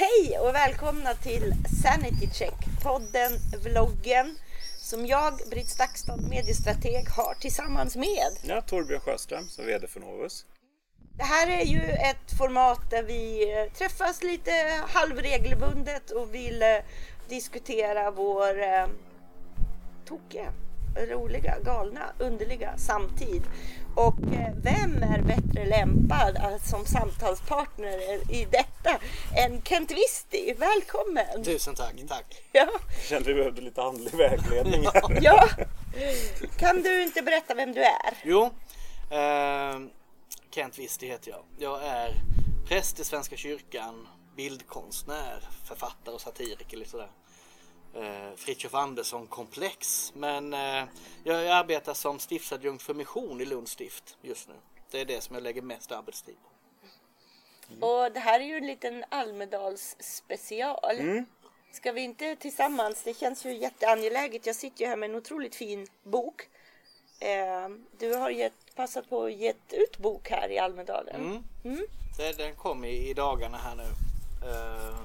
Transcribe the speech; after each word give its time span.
Hej 0.00 0.38
och 0.38 0.54
välkomna 0.54 1.14
till 1.14 1.54
Sanity 1.82 2.28
Check, 2.32 2.54
podden, 2.82 3.32
vloggen 3.64 4.36
som 4.76 5.06
jag, 5.06 5.40
Britt 5.50 5.68
Stakston, 5.68 6.28
mediestrateg, 6.28 7.08
har 7.08 7.34
tillsammans 7.34 7.96
med 7.96 8.38
Ja, 8.42 8.60
Torbjörn 8.60 9.00
Sjöström 9.00 9.48
som 9.48 9.66
VD 9.66 9.86
för 9.86 10.00
Novus. 10.00 10.44
Det 11.16 11.22
här 11.22 11.48
är 11.48 11.64
ju 11.64 11.80
ett 11.80 12.38
format 12.38 12.90
där 12.90 13.02
vi 13.02 13.52
eh, 13.52 13.72
träffas 13.72 14.22
lite 14.22 14.50
halvregelbundet 14.88 16.10
och 16.10 16.34
vill 16.34 16.62
eh, 16.62 16.68
diskutera 17.28 18.10
vår 18.10 18.62
eh, 18.62 18.86
tokiga, 20.08 20.52
roliga, 20.96 21.58
galna, 21.64 22.12
underliga 22.18 22.76
samtid. 22.76 23.42
Och 23.98 24.32
eh, 24.32 24.54
vem 24.62 25.02
är 25.02 25.22
bättre 25.22 25.66
lämpad 25.66 26.36
att 26.36 26.66
som 26.66 26.86
samtalspartner 26.86 27.98
i 28.32 28.46
detta 28.50 28.98
än 29.36 29.62
Kent 29.62 29.90
Visti? 29.90 30.54
Välkommen! 30.58 31.44
Tusen 31.44 31.74
tack, 31.74 31.94
tack. 32.08 32.42
Ja, 32.52 32.68
Kände 33.08 33.28
vi 33.28 33.34
behövde 33.34 33.60
lite 33.60 33.82
andlig 33.82 34.14
vägledning 34.14 34.86
här. 34.86 35.18
ja. 35.22 35.48
Kan 36.56 36.82
du 36.82 37.02
inte 37.02 37.22
berätta 37.22 37.54
vem 37.54 37.72
du 37.72 37.82
är? 37.82 38.14
Jo, 38.22 38.44
eh, 39.10 39.80
Kent 40.50 40.78
Wisti 40.78 41.06
heter 41.06 41.30
jag. 41.30 41.42
Jag 41.58 41.82
är 41.82 42.14
präst 42.68 43.00
i 43.00 43.04
Svenska 43.04 43.36
kyrkan, 43.36 44.08
bildkonstnär, 44.36 45.48
författare 45.64 46.14
och 46.14 46.20
satiriker. 46.20 46.76
Lite 46.76 46.90
sådär. 46.90 47.10
Eh, 47.94 48.36
Fritiof 48.36 48.74
Andersson 48.74 49.26
komplex. 49.26 50.12
Men 50.16 50.54
eh, 50.54 50.84
jag 51.24 51.46
arbetar 51.46 51.94
som 51.94 52.18
stiftsadjunkt 52.18 52.82
för 52.82 52.94
mission 52.94 53.40
i 53.40 53.44
Lunds 53.44 53.72
stift 53.72 54.16
just 54.22 54.48
nu. 54.48 54.54
Det 54.90 55.00
är 55.00 55.04
det 55.04 55.20
som 55.20 55.34
jag 55.34 55.42
lägger 55.42 55.62
mest 55.62 55.92
arbetstid 55.92 56.36
på. 56.42 56.48
Och 57.86 58.12
det 58.12 58.20
här 58.20 58.40
är 58.40 58.44
ju 58.44 58.56
en 58.56 58.66
liten 58.66 59.04
Almedals 59.08 59.96
special. 60.00 61.24
Ska 61.72 61.92
vi 61.92 62.00
inte 62.00 62.36
tillsammans, 62.36 63.02
det 63.02 63.14
känns 63.14 63.46
ju 63.46 63.56
jätteangeläget. 63.56 64.46
Jag 64.46 64.56
sitter 64.56 64.80
ju 64.80 64.86
här 64.86 64.96
med 64.96 65.10
en 65.10 65.16
otroligt 65.16 65.54
fin 65.54 65.86
bok. 66.02 66.48
Eh, 67.20 67.68
du 67.98 68.14
har 68.14 68.30
gett, 68.30 68.74
passat 68.74 69.08
på 69.08 69.24
att 69.24 69.32
ge 69.32 69.52
ut 69.70 69.98
bok 69.98 70.30
här 70.30 70.50
i 70.50 70.58
Almedalen. 70.58 71.44
Mm. 71.64 71.86
Det, 72.16 72.38
den 72.38 72.54
kom 72.54 72.84
i, 72.84 73.10
i 73.10 73.14
dagarna 73.14 73.58
här 73.58 73.76
nu. 73.76 73.82
Eh, 74.48 74.98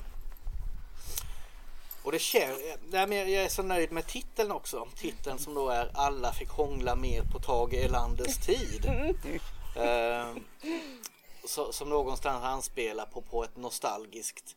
och 2.04 2.12
det 2.12 2.20
känns, 2.20 2.60
jag 2.92 3.14
jag 3.14 3.30
är 3.30 3.50
så 3.50 3.64
nöjd 3.64 3.92
med 3.92 4.08
titeln 4.08 4.52
också. 4.52 4.88
Titeln 4.96 5.40
som 5.40 5.54
då 5.54 5.70
är 5.70 5.92
Alla 5.94 6.34
fick 6.34 6.50
hångla 6.50 6.96
mer 6.96 7.24
på 7.24 7.40
Tage 7.40 7.74
Erlanders 7.74 8.38
tid. 8.38 8.86
Eh, 9.76 10.36
så, 11.46 11.72
som 11.72 11.90
någonstans 11.90 12.44
anspelar 12.44 13.06
på, 13.06 13.22
på 13.22 13.44
ett 13.44 13.58
nostalgiskt 13.58 14.56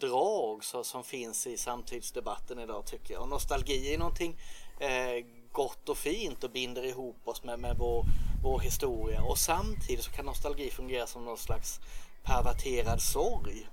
drag 0.00 0.64
så, 0.64 0.84
som 0.84 1.04
finns 1.04 1.46
i 1.46 1.56
samtidsdebatten 1.56 2.58
idag 2.58 2.86
tycker 2.86 3.14
jag. 3.14 3.22
Och 3.22 3.28
nostalgi 3.28 3.94
är 3.94 3.98
någonting 3.98 4.36
eh, 4.78 5.24
gott 5.52 5.88
och 5.88 5.98
fint 5.98 6.44
och 6.44 6.50
binder 6.50 6.84
ihop 6.84 7.28
oss 7.28 7.44
med, 7.44 7.58
med 7.58 7.76
vår, 7.78 8.04
vår 8.42 8.60
historia. 8.60 9.22
Och 9.22 9.38
samtidigt 9.38 10.04
så 10.04 10.10
kan 10.10 10.24
nostalgi 10.24 10.70
fungera 10.70 11.06
som 11.06 11.24
någon 11.24 11.38
slags 11.38 11.80
perverterad 12.22 13.02
sorg. 13.02 13.68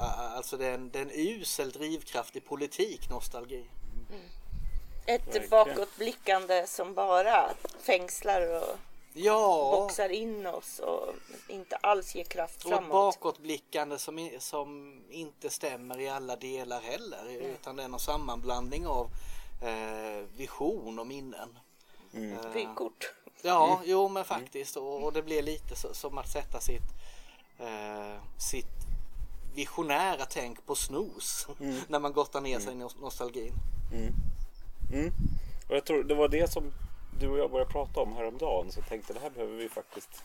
A- 0.00 0.32
alltså 0.36 0.56
det 0.56 0.66
är, 0.66 0.74
en, 0.74 0.90
det 0.90 0.98
är 0.98 1.02
en 1.02 1.10
usel 1.14 1.70
drivkraft 1.70 2.36
i 2.36 2.40
politik, 2.40 3.10
nostalgi. 3.10 3.64
Ett 5.06 5.26
Verkligen. 5.26 5.48
bakåtblickande 5.50 6.66
som 6.66 6.94
bara 6.94 7.50
fängslar 7.80 8.56
och 8.62 8.76
Ja, 9.12 9.70
boxar 9.80 10.08
in 10.08 10.46
oss 10.46 10.78
och 10.78 11.14
inte 11.48 11.76
alls 11.76 12.14
ger 12.14 12.24
kraft 12.24 12.64
och 12.64 12.72
ett 12.72 12.78
framåt. 12.78 12.90
bakåtblickande 12.92 13.98
som, 13.98 14.30
som 14.38 15.00
inte 15.10 15.50
stämmer 15.50 16.00
i 16.00 16.08
alla 16.08 16.36
delar 16.36 16.80
heller. 16.80 17.24
Utan 17.28 17.76
det 17.76 17.82
är 17.82 17.88
någon 17.88 18.00
sammanblandning 18.00 18.86
av 18.86 19.10
eh, 19.62 20.24
vision 20.36 20.98
och 20.98 21.06
minnen. 21.06 21.58
Eh, 22.12 22.50
Vykort. 22.52 23.14
Ja, 23.42 23.80
jo 23.84 24.08
men 24.08 24.24
faktiskt. 24.24 24.76
Och, 24.76 25.02
och 25.04 25.12
det 25.12 25.22
blir 25.22 25.42
lite 25.42 25.76
så, 25.76 25.94
som 25.94 26.18
att 26.18 26.28
sätta 26.32 26.60
sitt, 26.60 26.92
eh, 27.58 28.16
sitt 28.40 28.77
visionära 29.54 30.26
tänk 30.30 30.66
på 30.66 30.74
snus 30.74 31.46
när 31.88 31.98
man 31.98 32.12
gottar 32.12 32.40
ner 32.40 32.58
sig 32.58 32.72
i 32.72 32.76
nos- 32.76 33.00
nostalgin. 33.00 33.52
Mm. 33.92 35.12
Och 35.68 35.76
jag 35.76 35.84
tror 35.84 36.04
det 36.04 36.14
var 36.14 36.28
det 36.28 36.52
som 36.52 36.72
du 37.20 37.28
och 37.28 37.38
jag 37.38 37.50
började 37.50 37.72
prata 37.72 38.00
om 38.00 38.12
häromdagen. 38.12 38.72
Så 38.72 38.80
jag 38.80 38.88
tänkte 38.88 39.12
det 39.12 39.20
här 39.20 39.30
behöver 39.30 39.56
vi 39.56 39.68
faktiskt 39.68 40.22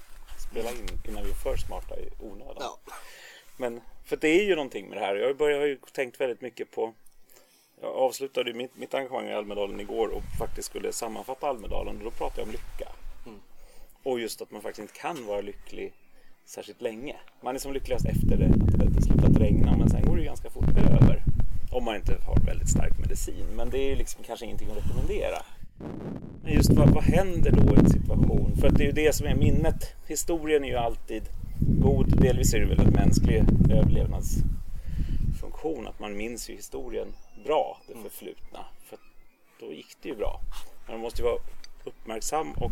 spela 0.50 0.72
in 0.72 0.88
innan 1.08 1.24
vi 1.24 1.30
är 1.30 1.36
för 1.36 1.58
smarta 1.58 2.00
i 2.00 2.10
onödan. 2.20 2.58
Ja. 2.60 2.80
Men 3.58 3.82
för 4.06 4.18
det 4.18 4.28
är 4.28 4.44
ju 4.44 4.56
någonting 4.56 4.90
med 4.90 4.98
det 4.98 5.06
här. 5.06 5.16
Jag 5.16 5.60
har 5.60 5.66
ju 5.66 5.78
tänkt 5.94 6.22
väldigt 6.22 6.42
mycket 6.42 6.72
på 6.72 6.94
jag 7.82 7.96
avslutade 7.96 8.54
mitt, 8.54 8.78
mitt 8.78 8.94
engagemang 8.94 9.28
i 9.28 9.34
Almedalen 9.34 9.80
igår 9.80 10.08
och 10.08 10.24
faktiskt 10.40 10.70
skulle 10.70 10.94
sammanfatta 10.94 11.48
Almedalen 11.48 11.98
och 11.98 12.04
då 12.04 12.12
pratade 12.12 12.42
jag 12.42 12.48
om 12.48 12.52
lycka. 12.52 12.92
Och 14.04 14.20
just 14.20 14.42
att 14.42 14.52
man 14.52 14.62
faktiskt 14.62 14.80
inte 14.80 15.00
kan 15.00 15.26
vara 15.26 15.42
lycklig 15.42 15.94
särskilt 16.46 16.82
länge. 16.82 17.16
Man 17.42 17.56
är 17.56 17.60
som 17.60 17.74
lyckligast 17.74 18.06
efter 18.06 18.38
det, 18.38 18.84
att 18.84 18.94
det 18.94 19.02
slutat 19.02 19.38
regna 19.38 19.78
men 19.78 19.90
sen 19.90 20.06
går 20.06 20.18
det 20.18 20.24
ganska 20.24 20.50
fort 20.50 20.78
över. 20.78 21.24
Om 21.72 21.84
man 21.84 21.96
inte 21.96 22.18
har 22.26 22.40
väldigt 22.46 22.70
stark 22.70 23.00
medicin. 23.00 23.46
Men 23.56 23.70
det 23.70 23.78
är 23.78 23.90
ju 23.90 23.96
liksom 23.96 24.24
kanske 24.24 24.46
ingenting 24.46 24.70
att 24.70 24.78
rekommendera. 24.78 25.38
Men 26.44 26.54
just 26.54 26.70
vad, 26.70 26.90
vad 26.90 27.04
händer 27.04 27.52
då 27.52 27.76
i 27.76 27.80
en 27.80 27.90
situation? 27.90 28.56
För 28.56 28.70
det 28.70 28.84
är 28.84 28.86
ju 28.86 28.92
det 28.92 29.16
som 29.16 29.28
är 29.28 29.36
minnet. 29.36 29.96
Historien 30.08 30.64
är 30.64 30.68
ju 30.68 30.76
alltid 30.76 31.24
god. 31.60 32.22
Delvis 32.22 32.54
är 32.54 32.60
det 32.60 32.66
väl 32.66 32.80
en 32.80 32.94
mänsklig 32.94 33.44
överlevnadsfunktion. 33.70 35.88
Att 35.88 36.00
man 36.00 36.18
minns 36.18 36.50
ju 36.50 36.56
historien 36.56 37.08
bra, 37.46 37.82
det 37.88 37.94
förflutna. 38.10 38.60
För 38.84 38.98
då 39.60 39.74
gick 39.74 39.98
det 40.02 40.10
ju 40.10 40.16
bra. 40.16 40.40
Men 40.86 40.96
man 40.96 41.02
måste 41.02 41.22
ju 41.22 41.28
vara 41.28 41.40
uppmärksam 41.84 42.52
och 42.52 42.72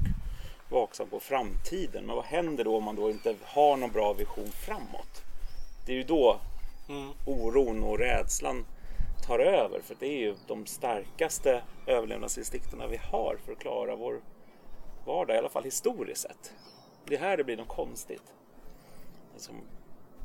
vaksam 0.72 1.10
på 1.10 1.20
framtiden. 1.20 2.06
Men 2.06 2.16
vad 2.16 2.26
händer 2.26 2.64
då 2.64 2.78
om 2.78 2.84
man 2.84 2.96
då 2.96 3.10
inte 3.10 3.36
har 3.44 3.78
någon 3.78 3.92
bra 3.92 4.14
vision 4.14 4.52
framåt? 4.52 5.22
Det 5.86 5.92
är 5.92 5.96
ju 5.96 6.04
då 6.04 6.40
Mm. 6.90 7.12
oron 7.26 7.84
och 7.84 7.98
rädslan 8.00 8.66
tar 9.28 9.40
över. 9.40 9.82
För 9.82 9.96
det 10.00 10.06
är 10.08 10.18
ju 10.20 10.36
de 10.48 10.66
starkaste 10.66 11.64
överlevnadsinstinkterna 11.88 12.88
vi 12.88 12.98
har 12.98 13.38
för 13.46 13.52
att 13.52 13.60
klara 13.60 13.96
vår 13.96 14.22
vardag, 15.06 15.36
i 15.36 15.40
alla 15.40 15.50
fall 15.50 15.64
historiskt 15.64 16.22
sett. 16.22 16.54
Det 17.06 17.16
är 17.16 17.20
här 17.20 17.38
det 17.38 17.44
blir 17.44 17.58
något 17.58 17.68
konstigt. 17.68 18.34
Som 19.38 19.56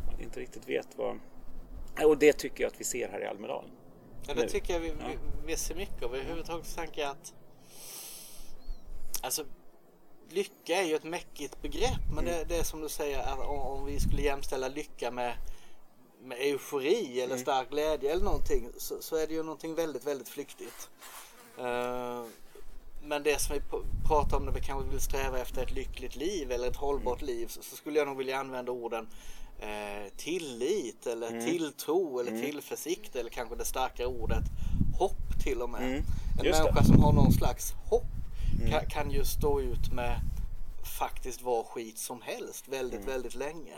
man 0.06 0.20
inte 0.20 0.40
riktigt 0.40 0.68
vet 0.68 0.88
vad... 0.96 1.18
Och 2.04 2.18
det 2.18 2.32
tycker 2.32 2.64
jag 2.64 2.68
att 2.72 2.80
vi 2.80 2.84
ser 2.84 3.08
här 3.08 3.20
i 3.22 3.26
Almedalen. 3.26 3.70
Ja, 4.26 4.34
det 4.34 4.42
Nu. 4.42 4.48
tycker 4.48 4.72
jag 4.72 4.80
vi, 4.80 4.88
Ja. 4.88 4.94
vi, 5.08 5.18
vi 5.46 5.56
ser 5.56 5.74
mycket 5.74 6.02
av. 6.02 6.14
Överhuvudtaget 6.14 6.76
tänker 6.76 7.00
jag 7.02 7.10
att 7.10 7.34
alltså, 9.22 9.44
lycka 10.31 10.76
är 10.76 10.82
ju 10.82 10.94
ett 10.94 11.04
mäckigt 11.04 11.62
begrepp. 11.62 12.00
Men 12.14 12.25
det, 12.25 12.44
det 12.48 12.56
är 12.56 12.62
som 12.64 12.81
du 12.81 12.88
säger, 12.88 13.19
att 13.19 13.38
om, 13.38 13.59
om 13.60 13.84
vi 13.84 14.00
skulle 14.00 14.22
jämställa 14.22 14.69
lycka 14.69 15.10
med, 15.10 15.34
med 16.22 16.38
eufori 16.41 17.20
eller 17.20 17.37
stark 17.37 17.70
glädje 17.70 18.12
eller 18.12 18.25
någonting 18.25 18.69
så, 18.78 19.03
så 19.03 19.16
är 19.16 19.26
det 19.26 19.34
ju 19.34 19.42
någonting 19.42 19.75
väldigt, 19.75 20.06
väldigt 20.06 20.28
flyktigt. 20.28 20.88
Eh, 21.59 22.22
men 23.03 23.22
det 23.22 23.41
som 23.41 23.54
vi 23.56 23.62
pratar 24.09 24.37
om 24.37 24.44
när 24.44 24.53
vi 24.53 24.60
kanske 24.60 24.91
vill 24.91 25.00
sträva 25.00 25.38
efter 25.38 25.62
ett 25.62 25.72
lyckligt 25.72 26.16
liv 26.16 26.53
eller 26.53 26.69
ett 26.69 26.76
hållbart 26.76 27.22
liv 27.22 27.47
så, 27.47 27.62
så 27.62 27.76
skulle 27.76 27.98
jag 27.98 28.08
nog 28.08 28.16
vilja 28.16 28.38
använda 28.38 28.72
orden 28.72 29.08
eh, 29.58 30.12
tillit 30.16 31.06
eller 31.06 31.47
tilltro 31.47 32.20
eller 32.20 32.43
tillförsikt 32.43 33.16
eller 33.16 33.31
kanske 33.31 33.56
det 33.56 33.64
starkare 33.64 34.06
ordet 34.06 34.44
hopp 34.98 35.43
till 35.43 35.62
och 35.62 35.70
med. 35.70 35.82
Mm, 35.82 36.03
En 36.38 36.44
just 36.44 36.58
det. 36.58 36.64
människa 36.64 36.84
som 36.84 37.03
har 37.03 37.12
någon 37.12 37.32
slags 37.32 37.72
hopp 37.91 38.06
kan, 38.71 38.87
kan 38.87 39.10
ju 39.10 39.25
stå 39.25 39.60
ut 39.60 39.93
med 39.93 40.21
faktiskt 40.99 41.43
vad 41.43 41.66
skit 41.66 41.99
som 41.99 42.22
helst 42.22 42.69
väldigt, 42.69 43.00
väldigt 43.09 43.34
länge. 43.34 43.72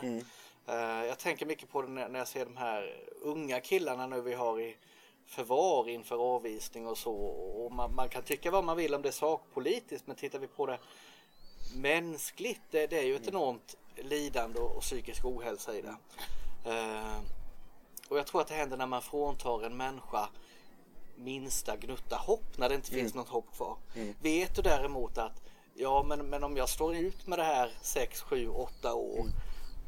Eh, 0.67 1.05
jag 1.07 1.19
tänker 1.19 1.45
mycket 1.45 1.69
på 1.69 1.81
det 1.81 1.87
när, 1.87 2.09
när 2.09 2.19
jag 2.19 2.27
ser 2.27 2.45
de 2.45 2.57
här 2.57 2.97
unga 3.21 3.59
killarna 3.59 4.07
nu 4.07 4.21
vi 4.21 4.33
har 4.33 4.59
i 4.59 4.75
förvar 5.25 5.89
inför 5.89 6.15
avvisning 6.15 6.87
och 6.87 6.97
så. 6.97 7.13
Och 7.13 7.71
man, 7.71 7.95
man 7.95 8.09
kan 8.09 8.23
tycka 8.23 8.51
vad 8.51 8.63
man 8.63 8.77
vill 8.77 8.93
om 8.95 9.01
det 9.01 9.11
sakpolitiskt 9.11 10.07
men 10.07 10.15
tittar 10.15 10.39
vi 10.39 10.47
på 10.47 10.65
det 10.65 10.79
mänskligt, 11.75 12.61
det, 12.71 12.87
det 12.87 12.99
är 12.99 13.03
ju 13.03 13.15
ett 13.15 13.27
enormt 13.27 13.75
lidande 13.95 14.59
och, 14.59 14.75
och 14.75 14.81
psykisk 14.81 15.25
ohälsa 15.25 15.77
i 15.77 15.81
det. 15.81 15.95
Eh, 16.65 17.19
och 18.09 18.17
jag 18.17 18.27
tror 18.27 18.41
att 18.41 18.47
det 18.47 18.53
händer 18.53 18.77
när 18.77 18.87
man 18.87 19.01
fråntar 19.01 19.65
en 19.65 19.77
människa 19.77 20.29
minsta 21.19 21.77
gnutta 21.77 22.15
hopp 22.15 22.57
när 22.57 22.69
det 22.69 22.75
inte 22.75 22.91
finns 22.91 23.13
något 23.15 23.29
hopp 23.29 23.55
kvar. 23.55 23.77
Vet 24.21 24.55
du 24.55 24.61
däremot 24.61 25.17
att 25.17 25.41
ja 25.75 26.03
men, 26.07 26.29
men 26.29 26.43
om 26.43 26.57
jag 26.57 26.69
står 26.69 26.95
ut 26.95 27.27
med 27.27 27.39
det 27.39 27.43
här 27.43 27.71
6, 27.81 28.21
7, 28.21 28.47
8 28.49 28.93
år 28.93 29.25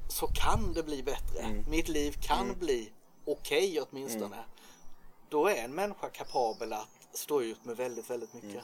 så 0.09 0.27
kan 0.27 0.73
det 0.73 0.83
bli 0.83 1.03
bättre. 1.03 1.41
Mitt 1.69 1.87
liv 1.87 2.15
kan 2.21 2.55
bli 2.59 2.91
okej 3.25 3.81
åtminstone. 3.81 4.37
Då 5.29 5.47
är 5.47 5.63
en 5.63 5.75
människa 5.75 6.09
kapabel 6.09 6.73
att 6.73 6.89
stå 7.13 7.41
ut 7.41 7.65
med 7.65 7.77
väldigt, 7.77 8.09
väldigt 8.09 8.33
mycket. 8.33 8.63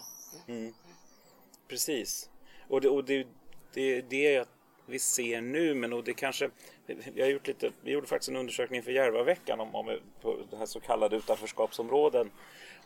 Precis. 1.67 2.29
Och 2.69 2.81
det, 2.81 2.89
och 2.89 3.03
det, 3.05 3.27
det, 3.73 4.01
det 4.01 4.21
jag 4.31 4.45
vi 4.85 4.99
ser 4.99 5.41
nu. 5.41 5.73
Men 5.75 5.93
och 5.93 6.03
det 6.03 6.13
kanske, 6.13 6.49
vi, 6.87 7.21
har 7.21 7.29
gjort 7.29 7.47
lite, 7.47 7.71
vi 7.81 7.91
gjorde 7.91 8.07
faktiskt 8.07 8.29
en 8.29 8.35
undersökning 8.35 8.83
för 8.83 8.91
Järvaveckan 8.91 9.59
om, 9.59 9.75
om 9.75 9.99
på 10.21 10.37
det 10.49 10.57
här 10.57 10.65
så 10.65 10.79
kallade 10.79 11.15
utanförskapsområden. 11.15 12.31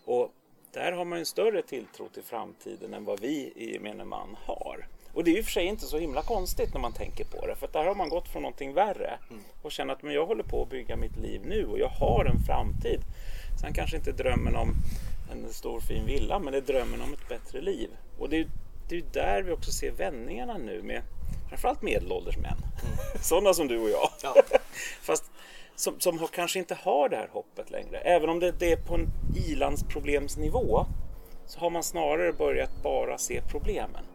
Och 0.06 0.31
där 0.71 0.92
har 0.92 1.06
man 1.06 1.19
en 1.19 1.25
större 1.25 1.62
tilltro 1.62 2.09
till 2.09 2.24
framtiden 2.24 2.94
än 2.94 3.06
vad 3.06 3.19
vi 3.19 3.53
i 3.56 3.74
gemene 3.74 4.06
man 4.06 4.38
har. 4.45 4.88
Och 5.13 5.24
det 5.24 5.31
är 5.31 5.39
och 5.39 5.45
för 5.45 5.51
sig 5.51 5.65
inte 5.65 5.86
så 5.86 5.98
himla 5.98 6.21
konstigt 6.21 6.74
när 6.74 6.81
man 6.81 6.94
tänker 6.94 7.25
på 7.25 7.48
det. 7.48 7.56
För 7.56 7.68
där 7.68 7.86
har 7.86 7.95
man 7.95 8.09
gått 8.09 8.27
från 8.27 8.42
någonting 8.42 8.74
värre 8.74 9.19
och 9.62 9.71
känner 9.71 9.94
att 9.94 10.03
men 10.03 10.13
jag 10.13 10.25
håller 10.25 10.44
på 10.44 10.62
att 10.62 10.69
bygga 10.69 10.95
mitt 10.95 11.18
liv 11.18 11.42
nu 11.45 11.65
och 11.65 11.80
jag 11.80 11.88
har 11.88 12.25
en 12.25 12.39
framtid. 12.39 13.00
Sen 13.62 13.74
kanske 13.74 13.98
inte 13.98 14.12
drömmen 14.12 14.56
om 14.56 14.74
en 15.31 15.53
stor 15.53 15.80
fin 15.80 16.06
villa 16.06 16.39
men 16.39 16.53
det 16.53 16.59
är 16.59 16.62
drömmen 16.62 17.01
om 17.01 17.13
ett 17.13 17.30
bättre 17.30 17.62
liv. 17.62 17.89
Och 18.19 18.30
det 18.30 18.38
är 18.38 18.48
det 18.92 18.98
är 18.98 19.24
där 19.24 19.42
vi 19.42 19.52
också 19.52 19.72
ser 19.72 19.92
vändningarna 19.92 20.58
nu 20.58 20.82
med 20.82 21.02
framförallt 21.50 21.82
medelålders 21.82 22.38
män. 22.38 22.58
Mm. 22.58 22.98
Sådana 23.22 23.54
som 23.54 23.68
du 23.68 23.80
och 23.80 23.90
jag. 23.90 24.10
Ja. 24.24 24.36
Fast 25.02 25.24
som, 25.76 26.00
som 26.00 26.20
har, 26.20 26.28
kanske 26.28 26.60
inte 26.60 26.76
har 26.76 27.10
det 27.10 27.16
här 27.16 27.30
hoppet 27.32 27.72
längre. 27.72 27.98
Även 27.98 28.30
om 28.30 28.40
det, 28.40 28.52
det 28.52 28.72
är 28.72 28.78
på 28.78 28.96
en 28.96 29.08
ilandsproblemsnivå 29.48 30.86
så 31.46 31.60
har 31.60 31.70
man 31.70 31.84
snarare 31.84 32.34
börjat 32.34 32.84
bara 32.84 33.18
se 33.18 33.42
problemen. 33.52 34.06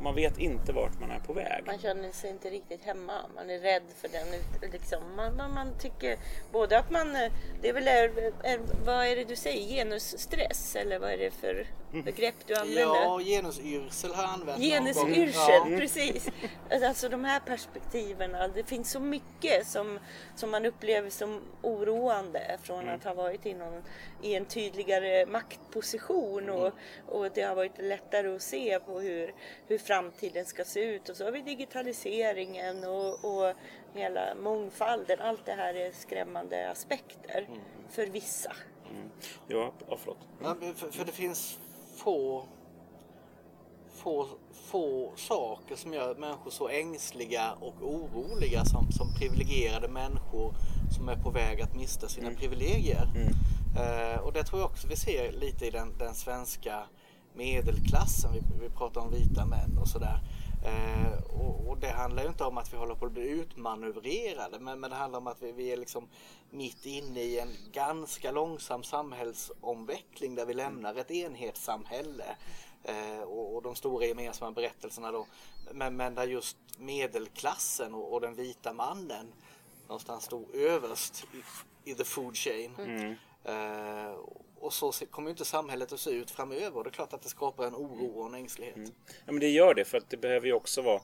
Man 0.00 0.14
vet 0.14 0.38
inte 0.38 0.72
vart 0.72 1.00
man 1.00 1.10
är 1.10 1.18
på 1.18 1.32
väg. 1.32 1.62
Man 1.66 1.78
känner 1.78 2.12
sig 2.12 2.30
inte 2.30 2.50
riktigt 2.50 2.84
hemma. 2.84 3.12
Man 3.34 3.50
är 3.50 3.58
rädd 3.58 3.82
för 3.96 4.08
den. 4.08 4.26
Liksom. 4.72 5.16
Man, 5.16 5.36
man, 5.36 5.54
man 5.54 5.78
tycker 5.78 6.18
både 6.52 6.78
att 6.78 6.90
man... 6.90 7.16
Eh, 7.16 7.32
det 7.62 7.68
är 7.68 7.72
väl, 7.72 7.88
är, 7.88 8.32
är, 8.42 8.60
vad 8.84 9.06
är 9.06 9.16
det 9.16 9.24
du 9.24 9.36
säger? 9.36 9.68
Genusstress? 9.68 10.76
Eller 10.76 10.98
vad 10.98 11.10
är 11.10 11.18
det 11.18 11.30
för 11.30 11.66
begrepp 11.90 12.34
du 12.46 12.54
använder? 12.54 12.82
Ja, 12.82 13.20
genusyrsel 13.20 14.14
har 14.14 14.22
jag 14.22 14.32
använt. 14.32 14.62
Genusyrsel, 14.62 15.72
ja. 15.72 15.76
precis. 15.78 16.28
Alltså 16.70 17.08
de 17.08 17.24
här 17.24 17.40
perspektiven. 17.40 18.36
Det 18.54 18.64
finns 18.64 18.90
så 18.90 19.00
mycket 19.00 19.66
som, 19.66 19.98
som 20.36 20.50
man 20.50 20.66
upplever 20.66 21.10
som 21.10 21.40
oroande 21.62 22.58
från 22.62 22.80
mm. 22.80 22.94
att 22.94 23.04
ha 23.04 23.14
varit 23.14 23.46
i, 23.46 23.54
någon, 23.54 23.82
i 24.22 24.34
en 24.34 24.44
tydligare 24.44 25.26
maktposition. 25.26 26.50
Och, 26.50 26.66
mm. 26.66 26.72
och 27.06 27.30
det 27.34 27.42
har 27.42 27.54
varit 27.54 27.78
lättare 27.78 28.36
att 28.36 28.42
se 28.42 28.80
på 28.80 29.00
hur, 29.00 29.34
hur 29.66 29.78
framtiden 29.78 30.44
ska 30.44 30.64
se 30.64 30.80
ut. 30.80 31.08
Och 31.08 31.16
så 31.16 31.24
har 31.24 31.32
vi 31.32 31.42
digitaliseringen 31.42 32.84
och, 32.84 33.24
och 33.24 33.54
hela 33.94 34.34
mångfalden. 34.34 35.20
Allt 35.20 35.46
det 35.46 35.52
här 35.52 35.74
är 35.74 35.92
skrämmande 35.92 36.70
aspekter 36.70 37.46
mm. 37.48 37.60
för 37.90 38.06
vissa. 38.06 38.52
Mm. 38.90 39.10
Ja, 39.48 39.72
förlåt. 39.98 40.18
Ja, 40.42 40.56
för, 40.76 40.90
för 40.90 41.04
det 41.04 41.12
finns 41.12 41.58
få, 41.98 42.44
få, 43.94 44.26
få 44.52 45.12
saker 45.16 45.76
som 45.76 45.94
gör 45.94 46.14
människor 46.14 46.50
så 46.50 46.68
ängsliga 46.68 47.52
och 47.60 47.74
oroliga 47.82 48.64
som, 48.64 48.92
som 48.92 49.14
privilegierade 49.14 49.88
människor 49.88 50.54
som 50.96 51.08
är 51.08 51.16
på 51.16 51.30
väg 51.30 51.60
att 51.60 51.74
mista 51.74 52.08
sina 52.08 52.26
mm. 52.26 52.38
privilegier. 52.38 53.10
Mm. 53.14 53.28
Uh, 53.28 54.20
och 54.20 54.32
det 54.32 54.44
tror 54.44 54.60
jag 54.60 54.70
också 54.70 54.88
vi 54.88 54.96
ser 54.96 55.32
lite 55.32 55.66
i 55.66 55.70
den, 55.70 55.98
den 55.98 56.14
svenska 56.14 56.82
medelklassen. 57.34 58.32
Vi, 58.32 58.40
vi 58.60 58.70
pratar 58.70 59.00
om 59.00 59.10
vita 59.10 59.46
män 59.46 59.78
och 59.80 59.88
sådär. 59.88 60.20
Eh, 60.64 61.22
och, 61.22 61.68
och, 61.68 61.78
det 61.78 61.90
handlar 61.90 62.22
ju 62.22 62.28
inte 62.28 62.44
om 62.44 62.58
att 62.58 62.72
vi 62.72 62.76
håller 62.76 62.94
på 62.94 63.06
att 63.06 63.12
bli 63.12 63.28
utmanövrerade 63.28 64.58
men, 64.58 64.80
men 64.80 64.90
det 64.90 64.96
handlar 64.96 65.18
om 65.18 65.26
att 65.26 65.42
vi, 65.42 65.52
vi, 65.52 65.72
är 65.72 65.76
liksom 65.76 66.08
mitt 66.50 66.86
inne 66.86 67.20
i 67.20 67.38
en 67.38 67.48
ganska 67.72 68.30
långsam 68.30 68.82
samhällsomveckling 68.82 70.34
där 70.34 70.46
vi 70.46 70.54
lämnar 70.54 70.94
ett 70.94 71.10
enhetssamhälle 71.10 72.36
eh, 72.84 73.20
och, 73.20 73.54
och, 73.54 73.62
de 73.62 73.74
stora 73.74 74.06
gemensamma 74.06 74.52
berättelserna 74.52 75.12
då. 75.12 75.26
Men, 75.72 75.96
men 75.96 76.14
där 76.14 76.26
just 76.26 76.56
medelklassen 76.78 77.94
och, 77.94 78.12
och 78.12 78.20
den 78.20 78.34
vita 78.34 78.72
mannen 78.72 79.32
någonstans 79.88 80.24
stod 80.24 80.54
överst 80.54 81.26
i, 81.84 81.90
i 81.90 81.94
the 81.94 82.04
food 82.04 82.36
chain. 82.36 82.74
Mm. 82.78 83.14
Eh, 83.44 84.18
och 84.60 84.72
så 84.72 84.92
kommer 84.92 85.28
ju 85.28 85.30
inte 85.30 85.44
samhället 85.44 85.92
att 85.92 86.00
se 86.00 86.10
ut 86.10 86.30
framöver. 86.30 86.76
Och 86.76 86.84
det 86.84 86.90
är 86.90 86.92
klart 86.92 87.12
att 87.12 87.22
det 87.22 87.28
skapar 87.28 87.66
en 87.66 87.74
oro 87.74 88.20
och 88.20 88.26
en 88.26 88.34
ängslighet. 88.34 88.76
Mm. 88.76 88.90
Ja 89.06 89.32
men 89.32 89.40
det 89.40 89.48
gör 89.48 89.74
det 89.74 89.84
för 89.84 89.98
att 89.98 90.10
det 90.10 90.16
behöver 90.16 90.46
ju 90.46 90.52
också 90.52 90.82
vara 90.82 91.00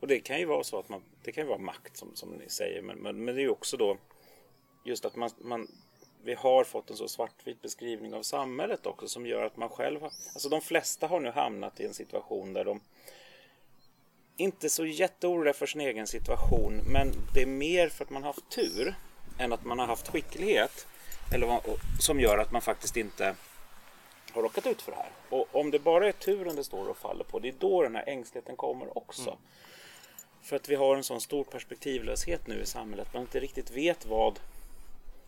och 0.00 0.06
det 0.06 0.20
kan 0.20 0.38
ju 0.38 0.44
vara 0.44 0.64
så 0.64 0.78
att 0.78 0.88
man 0.88 1.02
det 1.22 1.32
kan 1.32 1.44
ju 1.44 1.48
vara 1.48 1.58
makt 1.58 1.96
som, 1.96 2.16
som 2.16 2.30
ni 2.30 2.48
säger 2.48 2.82
men, 2.82 2.98
men, 2.98 3.24
men 3.24 3.34
det 3.34 3.40
är 3.40 3.44
ju 3.44 3.50
också 3.50 3.76
då 3.76 3.96
just 4.84 5.04
att 5.04 5.16
man, 5.16 5.30
man 5.38 5.68
vi 6.22 6.34
har 6.34 6.64
fått 6.64 6.90
en 6.90 6.96
så 6.96 7.08
svartvit 7.08 7.62
beskrivning 7.62 8.14
av 8.14 8.22
samhället 8.22 8.86
också 8.86 9.08
som 9.08 9.26
gör 9.26 9.44
att 9.44 9.56
man 9.56 9.68
själv 9.68 10.00
har, 10.00 10.12
alltså 10.32 10.48
de 10.48 10.60
flesta 10.60 11.06
har 11.06 11.20
nu 11.20 11.30
hamnat 11.30 11.80
i 11.80 11.86
en 11.86 11.94
situation 11.94 12.52
där 12.52 12.64
de 12.64 12.80
inte 14.36 14.70
så 14.70 14.86
jätteoroliga 14.86 15.54
för 15.54 15.66
sin 15.66 15.80
egen 15.80 16.06
situation 16.06 16.80
men 16.92 17.12
det 17.34 17.42
är 17.42 17.46
mer 17.46 17.88
för 17.88 18.04
att 18.04 18.10
man 18.10 18.22
har 18.22 18.28
haft 18.28 18.50
tur 18.50 18.94
än 19.38 19.52
att 19.52 19.64
man 19.64 19.78
har 19.78 19.86
haft 19.86 20.08
skicklighet. 20.08 20.86
Eller 21.32 21.60
som 21.98 22.20
gör 22.20 22.38
att 22.38 22.52
man 22.52 22.62
faktiskt 22.62 22.96
inte 22.96 23.34
har 24.32 24.42
råkat 24.42 24.66
ut 24.66 24.82
för 24.82 24.92
det 24.92 24.98
här. 24.98 25.10
Och 25.30 25.46
om 25.52 25.70
det 25.70 25.78
bara 25.78 26.08
är 26.08 26.12
turen 26.12 26.56
det 26.56 26.64
står 26.64 26.88
och 26.88 26.96
faller 26.96 27.24
på, 27.24 27.38
det 27.38 27.48
är 27.48 27.54
då 27.58 27.82
den 27.82 27.96
här 27.96 28.04
ängsligheten 28.08 28.56
kommer 28.56 28.98
också. 28.98 29.30
Mm. 29.30 29.42
För 30.42 30.56
att 30.56 30.68
vi 30.68 30.74
har 30.74 30.96
en 30.96 31.04
sån 31.04 31.20
stor 31.20 31.44
perspektivlöshet 31.44 32.46
nu 32.46 32.60
i 32.60 32.66
samhället. 32.66 33.14
Man 33.14 33.22
inte 33.22 33.40
riktigt 33.40 33.70
vet 33.70 34.06
vad, 34.06 34.40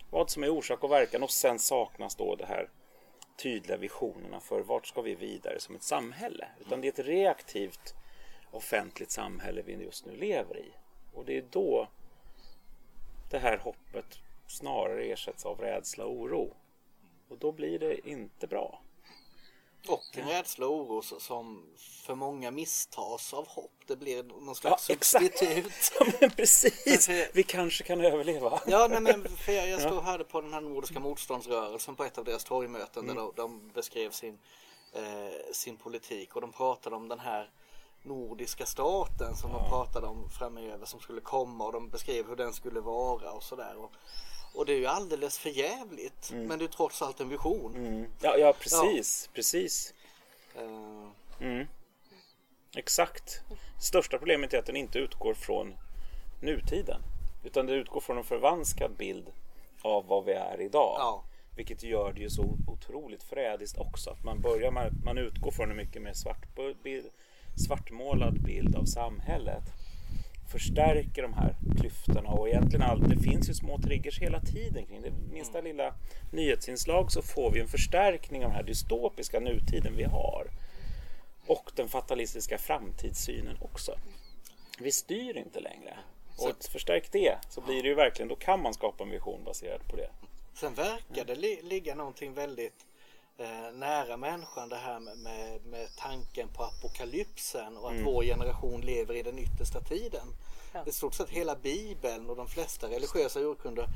vad 0.09 0.29
som 0.29 0.43
är 0.43 0.49
orsak 0.49 0.83
och 0.83 0.91
verkan 0.91 1.23
och 1.23 1.31
sen 1.31 1.59
saknas 1.59 2.15
då 2.15 2.35
det 2.35 2.45
här 2.45 2.69
tydliga 3.37 3.77
visionerna 3.77 4.39
för 4.39 4.61
vart 4.61 4.87
ska 4.87 5.01
vi 5.01 5.15
vidare 5.15 5.59
som 5.59 5.75
ett 5.75 5.83
samhälle. 5.83 6.47
Utan 6.59 6.81
det 6.81 6.87
är 6.87 7.01
ett 7.01 7.07
reaktivt 7.07 7.93
offentligt 8.51 9.11
samhälle 9.11 9.61
vi 9.61 9.73
just 9.73 10.05
nu 10.05 10.15
lever 10.15 10.57
i. 10.57 10.71
Och 11.13 11.25
det 11.25 11.37
är 11.37 11.43
då 11.49 11.87
det 13.29 13.39
här 13.39 13.57
hoppet 13.57 14.19
snarare 14.49 15.03
ersätts 15.03 15.45
av 15.45 15.59
rädsla 15.59 16.05
och 16.05 16.13
oro. 16.13 16.55
Och 17.29 17.37
då 17.37 17.51
blir 17.51 17.79
det 17.79 18.09
inte 18.09 18.47
bra. 18.47 18.81
Och 19.87 20.17
en 20.17 20.29
rädsla 20.29 20.67
och 20.67 20.75
oro 20.75 21.01
som 21.01 21.65
för 21.77 22.15
många 22.15 22.51
misstas 22.51 23.33
av 23.33 23.47
hopp. 23.47 23.71
Det 23.87 23.95
blir 23.95 24.23
någon 24.23 24.55
slags 24.55 24.89
ja, 24.89 24.95
substitut. 24.95 25.91
Ja, 25.99 26.05
men 26.21 26.31
precis. 26.31 27.09
Vi 27.33 27.43
kanske 27.43 27.83
kan 27.83 28.01
överleva. 28.01 28.61
Ja, 28.67 28.87
nej, 28.89 29.01
men 29.01 29.29
för 29.29 29.51
jag, 29.51 29.69
jag 29.69 29.81
stod 29.81 29.97
och 29.97 30.03
hörde 30.03 30.23
på 30.23 30.41
den 30.41 30.53
här 30.53 30.61
Nordiska 30.61 30.99
motståndsrörelsen 30.99 31.95
på 31.95 32.03
ett 32.03 32.17
av 32.17 32.25
deras 32.25 32.43
torgmöten 32.43 33.03
mm. 33.03 33.15
där 33.15 33.21
de, 33.21 33.31
de 33.35 33.71
beskrev 33.73 34.11
sin, 34.11 34.39
eh, 34.93 35.51
sin 35.51 35.77
politik 35.77 36.35
och 36.35 36.41
de 36.41 36.51
pratade 36.51 36.95
om 36.95 37.07
den 37.07 37.19
här 37.19 37.49
nordiska 38.03 38.65
staten 38.65 39.35
som 39.35 39.51
ja. 39.51 39.57
de 39.57 39.69
pratade 39.69 40.07
om 40.07 40.29
framöver 40.29 40.85
som 40.85 40.99
skulle 40.99 41.21
komma 41.21 41.65
och 41.65 41.73
de 41.73 41.89
beskrev 41.89 42.27
hur 42.27 42.35
den 42.35 42.53
skulle 42.53 42.79
vara 42.79 43.31
och 43.31 43.43
sådär. 43.43 43.75
Och 44.59 44.65
det 44.65 44.73
är 44.73 44.77
ju 44.77 44.85
alldeles 44.85 45.39
för 45.39 45.49
jävligt. 45.49 46.31
Mm. 46.31 46.47
Men 46.47 46.59
det 46.59 46.65
är 46.65 46.69
trots 46.69 47.01
allt 47.01 47.19
en 47.19 47.29
vision. 47.29 47.75
Mm. 47.75 48.05
Ja, 48.21 48.37
ja, 48.37 48.53
precis. 48.59 49.25
Ja. 49.25 49.31
Precis. 49.35 49.93
Uh. 51.41 51.63
Exakt. 52.75 53.41
Största 53.81 54.17
problemet 54.17 54.53
är 54.53 54.59
att 54.59 54.65
den 54.65 54.75
inte 54.75 54.99
utgår 54.99 55.33
från 55.33 55.75
nutiden. 56.41 57.01
Utan 57.43 57.65
det 57.65 57.73
utgår 57.73 58.01
från 58.01 58.17
en 58.17 58.23
förvanskad 58.23 58.91
bild 58.97 59.31
av 59.81 60.05
vad 60.07 60.25
vi 60.25 60.33
är 60.33 60.61
idag. 60.61 60.95
Ja. 60.99 61.23
Vilket 61.55 61.83
gör 61.83 62.13
det 62.13 62.21
ju 62.21 62.29
så 62.29 62.57
otroligt 62.67 63.23
förrädiskt 63.23 63.77
också. 63.77 64.09
Att 64.09 64.23
man 64.23 64.41
börjar 64.41 64.71
man, 64.71 65.01
man 65.05 65.17
utgår 65.17 65.51
från 65.51 65.71
en 65.71 65.77
mycket 65.77 66.01
mer 66.01 66.13
svart, 66.13 66.47
svartmålad 67.67 68.41
bild 68.41 68.75
av 68.75 68.85
samhället 68.85 69.63
förstärker 70.49 71.21
de 71.21 71.33
här 71.33 71.55
klyftorna 71.79 72.29
och 72.29 72.49
egentligen 72.49 72.81
allt, 72.81 73.09
det 73.09 73.17
finns 73.17 73.49
ju 73.49 73.53
små 73.53 73.77
triggers 73.77 74.19
hela 74.19 74.39
tiden 74.39 74.85
kring 74.85 75.01
det 75.01 75.11
minsta 75.31 75.59
mm. 75.59 75.71
lilla 75.71 75.93
nyhetsinslag 76.31 77.11
så 77.11 77.21
får 77.21 77.51
vi 77.51 77.59
en 77.59 77.67
förstärkning 77.67 78.43
av 78.43 78.49
den 78.49 78.55
här 78.55 78.63
dystopiska 78.63 79.39
nutiden 79.39 79.93
vi 79.97 80.03
har. 80.03 80.47
Och 81.47 81.71
den 81.75 81.87
fatalistiska 81.89 82.57
framtidssynen 82.57 83.57
också. 83.61 83.95
Vi 84.79 84.91
styr 84.91 85.37
inte 85.37 85.59
längre. 85.59 85.97
Och 86.37 86.65
förstärk 86.71 87.11
det 87.11 87.37
så 87.49 87.61
blir 87.61 87.83
det 87.83 87.89
ju 87.89 87.95
verkligen, 87.95 88.29
då 88.29 88.35
kan 88.35 88.61
man 88.61 88.73
skapa 88.73 89.03
en 89.03 89.09
vision 89.09 89.43
baserad 89.43 89.87
på 89.87 89.95
det. 89.95 90.09
Sen 90.53 90.73
verkar 90.73 91.25
det 91.25 91.35
li 91.35 91.59
ligga 91.63 91.95
någonting 91.95 92.33
väldigt 92.33 92.85
eh, 93.39 93.73
nära 93.73 94.17
människan 94.17 94.69
det 94.69 94.75
här 94.75 94.99
med, 94.99 95.17
med, 95.17 95.65
med, 95.65 95.87
tanken 95.97 96.47
på 96.49 96.63
apokalypsen 96.63 97.77
och 97.77 97.87
att 97.87 97.93
mm. 97.93 98.05
vår 98.05 98.23
generation 98.23 98.81
lever 98.81 99.15
i 99.15 99.23
den 99.23 99.39
yttersta 99.39 99.79
tiden. 99.79 100.27
Ja. 100.73 100.83
I 100.85 100.91
stort 100.91 101.13
sett 101.13 101.29
hela 101.29 101.55
bibeln 101.55 102.29
och 102.29 102.35
de 102.35 102.47
flesta 102.47 102.87
religiösa 102.87 103.39
urkunder 103.39 103.87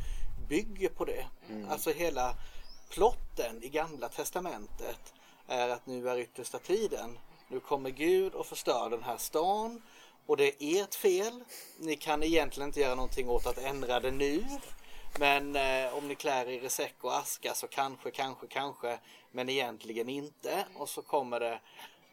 bygger 0.50 0.90
på 0.90 1.06
det. 1.06 1.26
Mm. 1.50 1.70
Alltså 1.70 1.92
hela 1.92 2.36
plotten 2.90 3.64
i 3.64 3.70
gamla 3.70 4.10
testamentet 4.10 5.14
är 5.48 5.70
att 5.70 5.86
nu 5.86 6.10
är 6.10 6.18
yttersta 6.18 6.60
tiden. 6.60 7.20
Nu 7.48 7.60
kommer 7.60 7.90
Gud 7.90 8.34
och 8.34 8.46
förstör 8.46 8.90
den 8.90 9.04
här 9.04 9.18
stan 9.18 9.82
och 10.26 10.38
det 10.38 10.64
är 10.64 10.84
ert 10.84 10.96
fel. 10.96 11.44
Ni 11.78 11.96
kan 11.96 12.24
egentligen 12.24 12.70
inte 12.70 12.80
göra 12.80 12.96
någonting 12.96 13.30
åt 13.30 13.48
att 13.48 13.58
ändra 13.58 14.00
det 14.00 14.12
nu. 14.12 14.46
Men 15.20 15.56
eh, 15.56 15.98
om 15.98 16.08
ni 16.08 16.16
klär 16.16 16.50
er 16.50 16.64
i 16.64 16.70
säck 16.70 16.96
och 17.02 17.18
aska 17.18 17.54
så 17.54 17.68
kanske, 17.68 18.12
kanske, 18.12 18.48
kanske 18.48 19.00
men 19.32 19.50
egentligen 19.50 20.10
inte. 20.10 20.66
Och 20.76 20.90
så 20.90 21.02
kommer 21.02 21.40
det 21.40 21.60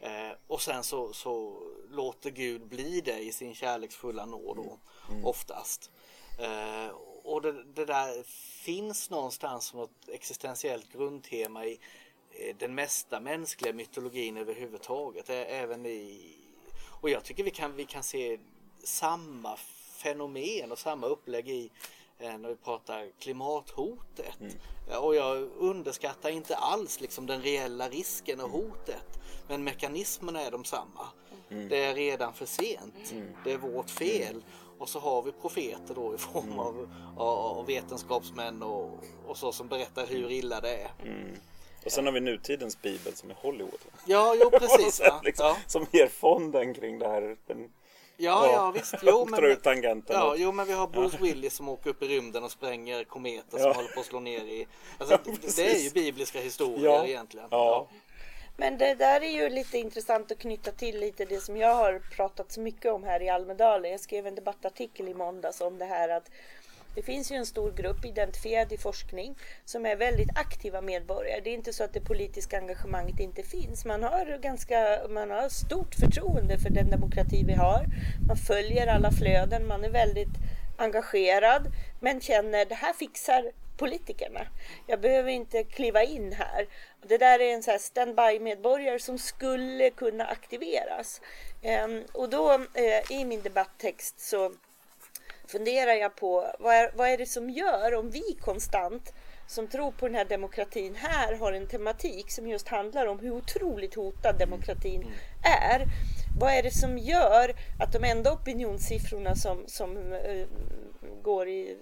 Eh, 0.02 0.32
och 0.46 0.62
sen 0.62 0.84
så, 0.84 1.12
så 1.12 1.62
låter 1.90 2.30
Gud 2.30 2.66
bli 2.66 3.00
det 3.00 3.18
i 3.18 3.32
sin 3.32 3.54
kärleksfulla 3.54 4.26
nåd 4.26 4.56
då, 4.56 4.78
Mm. 5.10 5.24
oftast. 5.26 5.90
Eh, 6.38 6.88
och 7.24 7.42
det, 7.42 7.64
det 7.64 7.84
där 7.84 8.22
finns 8.64 9.10
någonstans 9.10 9.64
som 9.66 9.80
ett 9.80 10.08
existentiellt 10.08 10.92
grundtema 10.92 11.64
i 11.66 11.78
eh, 12.30 12.56
den 12.56 12.74
mesta 12.74 13.20
mänskliga 13.20 13.72
mytologin 13.72 14.36
överhuvudtaget. 14.36 15.30
Ä- 15.30 15.44
Även 15.44 15.86
i, 15.86 16.34
och 17.00 17.10
jag 17.10 17.24
tycker 17.24 17.44
vi 17.44 17.50
kan, 17.50 17.76
vi 17.76 17.84
kan 17.86 18.02
se 18.02 18.38
samma 18.84 19.56
fenomen 20.02 20.72
och 20.72 20.78
samma 20.78 21.06
upplägg 21.06 21.48
i 21.48 21.64
eh, 21.64 21.70
när 22.20 22.48
vi 22.48 22.56
pratar 22.56 23.06
klimathotet. 23.18 24.38
Eh, 24.90 24.96
Och 24.96 25.14
jag 25.14 25.48
underskattar 25.58 26.30
inte 26.30 26.56
alls 26.56 27.00
liksom 27.00 27.26
den 27.26 27.42
reella 27.42 27.88
risken 27.88 28.40
och 28.40 28.50
hotet. 28.50 29.20
Men 29.48 29.64
mekanismerna 29.64 30.40
är 30.40 30.50
de 30.50 30.64
samma. 30.64 31.06
Det 31.48 31.84
är 31.84 31.94
redan 31.94 32.34
för 32.34 32.46
sent. 32.46 33.14
Det 33.44 33.52
är 33.52 33.58
vårt 33.58 33.90
fel. 33.90 34.44
Och 34.78 34.88
så 34.88 34.98
har 34.98 35.22
vi 35.22 35.32
profeter 35.32 35.94
då 35.94 36.14
i 36.14 36.18
form 36.18 36.58
av, 36.58 36.88
av, 37.16 37.66
vetenskapsmän 37.66 38.62
och, 38.62 38.98
och 39.26 39.36
så 39.36 39.52
som 39.52 39.68
berättar 39.68 40.06
hur 40.06 40.30
illa 40.30 40.60
det 40.60 40.74
är. 40.76 40.90
Och 41.84 41.92
sen 41.92 42.06
har 42.06 42.12
vi 42.12 42.20
nutidens 42.20 42.82
bibel 42.82 43.14
som 43.14 43.30
är 43.30 43.34
Hollywood. 43.34 43.80
Ja, 44.06 44.36
jo 44.40 44.50
precis. 44.50 45.00
Ja, 45.04 45.20
liksom, 45.24 45.46
ja. 45.46 45.56
Som 45.66 45.86
ger 45.92 46.06
fonden 46.08 46.74
kring 46.74 46.98
det 46.98 47.08
här. 47.08 47.36
Den, 47.46 47.72
ja, 48.20 48.52
ja 48.52 48.70
visst. 48.70 48.94
Jo, 49.02 49.26
men, 49.30 49.44
ut 49.44 49.62
tangenten. 49.62 50.16
Ja, 50.16 50.34
jo, 50.38 50.52
men 50.52 50.66
vi 50.66 50.72
har 50.72 50.86
Bruce 50.86 51.18
Willis 51.20 51.54
som 51.54 51.68
åker 51.68 51.90
upp 51.90 52.02
i 52.02 52.08
rymden 52.08 52.44
och 52.44 52.50
spränger 52.50 53.04
kometer 53.04 53.58
som 53.58 53.60
Ja. 53.66 53.72
håller 53.72 53.88
på 53.88 54.00
att 54.00 54.06
slå 54.06 54.20
ner 54.20 54.40
i... 54.40 54.66
Alltså, 54.98 55.18
Ja, 55.24 55.32
det- 55.42 55.56
det 55.56 55.70
är 55.76 55.78
ju 55.78 55.90
bibliska 55.90 56.40
historier 56.40 56.84
Ja. 56.90 57.06
egentligen. 57.06 57.46
Ja. 57.50 57.88
Men 58.56 58.78
det 58.78 58.94
där 58.94 59.20
är 59.20 59.30
ju 59.30 59.48
lite 59.48 59.78
intressant 59.78 60.32
att 60.32 60.38
knyta 60.38 60.70
till 60.70 61.00
lite 61.00 61.24
det 61.24 61.40
som 61.40 61.56
jag 61.56 61.74
har 61.74 61.98
pratat 62.16 62.52
så 62.52 62.60
mycket 62.60 62.92
om 62.92 63.04
här 63.04 63.22
i 63.22 63.28
Almedalen. 63.28 63.90
Jag 63.90 64.00
skrev 64.00 64.26
en 64.26 64.34
debattartikel 64.34 65.08
i 65.08 65.14
måndags 65.14 65.60
om 65.60 65.78
det 65.78 65.84
här 65.84 66.08
att 66.08 66.30
det 66.94 67.02
finns 67.02 67.32
ju 67.32 67.36
en 67.36 67.46
stor 67.46 67.72
grupp 67.72 68.04
identifierad 68.04 68.72
i 68.72 68.78
forskning 68.78 69.38
som 69.64 69.86
är 69.86 69.96
väldigt 69.96 70.38
aktiva 70.38 70.80
medborgare. 70.80 71.40
Det 71.40 71.50
är 71.50 71.54
inte 71.54 71.72
så 71.72 71.84
att 71.84 71.92
det 71.92 72.00
politiska 72.00 72.58
engagemanget 72.58 73.20
inte 73.20 73.42
finns. 73.42 73.84
Man 73.84 74.02
har, 74.02 74.38
ganska, 74.42 75.00
man 75.08 75.30
har 75.30 75.48
stort 75.48 75.94
förtroende 75.94 76.58
för 76.58 76.70
den 76.70 76.90
demokrati 76.90 77.44
vi 77.46 77.54
har. 77.54 77.86
Man 78.28 78.36
följer 78.36 78.86
alla 78.86 79.10
flöden, 79.10 79.66
man 79.66 79.84
är 79.84 79.90
väldigt 79.90 80.34
engagerad 80.76 81.72
men 82.00 82.20
känner 82.20 82.64
det 82.64 82.74
här 82.74 82.92
fixar 82.92 83.52
politikerna. 83.76 84.46
Jag 84.86 85.00
behöver 85.00 85.30
inte 85.30 85.64
kliva 85.64 86.02
in 86.02 86.32
här. 86.32 86.66
Det 87.08 87.18
där 87.18 87.40
är 87.40 87.54
en 87.54 87.62
så 87.62 87.70
här 87.70 87.78
standby-medborgare 87.78 88.98
som 88.98 89.18
skulle 89.18 89.90
kunna 89.90 90.26
aktiveras. 90.26 91.20
Ehm, 91.62 92.04
och 92.12 92.30
då 92.30 92.52
eh, 92.54 93.20
i 93.20 93.24
min 93.24 93.42
debatttext 93.42 94.20
så 94.20 94.52
funderar 95.50 95.92
jag 95.94 96.16
på 96.16 96.54
vad 96.58 96.74
är, 96.74 96.90
vad 96.96 97.08
är 97.08 97.18
det 97.18 97.26
som 97.26 97.50
gör 97.50 97.94
om 97.94 98.10
vi 98.10 98.36
konstant 98.40 99.12
som 99.46 99.66
tror 99.66 99.90
på 99.90 100.06
den 100.06 100.16
här 100.16 100.24
demokratin 100.24 100.94
här 100.94 101.36
har 101.36 101.52
en 101.52 101.66
tematik 101.66 102.30
som 102.30 102.48
just 102.48 102.68
handlar 102.68 103.06
om 103.06 103.18
hur 103.18 103.30
otroligt 103.30 103.94
hotad 103.94 104.38
demokratin 104.38 105.06
är. 105.42 105.86
Vad 106.40 106.52
är 106.52 106.62
det 106.62 106.70
som 106.70 106.98
gör 106.98 107.54
att 107.80 107.92
de 107.92 108.04
enda 108.04 108.32
opinionssiffrorna 108.32 109.34
som, 109.36 109.64
som 109.66 110.12
eh, 110.12 110.46
går 111.22 111.48
i 111.48 111.76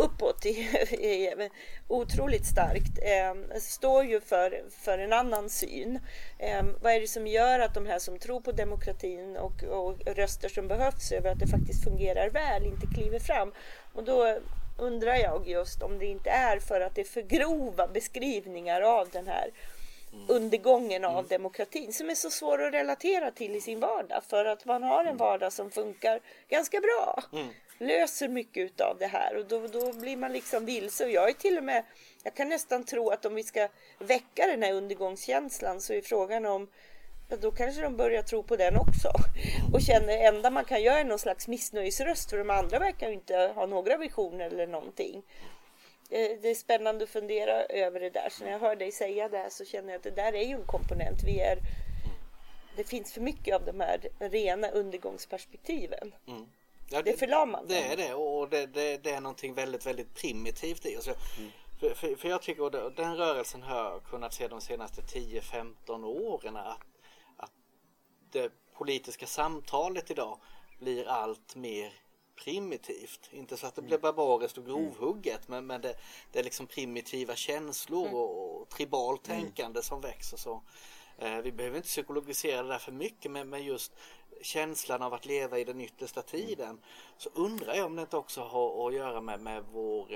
uppåt 0.00 0.46
otroligt 1.88 2.46
starkt 2.46 2.98
eh, 3.02 3.58
står 3.60 4.04
ju 4.04 4.20
för, 4.20 4.62
för 4.70 4.98
en 4.98 5.12
annan 5.12 5.50
syn. 5.50 6.00
Eh, 6.38 6.62
vad 6.82 6.92
är 6.92 7.00
det 7.00 7.08
som 7.08 7.26
gör 7.26 7.60
att 7.60 7.74
de 7.74 7.86
här 7.86 7.98
som 7.98 8.18
tror 8.18 8.40
på 8.40 8.52
demokratin 8.52 9.36
och, 9.36 9.62
och 9.62 10.00
röster 10.06 10.48
som 10.48 10.68
behövs 10.68 11.12
över 11.12 11.30
att 11.30 11.38
det 11.38 11.46
faktiskt 11.46 11.84
fungerar 11.84 12.30
väl 12.30 12.66
inte 12.66 12.86
kliver 12.86 13.18
fram? 13.18 13.52
Och 13.92 14.04
då 14.04 14.38
undrar 14.78 15.14
jag 15.14 15.48
just 15.48 15.82
om 15.82 15.98
det 15.98 16.06
inte 16.06 16.30
är 16.30 16.58
för 16.58 16.80
att 16.80 16.94
det 16.94 17.00
är 17.00 17.04
för 17.04 17.22
grova 17.22 17.88
beskrivningar 17.88 18.80
av 18.80 19.08
den 19.08 19.26
här 19.26 19.50
undergången 20.28 21.04
av 21.04 21.28
demokratin 21.28 21.92
som 21.92 22.10
är 22.10 22.14
så 22.14 22.30
svår 22.30 22.62
att 22.62 22.74
relatera 22.74 23.30
till 23.30 23.56
i 23.56 23.60
sin 23.60 23.80
vardag 23.80 24.22
för 24.28 24.44
att 24.44 24.64
man 24.64 24.82
har 24.82 25.04
en 25.04 25.16
vardag 25.16 25.52
som 25.52 25.70
funkar 25.70 26.20
ganska 26.48 26.80
bra. 26.80 27.22
Löser 27.82 28.28
mycket 28.28 28.64
utav 28.64 28.98
det 28.98 29.06
här 29.06 29.36
och 29.36 29.46
då, 29.46 29.66
då 29.66 29.92
blir 29.92 30.16
man 30.16 30.32
liksom 30.32 30.64
vilse 30.64 31.04
och 31.04 31.10
jag 31.10 31.28
är 31.28 31.32
till 31.32 31.58
och 31.58 31.64
med 31.64 31.84
jag 32.24 32.34
kan 32.34 32.48
nästan 32.48 32.84
tro 32.84 33.10
att 33.10 33.24
om 33.24 33.34
vi 33.34 33.42
ska 33.42 33.68
väcka 33.98 34.46
den 34.46 34.62
här 34.62 34.72
undergångskänslan 34.72 35.80
så 35.80 35.92
är 35.92 36.00
frågan 36.02 36.46
om 36.46 36.68
ja, 37.28 37.36
då 37.36 37.50
kanske 37.50 37.82
de 37.82 37.96
börjar 37.96 38.22
tro 38.22 38.42
på 38.42 38.56
den 38.56 38.76
också. 38.76 39.12
Och 39.72 39.82
känner 39.82 40.06
det 40.06 40.26
enda 40.26 40.50
man 40.50 40.64
kan 40.64 40.82
göra 40.82 40.98
är 40.98 41.04
någon 41.04 41.18
slags 41.18 41.48
missnöjesröst 41.48 42.30
för 42.30 42.38
de 42.38 42.50
andra 42.50 42.78
verkar 42.78 43.08
ju 43.08 43.14
inte 43.14 43.52
ha 43.54 43.66
några 43.66 43.96
visioner 43.96 44.46
eller 44.46 44.66
någonting. 44.66 45.22
Eh, 46.10 46.38
det 46.42 46.48
är 46.48 46.54
spännande 46.54 47.04
att 47.04 47.10
fundera 47.10 47.62
över 47.64 48.00
det 48.00 48.10
där. 48.10 48.28
Så 48.30 48.44
när 48.44 48.50
jag 48.50 48.58
hör 48.58 48.76
dig 48.76 48.92
säga 48.92 49.28
det 49.28 49.38
här 49.38 49.50
så 49.50 49.64
känner 49.64 49.88
jag 49.88 49.96
att 49.96 50.02
det 50.02 50.10
där 50.10 50.32
är 50.32 50.44
ju 50.44 50.54
en 50.54 50.66
komponent. 50.66 51.22
Vi 51.24 51.40
är, 51.40 51.58
det 52.76 52.84
finns 52.84 53.12
för 53.12 53.20
mycket 53.20 53.54
av 53.54 53.64
de 53.64 53.80
här 53.80 54.08
rena 54.18 54.70
undergångsperspektiven. 54.70 56.14
Mm. 56.28 56.46
Ja, 56.92 57.02
Det 57.02 57.10
är 57.10 57.16
förlamande. 57.16 57.74
Det 57.74 57.80
är 57.82 57.96
det 57.96 58.14
och 58.14 58.48
det, 58.48 58.66
det, 58.66 58.96
det 58.96 59.10
är 59.10 59.20
någonting 59.20 59.54
väldigt, 59.54 59.86
väldigt 59.86 60.14
primitivt 60.14 60.86
i. 60.86 60.96
Alltså, 60.96 61.14
för, 61.80 61.94
för, 61.94 62.14
för 62.14 62.28
jag 62.28 62.42
tycker, 62.42 62.62
och 62.62 62.94
den 62.94 63.16
rörelsen 63.16 63.62
har 63.62 63.76
jag 63.76 64.04
kunnat 64.04 64.34
se 64.34 64.48
de 64.48 64.60
senaste 64.60 65.02
10-15 65.02 66.04
åren 66.04 66.56
att, 66.56 66.78
att 67.36 67.52
det 68.30 68.52
politiska 68.74 69.26
samtalet 69.26 70.10
idag 70.10 70.40
blir 70.78 71.08
allt 71.08 71.56
mer 71.56 71.92
primitivt. 72.44 73.30
Inte 73.32 73.56
så 73.56 73.66
att 73.66 73.74
det 73.74 73.82
blir 73.82 73.98
barbariskt 73.98 74.58
och 74.58 74.66
grovhugget 74.66 75.48
men, 75.48 75.66
men 75.66 75.80
det, 75.80 75.94
det 76.32 76.38
är 76.38 76.44
liksom 76.44 76.66
primitiva 76.66 77.34
känslor 77.34 78.14
och, 78.14 78.60
och 78.60 78.68
tribalt 78.68 79.22
tänkande 79.22 79.82
som 79.82 80.00
växer. 80.00 80.36
Så. 80.36 80.62
Eh, 81.18 81.36
vi 81.36 81.52
behöver 81.52 81.76
inte 81.76 81.88
psykologisera 81.88 82.62
det 82.62 82.68
där 82.68 82.78
för 82.78 82.92
mycket 82.92 83.30
men, 83.30 83.48
men 83.48 83.64
just 83.64 83.92
känslan 84.42 85.02
av 85.02 85.14
att 85.14 85.26
leva 85.26 85.58
i 85.58 85.64
den 85.64 85.80
yttersta 85.80 86.22
tiden 86.22 86.80
så 87.16 87.30
undrar 87.34 87.74
jag 87.74 87.86
om 87.86 87.96
det 87.96 88.02
inte 88.02 88.16
också 88.16 88.40
har 88.40 88.88
att 88.88 88.94
göra 88.94 89.20
med, 89.20 89.40
med 89.40 89.64
vår 89.72 90.14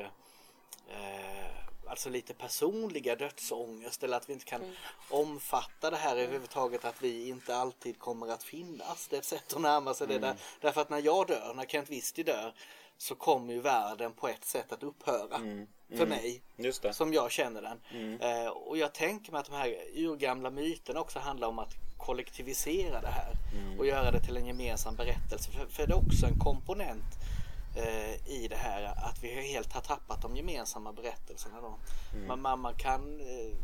eh, 0.88 1.64
alltså 1.86 2.10
lite 2.10 2.34
personliga 2.34 3.16
dödsångest 3.16 4.02
eller 4.02 4.16
att 4.16 4.28
vi 4.28 4.32
inte 4.32 4.44
kan 4.44 4.76
omfatta 5.10 5.90
det 5.90 5.96
här 5.96 6.16
överhuvudtaget 6.16 6.84
att 6.84 7.02
vi 7.02 7.28
inte 7.28 7.56
alltid 7.56 7.98
kommer 7.98 8.28
att 8.28 8.42
finnas. 8.42 9.08
Det 9.08 9.16
är 9.16 9.20
ett 9.20 9.26
sätt 9.26 9.52
att 9.52 9.60
närma 9.60 9.94
sig 9.94 10.06
det 10.06 10.18
där. 10.18 10.36
Därför 10.60 10.80
att 10.80 10.90
när 10.90 11.02
jag 11.02 11.26
dör, 11.26 11.54
när 11.54 11.64
Kent 11.64 11.90
Visti 11.90 12.22
dör 12.22 12.54
så 12.98 13.14
kommer 13.14 13.52
ju 13.52 13.60
världen 13.60 14.12
på 14.12 14.28
ett 14.28 14.44
sätt 14.44 14.72
att 14.72 14.82
upphöra. 14.82 15.38
För 15.96 16.06
mig. 16.06 16.42
Just 16.56 16.82
det. 16.82 16.92
Som 16.92 17.12
jag 17.12 17.30
känner 17.30 17.62
den. 17.62 17.80
Eh, 18.20 18.48
och 18.48 18.78
jag 18.78 18.94
tänker 18.94 19.32
mig 19.32 19.38
att 19.40 19.46
de 19.46 19.54
här 19.54 19.76
urgamla 19.94 20.50
myterna 20.50 21.00
också 21.00 21.18
handlar 21.18 21.48
om 21.48 21.58
att 21.58 21.74
kollektivisera 21.98 23.00
det 23.00 23.08
här. 23.08 23.34
Och 23.78 23.86
göra 23.86 24.10
det 24.10 24.20
till 24.20 24.36
en 24.36 24.46
gemensam 24.46 24.96
berättelse. 24.96 25.50
För, 25.50 25.66
för 25.66 25.86
det 25.86 25.92
är 25.92 25.96
också 26.08 26.26
en 26.26 26.38
komponent 26.38 27.14
eh, 27.76 28.28
i 28.28 28.48
det 28.50 28.56
här 28.56 28.82
att 28.82 29.22
vi 29.22 29.28
helt 29.28 29.72
har 29.72 29.80
tappat 29.80 30.22
de 30.22 30.36
gemensamma 30.36 30.92
berättelserna. 30.92 31.60
Då. 31.60 31.78
Man, 32.26 32.42
man, 32.42 32.60
man 32.60 32.74
kan 32.74 33.20
eh, 33.20 33.56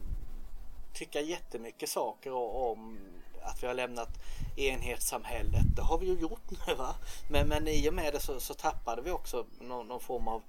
tycka 0.95 1.21
jättemycket 1.21 1.89
saker 1.89 2.33
om 2.33 2.99
att 3.43 3.63
vi 3.63 3.67
har 3.67 3.75
lämnat 3.75 4.09
enhetssamhället. 4.57 5.77
Det 5.77 5.83
har 5.83 5.99
vi 5.99 6.07
ju 6.07 6.19
gjort 6.19 6.51
nu 6.67 6.75
va. 6.75 6.95
Men, 7.29 7.49
men 7.49 7.69
i 7.69 7.89
och 7.89 7.95
med 7.95 8.13
det 8.13 8.21
så, 8.21 8.41
så 8.41 8.55
tappade 8.55 9.03
vi 9.03 9.11
också 9.11 9.47
någon, 9.61 9.89
någon 9.89 10.01
form 10.01 10.29
av 10.29 10.43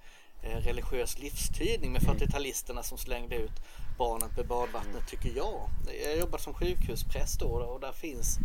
eh, 0.43 0.57
religiös 0.57 1.19
livstydning 1.19 1.91
med 1.91 2.01
40-talisterna 2.01 2.81
som 2.81 2.98
slängde 2.98 3.36
ut 3.36 3.62
barnet 3.98 4.38
med 4.38 4.48
badvattnet 4.48 5.07
tycker 5.07 5.38
jag. 5.38 5.69
Jag 6.05 6.17
jobbar 6.17 6.38
som 6.38 6.53
sjukhuspräst 6.53 7.39
då 7.39 7.48
och 7.48 7.79
där 7.79 7.91
finns 7.91 8.38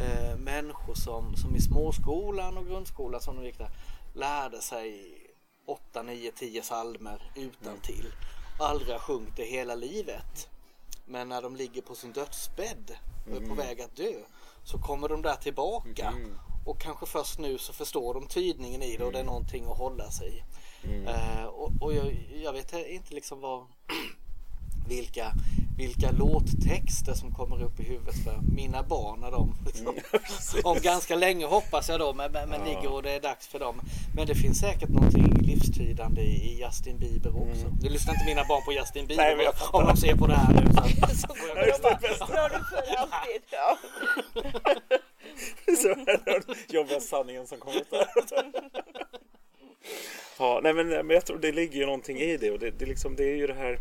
eh, 0.00 0.36
människor 0.36 0.94
som, 0.94 1.36
som 1.36 1.56
i 1.56 1.60
småskolan 1.60 2.58
och 2.58 2.66
grundskolan 2.66 3.20
som 3.20 3.36
de 3.36 3.44
gick 3.44 3.58
där 3.58 3.70
lärde 4.14 4.60
sig 4.60 5.18
8, 5.66 6.02
9, 6.02 6.32
10 6.32 6.62
salmer 6.62 7.32
utan 7.34 7.80
till. 7.80 8.12
Aldrig 8.60 8.92
har 8.92 8.98
sjungit 8.98 9.36
det 9.36 9.44
hela 9.44 9.74
livet. 9.74 10.48
Men 11.06 11.28
när 11.28 11.42
de 11.42 11.56
ligger 11.56 11.82
på 11.82 11.94
sin 11.94 12.12
dödsbädd 12.12 12.96
är 13.30 13.48
på 13.48 13.54
väg 13.54 13.80
att 13.80 13.96
dö 13.96 14.12
så 14.64 14.78
kommer 14.78 15.08
de 15.08 15.22
där 15.22 15.36
tillbaka. 15.36 16.14
Och 16.64 16.80
kanske 16.80 17.06
först 17.06 17.38
nu 17.38 17.58
så 17.58 17.72
förstår 17.72 18.14
de 18.14 18.26
tydningen 18.26 18.82
i 18.82 18.96
det 18.96 19.04
och 19.04 19.12
det 19.12 19.18
är 19.18 19.24
någonting 19.24 19.64
att 19.64 19.78
hålla 19.78 20.10
sig 20.10 20.28
i. 20.28 20.42
Eh, 21.06 21.44
och 21.44 21.72
och 21.80 21.94
jag, 21.94 22.28
jag 22.44 22.52
vet 22.52 22.72
inte 22.72 23.14
liksom 23.14 23.40
vad 23.40 23.66
vilka, 24.88 25.32
vilka 25.82 26.10
låttexter 26.10 27.14
som 27.14 27.34
kommer 27.34 27.62
upp 27.62 27.80
i 27.80 27.82
huvudet 27.82 28.24
för 28.24 28.38
mina 28.56 28.82
barn 28.82 29.20
när 29.20 29.30
de 29.30 29.54
liksom, 29.66 29.86
Mm, 29.86 30.64
om 30.64 30.78
ganska 30.82 31.16
länge 31.16 31.46
hoppas 31.46 31.88
jag 31.88 32.00
då 32.00 32.12
men, 32.12 32.32
men, 32.32 32.48
men 32.48 32.64
ligger 32.64 32.92
och 32.92 33.02
det 33.02 33.10
är 33.10 33.20
dags 33.20 33.46
för 33.48 33.58
dem. 33.58 33.80
Men 34.16 34.26
det 34.26 34.34
finns 34.34 34.58
säkert 34.58 34.88
någonting 34.88 35.32
livstydande 35.42 36.22
i 36.22 36.60
Justin 36.60 36.98
Bieber 36.98 37.30
också. 37.42 37.66
Nu 37.82 37.88
lyssnar 37.88 38.14
inte 38.14 38.26
mina 38.26 38.44
barn 38.44 38.62
på 38.64 38.72
Justin 38.72 39.06
Bieber 39.06 39.24
Mm. 39.24 39.26
Nej, 39.26 39.36
men 39.36 39.44
jag 39.44 39.54
fattar. 39.58 39.78
om 39.78 39.86
de 39.86 39.96
ser 39.96 40.16
på 40.16 40.26
det 40.26 40.34
här 40.34 40.52
nu. 40.54 40.72
Så. 40.72 40.82
Så 41.20 41.26
kommer 41.26 41.54
de 41.54 41.82
bara, 41.82 42.26
drar 42.26 42.48
du 42.48 42.64
för 42.64 42.96
alltid. 42.96 43.42
Ja. 43.50 43.78
Så 45.82 45.88
är 45.88 46.06
det 46.06 46.20
den 46.46 46.56
jobbiga 46.68 47.00
sanningen 47.00 47.46
som 47.46 47.58
kommer 47.58 47.76
ut 47.76 47.90
där. 47.90 48.06
Ja, 50.38 50.60
nej 50.62 50.72
men, 50.74 50.88
men 50.88 51.10
jag 51.10 51.26
tror 51.26 51.38
det 51.38 51.52
ligger 51.52 51.78
ju 51.78 51.86
någonting 51.86 52.18
i 52.18 52.36
det 52.36 52.50
och 52.50 52.58
det, 52.58 52.70
det, 52.70 52.86
liksom, 52.86 53.16
det 53.16 53.24
är 53.24 53.36
ju 53.36 53.46
det 53.46 53.54
här 53.54 53.78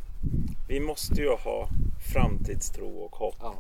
Vi 0.72 0.80
måste 0.80 1.22
ju 1.22 1.30
ha 1.30 1.68
framtidstro 2.14 2.88
och 2.98 3.16
hopp. 3.16 3.36
Ja. 3.40 3.54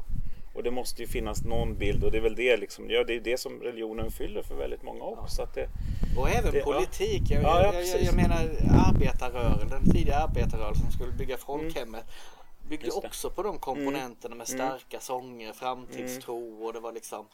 Och 0.53 0.63
det 0.63 0.71
måste 0.71 1.01
ju 1.01 1.07
finnas 1.07 1.43
någon 1.43 1.75
bild 1.77 2.03
och 2.03 2.11
det 2.11 2.17
är 2.17 2.21
väl 2.21 2.35
det 2.35 2.57
liksom, 2.57 2.89
ja, 2.89 3.03
det 3.03 3.15
är 3.15 3.19
det 3.19 3.39
som 3.39 3.59
religionen 3.61 4.11
fyller 4.11 4.41
för 4.43 4.55
väldigt 4.55 4.83
många 4.83 5.03
också. 5.03 5.47
Det, 5.53 5.69
Och 6.17 6.29
även 6.29 6.51
Det- 6.51 6.59
ja. 6.59 6.65
politik. 6.65 7.21
Jag, 7.29 7.43
Ja, 7.43 7.61
ja, 7.63 7.73
jag, 7.73 7.87
jag, 7.87 8.01
jag 8.03 8.15
menar 8.15 8.37
arbetarrörelsen, 8.87 9.69
den 9.69 9.91
tidiga 9.91 10.15
arbetarrörelsen 10.17 10.83
som 10.83 10.91
skulle 10.91 11.11
bygga 11.11 11.37
folkhemmet. 11.37 12.05
Byggde 12.69 12.85
Just 12.85 13.01
det. 13.01 13.07
också 13.07 13.29
på 13.29 13.43
de 13.43 13.59
komponenterna 13.59 14.35
med 14.35 14.47
starka 14.47 14.99
sånger, 14.99 15.53
framtidstro 15.53 16.65
och 16.65 16.73
det 16.73 16.79
var 16.79 16.91
liksom 16.91 17.25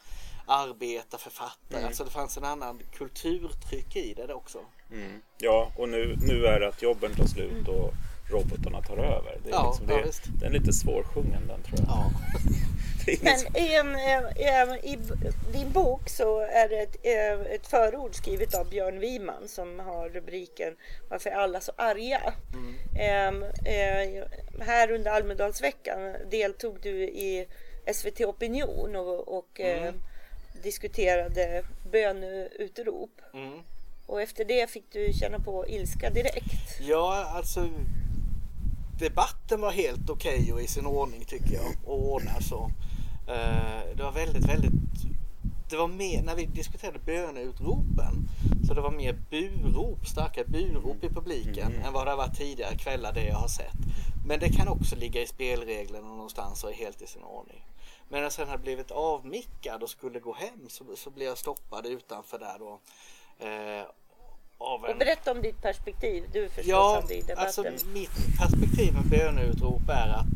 arbetarförfattare. 0.46 1.86
Alltså 1.86 2.04
det 2.04 2.10
fanns 2.10 2.36
en 2.36 2.44
annan 2.44 2.80
kulturtryck 2.92 3.96
i 3.96 4.14
det 4.14 4.34
också. 4.34 4.58
mm, 4.92 5.20
ja, 5.38 5.72
och 5.76 5.88
nu, 5.88 6.16
nu 6.20 6.46
är 6.46 6.60
det 6.60 6.68
att 6.68 6.82
jobben 6.82 7.14
tar 7.14 7.26
slut 7.26 7.68
och 7.68 7.92
robotarna 8.30 8.82
tar 8.82 8.96
över. 8.96 9.38
Det 9.44 9.48
är, 9.48 9.52
Ja, 9.52 9.68
liksom, 9.70 9.86
det, 9.86 9.94
ja, 9.94 10.32
den 10.40 10.54
är 10.54 10.58
lite 10.58 10.72
svårsjungen 10.72 11.46
den 11.46 11.62
tror 11.62 11.78
jag. 11.78 11.88
Ja. 11.88 12.10
Det 13.06 13.22
Men 13.22 13.38
som- 13.38 13.56
i, 13.56 13.74
en, 13.76 13.96
i 14.84 14.98
din 15.52 15.72
bok 15.72 16.08
så 16.08 16.40
är 16.40 16.68
det 16.68 16.78
ett, 16.78 16.96
eh, 17.02 17.52
ett 17.54 17.66
förord 17.66 18.14
skrivet 18.14 18.54
av 18.54 18.70
Björn 18.70 19.00
Wiman 19.00 19.48
som 19.48 19.80
har 19.80 20.08
rubriken 20.08 20.76
Varför 21.08 21.30
är 21.30 21.34
alla 21.34 21.60
så 21.60 21.72
arga? 21.76 22.32
Ehm, 22.98 23.42
eh, 23.42 24.24
här 24.66 24.90
under 24.90 25.10
Almedalsveckan 25.10 26.14
deltog 26.30 26.78
du 26.82 27.02
i 27.02 27.46
SVT 27.94 28.20
Opinion 28.20 28.96
och, 28.96 29.38
och 29.38 29.60
eh, 29.60 29.92
diskuterade 30.62 31.62
böneutrop. 31.92 33.20
Mm. 33.34 33.58
Och 34.06 34.22
efter 34.22 34.44
det 34.44 34.70
fick 34.70 34.92
du 34.92 35.12
känna 35.12 35.38
på 35.38 35.68
ilska 35.68 36.10
direkt. 36.10 36.80
Ja, 36.80 37.32
alltså 37.36 37.68
debatten 38.98 39.60
var 39.60 39.70
helt 39.70 40.10
okej 40.10 40.52
och 40.52 40.60
i 40.60 40.66
sin 40.66 40.86
ordning 40.86 41.24
tycker 41.24 41.54
jag. 41.54 41.74
Och 41.84 42.12
ordnad 42.12 42.44
så. 42.44 42.70
Eh, 43.28 43.96
det 43.96 44.02
var 44.02 44.12
väldigt, 44.12 44.44
väldigt 44.44 44.72
det 45.70 45.76
var 45.76 45.88
mer, 45.88 46.22
när 46.22 46.34
vi 46.34 46.46
diskuterade 46.46 46.98
böneutropen, 46.98 48.28
så 48.66 48.74
det 48.74 48.80
var 48.80 48.90
mer 48.90 49.12
burop, 49.30 50.06
starka 50.06 50.44
burop 50.44 51.04
i 51.04 51.08
publiken 51.08 51.72
än 51.72 51.92
vad 51.92 52.06
det 52.06 52.10
har 52.10 52.16
varit 52.16 52.36
tidigare 52.36 52.78
kvällar 52.78 53.12
det 53.12 53.24
jag 53.24 53.36
har 53.36 53.48
sett. 53.48 53.76
Men 54.26 54.40
det 54.40 54.48
kan 54.48 54.68
också 54.68 54.96
ligga 54.96 55.22
i 55.22 55.26
spelreglerna 55.26 56.08
någonstans 56.08 56.64
och 56.64 56.70
är 56.70 56.74
helt 56.74 57.02
i 57.02 57.06
sin 57.06 57.22
ordning. 57.22 57.64
Men 58.08 58.18
när 58.18 58.22
jag 58.22 58.32
sen 58.32 58.48
hade 58.48 58.62
blivit 58.62 58.90
avmickad 58.90 59.82
och 59.82 59.90
skulle 59.90 60.20
gå 60.20 60.34
hem 60.34 60.68
så, 60.68 60.84
så 60.96 61.10
blev 61.10 61.28
jag 61.28 61.38
stoppad 61.38 61.86
utanför 61.86 62.38
där 62.38 62.58
då. 62.58 62.80
Eh, 63.46 63.86
av 64.58 64.82
Och 64.82 64.90
en, 64.90 64.98
berätta 64.98 65.30
om 65.30 65.42
ditt 65.42 65.62
perspektiv, 65.62 66.24
du 66.32 66.44
är 66.44 66.50
Ja, 66.64 66.94
förstås 67.02 67.10
i 67.10 67.20
debatten. 67.20 67.38
alltså 67.38 67.86
mitt 67.86 68.38
perspektiv 68.38 68.94
med 68.94 69.04
böneutrop 69.04 69.88
är 69.88 70.08
att 70.08 70.26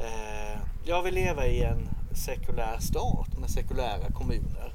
eh, 0.00 0.60
jag 0.84 1.02
vill 1.02 1.14
leva 1.14 1.46
i 1.46 1.62
en 1.62 1.88
sekulär 2.24 2.78
stat 2.78 3.38
med 3.38 3.50
sekulära 3.50 4.12
kommuner. 4.12 4.72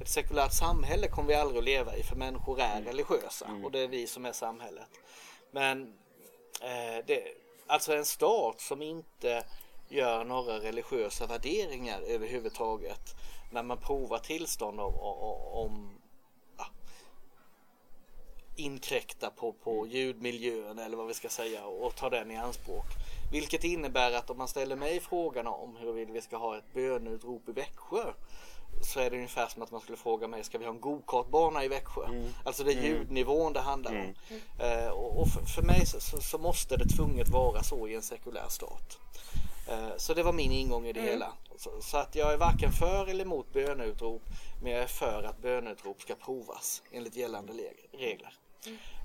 Ett 0.00 0.08
sekulärt 0.08 0.52
samhälle 0.52 1.08
kommer 1.08 1.28
vi 1.28 1.34
aldrig 1.34 1.58
att 1.58 1.64
leva 1.64 1.96
i 1.96 2.02
för 2.02 2.16
människor 2.16 2.60
är 2.60 2.82
religiösa 2.82 3.46
och 3.64 3.70
det 3.72 3.78
är 3.78 3.88
vi 3.88 4.06
som 4.06 4.26
är 4.26 4.32
samhället. 4.32 4.88
Men 5.50 5.82
eh, 6.62 7.04
det, 7.06 7.22
alltså 7.66 7.96
en 7.96 8.04
stat 8.04 8.60
som 8.60 8.82
inte 8.82 9.44
gör 9.88 10.24
några 10.24 10.58
religiösa 10.58 11.26
värderingar 11.26 12.00
överhuvudtaget 12.00 13.14
när 13.50 13.62
man 13.62 13.78
provar 13.78 14.18
tillstånd 14.18 14.80
om, 14.80 14.94
om, 15.52 15.97
inkräkta 18.58 19.30
på, 19.30 19.52
på 19.52 19.86
ljudmiljön 19.86 20.78
eller 20.78 20.96
vad 20.96 21.06
vi 21.06 21.14
ska 21.14 21.28
säga 21.28 21.64
och 21.64 21.96
ta 21.96 22.10
den 22.10 22.30
i 22.30 22.36
anspråk. 22.36 22.86
Vilket 23.32 23.64
innebär 23.64 24.12
att 24.12 24.30
om 24.30 24.38
man 24.38 24.48
ställer 24.48 24.76
mig 24.76 25.00
frågan 25.00 25.46
om 25.46 25.76
huruvida 25.76 26.12
vi 26.12 26.20
ska 26.20 26.36
ha 26.36 26.58
ett 26.58 26.74
böneutrop 26.74 27.48
i 27.48 27.52
Växjö 27.52 28.12
så 28.82 29.00
är 29.00 29.10
det 29.10 29.16
ungefär 29.16 29.46
som 29.46 29.62
att 29.62 29.70
man 29.70 29.80
skulle 29.80 29.98
fråga 29.98 30.28
mig, 30.28 30.44
ska 30.44 30.58
vi 30.58 30.64
ha 30.64 30.72
en 30.72 30.80
gokartbana 30.80 31.64
i 31.64 31.68
Växjö? 31.68 32.06
Alltså 32.44 32.64
det 32.64 32.72
är 32.72 32.82
ljudnivån 32.82 33.52
det 33.52 33.60
handlar 33.60 33.90
om. 33.90 34.14
Eh, 34.60 34.88
och 34.88 35.20
och 35.20 35.28
för, 35.28 35.40
för 35.44 35.62
mig 35.62 35.86
så, 35.86 36.20
så, 36.20 36.38
måste 36.38 36.76
det 36.76 36.84
tvunget 36.88 37.28
vara 37.28 37.62
så 37.62 37.88
i 37.88 37.94
en 37.94 38.02
sekulär 38.02 38.48
stat. 38.48 38.98
Eh, 39.68 39.96
Så 39.96 40.14
det 40.14 40.22
var 40.22 40.32
min 40.32 40.52
ingång 40.52 40.86
i 40.86 40.92
det 40.92 41.00
hela. 41.00 41.32
Så, 41.56 41.70
så 41.80 41.96
att 41.96 42.14
jag 42.14 42.32
är 42.32 42.36
varken 42.36 42.72
för 42.72 43.06
eller 43.06 43.24
emot 43.24 43.52
böneutrop 43.52 44.22
men 44.62 44.72
jag 44.72 44.82
är 44.82 44.86
för 44.86 45.22
att 45.22 45.42
böneutrop 45.42 46.00
ska 46.00 46.14
provas 46.14 46.82
enligt 46.92 47.16
gällande 47.16 47.52
regler. 47.92 48.37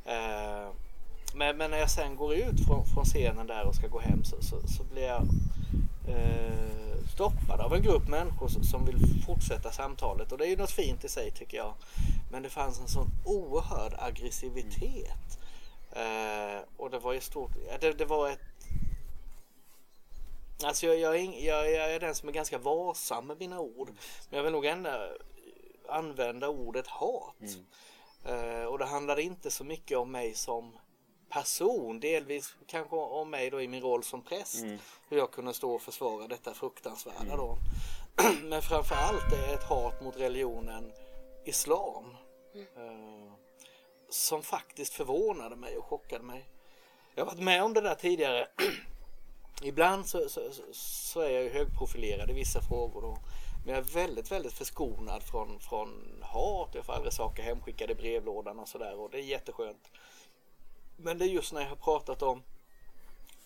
Eh, 0.05 0.69
Men, 1.35 1.57
men 1.57 1.71
när 1.71 1.77
jag 1.77 1.89
sen 1.91 2.15
går 2.15 2.33
ut 2.33 2.65
från, 2.67 2.85
från 2.85 3.05
scenen 3.05 3.47
där 3.47 3.65
och 3.65 3.75
ska 3.75 3.87
gå 3.87 3.99
hem 3.99 4.23
så, 4.23 4.41
så, 4.41 4.67
så 4.67 4.83
blir 4.83 5.03
jag 5.03 5.21
eh, 6.07 7.03
stoppad 7.13 7.59
av 7.61 7.73
en 7.73 7.81
grupp 7.81 8.07
människor 8.07 8.47
som- 8.47 8.85
vill 8.85 9.23
fortsätta 9.25 9.71
samtalet 9.71 10.31
och 10.31 10.37
det 10.37 10.45
är 10.45 10.49
ju 10.49 10.57
något 10.57 10.71
fint 10.71 11.03
i 11.03 11.09
sig 11.09 11.31
tycker 11.31 11.57
jag. 11.57 11.73
Men 12.31 12.43
det 12.43 12.49
fanns 12.49 12.79
en 12.79 12.87
sån 12.87 13.07
oerhörd 13.25 13.93
aggressivitet. 13.99 15.39
Eh, 15.91 16.61
och 16.77 16.89
det 16.89 16.99
var 16.99 17.13
ju 17.13 17.21
stort, 17.21 17.51
det, 17.81 17.91
det 17.93 18.05
var 18.05 18.29
ett 18.29 18.39
Alltså 20.63 20.85
jag, 20.85 20.99
jag, 20.99 21.15
är 21.15 21.45
jag, 21.47 21.71
jag 21.71 21.93
är 21.95 21.99
den 21.99 22.15
som 22.15 22.29
är 22.29 22.33
ganska 22.33 22.57
varsam 22.57 23.27
med 23.27 23.39
mina 23.39 23.59
ord. 23.59 23.89
Men 24.29 24.37
jag 24.37 24.43
vill 24.43 24.51
nog 24.53 24.65
ändå 24.65 24.89
använda 25.89 26.49
ordet 26.49 26.87
hat. 26.87 27.33
Mm 27.41 27.65
och 28.69 28.79
det 28.79 28.85
handlade 28.85 29.21
inte 29.23 29.51
så 29.51 29.63
mycket 29.63 29.97
om 29.97 30.11
mig 30.11 30.33
som 30.33 30.77
person. 31.29 31.99
Delvis 31.99 32.55
kanske 32.67 32.95
om 32.95 33.29
mig 33.29 33.49
då 33.49 33.61
i 33.61 33.67
min 33.67 33.81
roll 33.81 34.03
som 34.03 34.21
präst. 34.21 34.63
Hur 35.09 35.17
jag 35.17 35.31
kunde 35.31 35.53
stå 35.53 35.73
och 35.75 35.81
försvara 35.81 36.27
detta 36.27 36.53
fruktansvärda 36.53 37.35
då. 37.37 37.57
Men 38.43 38.61
framförallt 38.61 39.33
är 39.33 39.47
det 39.47 39.53
ett 39.53 39.63
hat 39.63 40.01
mot 40.03 40.17
religionen 40.17 40.91
islam. 41.45 42.05
Eh, 42.55 43.33
som 44.09 44.43
faktiskt 44.43 44.93
förvånade 44.93 45.55
mig 45.55 45.77
och 45.77 45.85
chockade 45.85 46.23
mig. 46.23 46.45
Jag 47.15 47.25
har 47.25 47.31
varit 47.31 47.43
med 47.43 47.63
om 47.63 47.73
det 47.73 47.81
där 47.81 47.95
tidigare. 47.95 48.47
Ibland 49.63 50.05
så, 50.07 50.29
så, 50.29 50.41
så- 50.51 50.63
så 50.73 51.19
är 51.21 51.29
jag 51.29 51.43
ju 51.43 51.49
högprofilerad 51.49 52.29
i 52.29 52.33
vissa 52.33 52.61
frågor 52.61 53.01
då. 53.01 53.17
Men 53.65 53.75
jag 53.75 53.83
är 53.83 53.89
väldigt, 53.93 54.31
väldigt 54.31 54.53
förskonad 54.53 55.23
från, 55.23 55.59
från 55.59 56.19
hat. 56.21 56.69
Jag 56.73 56.85
får 56.85 56.93
aldrig 56.93 57.13
saker 57.13 57.43
hemskickade 57.43 57.91
i 57.91 57.95
brevlådan 57.95 58.59
och 58.59 58.67
sådär 58.67 58.99
och 58.99 59.09
det 59.09 59.17
är 59.17 59.21
jätteskönt. 59.21 59.91
Men 60.97 61.17
det 61.17 61.25
är 61.25 61.29
just 61.29 61.53
när 61.53 61.61
jag 61.61 61.69
har 61.69 61.75
pratat 61.75 62.21
om 62.21 62.43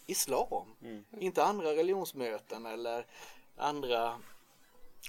islam. 0.06 0.76
Inte 1.20 1.44
andra 1.44 1.76
religionsmöten 1.76 2.66
eller 2.66 3.06
andra 3.58 4.20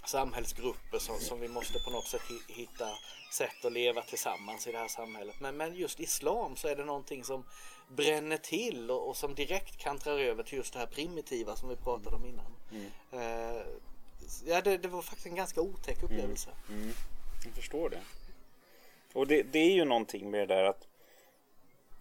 samhällsgrupper 0.06 0.98
som, 0.98 1.18
som 1.18 1.40
vi 1.40 1.48
måste 1.48 1.78
på 1.78 1.90
något 1.90 2.06
sätt 2.06 2.22
hi- 2.22 2.52
hitta 2.52 2.88
sätt 3.32 3.64
att 3.64 3.72
leva 3.72 4.02
tillsammans 4.02 4.66
i 4.66 4.72
det 4.72 4.78
här 4.78 4.88
samhället. 4.88 5.40
Men, 5.40 5.56
men 5.56 5.74
just 5.74 6.00
islam 6.00 6.56
så 6.56 6.68
är 6.68 6.76
det 6.76 6.84
någonting 6.84 7.24
som 7.24 7.44
bränner 7.88 8.36
till 8.36 8.90
och, 8.90 9.08
och 9.08 9.16
som 9.16 9.34
direkt 9.34 9.76
kantrar 9.78 10.18
över 10.18 10.42
till 10.42 10.58
just 10.58 10.72
det 10.72 10.78
här 10.78 10.86
primitiva 10.86 11.56
som 11.56 11.68
vi 11.68 11.76
pratade 11.76 12.16
om 12.16 12.24
innan. 12.26 12.54
Eh, 13.10 13.62
ja, 14.46 14.60
det, 14.60 14.78
det 14.78 14.88
var 14.88 15.02
faktiskt 15.02 15.26
en 15.26 15.34
ganska 15.34 15.60
otäck 15.60 16.02
upplevelse. 16.02 16.50
Jag 17.44 17.54
förstår 17.54 17.90
det. 17.90 18.00
Och 19.12 19.26
det, 19.26 19.42
det 19.42 19.58
är 19.58 19.72
ju 19.72 19.84
någonting 19.84 20.30
med 20.30 20.48
det 20.48 20.54
där 20.54 20.64
att 20.64 20.88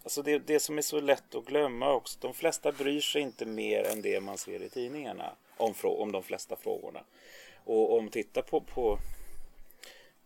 Alltså 0.07 0.21
det, 0.21 0.39
det 0.39 0.59
som 0.59 0.77
är 0.77 0.81
så 0.81 0.99
lätt 0.99 1.35
att 1.35 1.45
glömma 1.45 1.93
också. 1.93 2.17
De 2.21 2.33
flesta 2.33 2.71
bryr 2.71 3.01
sig 3.01 3.21
inte 3.21 3.45
mer 3.45 3.83
än 3.83 4.01
det 4.01 4.19
man 4.19 4.37
ser 4.37 4.61
i 4.61 4.69
tidningarna. 4.69 5.35
Om, 5.57 5.73
om 5.83 6.11
de 6.11 6.23
flesta 6.23 6.55
frågorna. 6.55 7.03
Och 7.63 7.97
om 7.97 8.03
man 8.03 8.11
tittar 8.11 8.41
på, 8.41 8.61
på, 8.61 8.99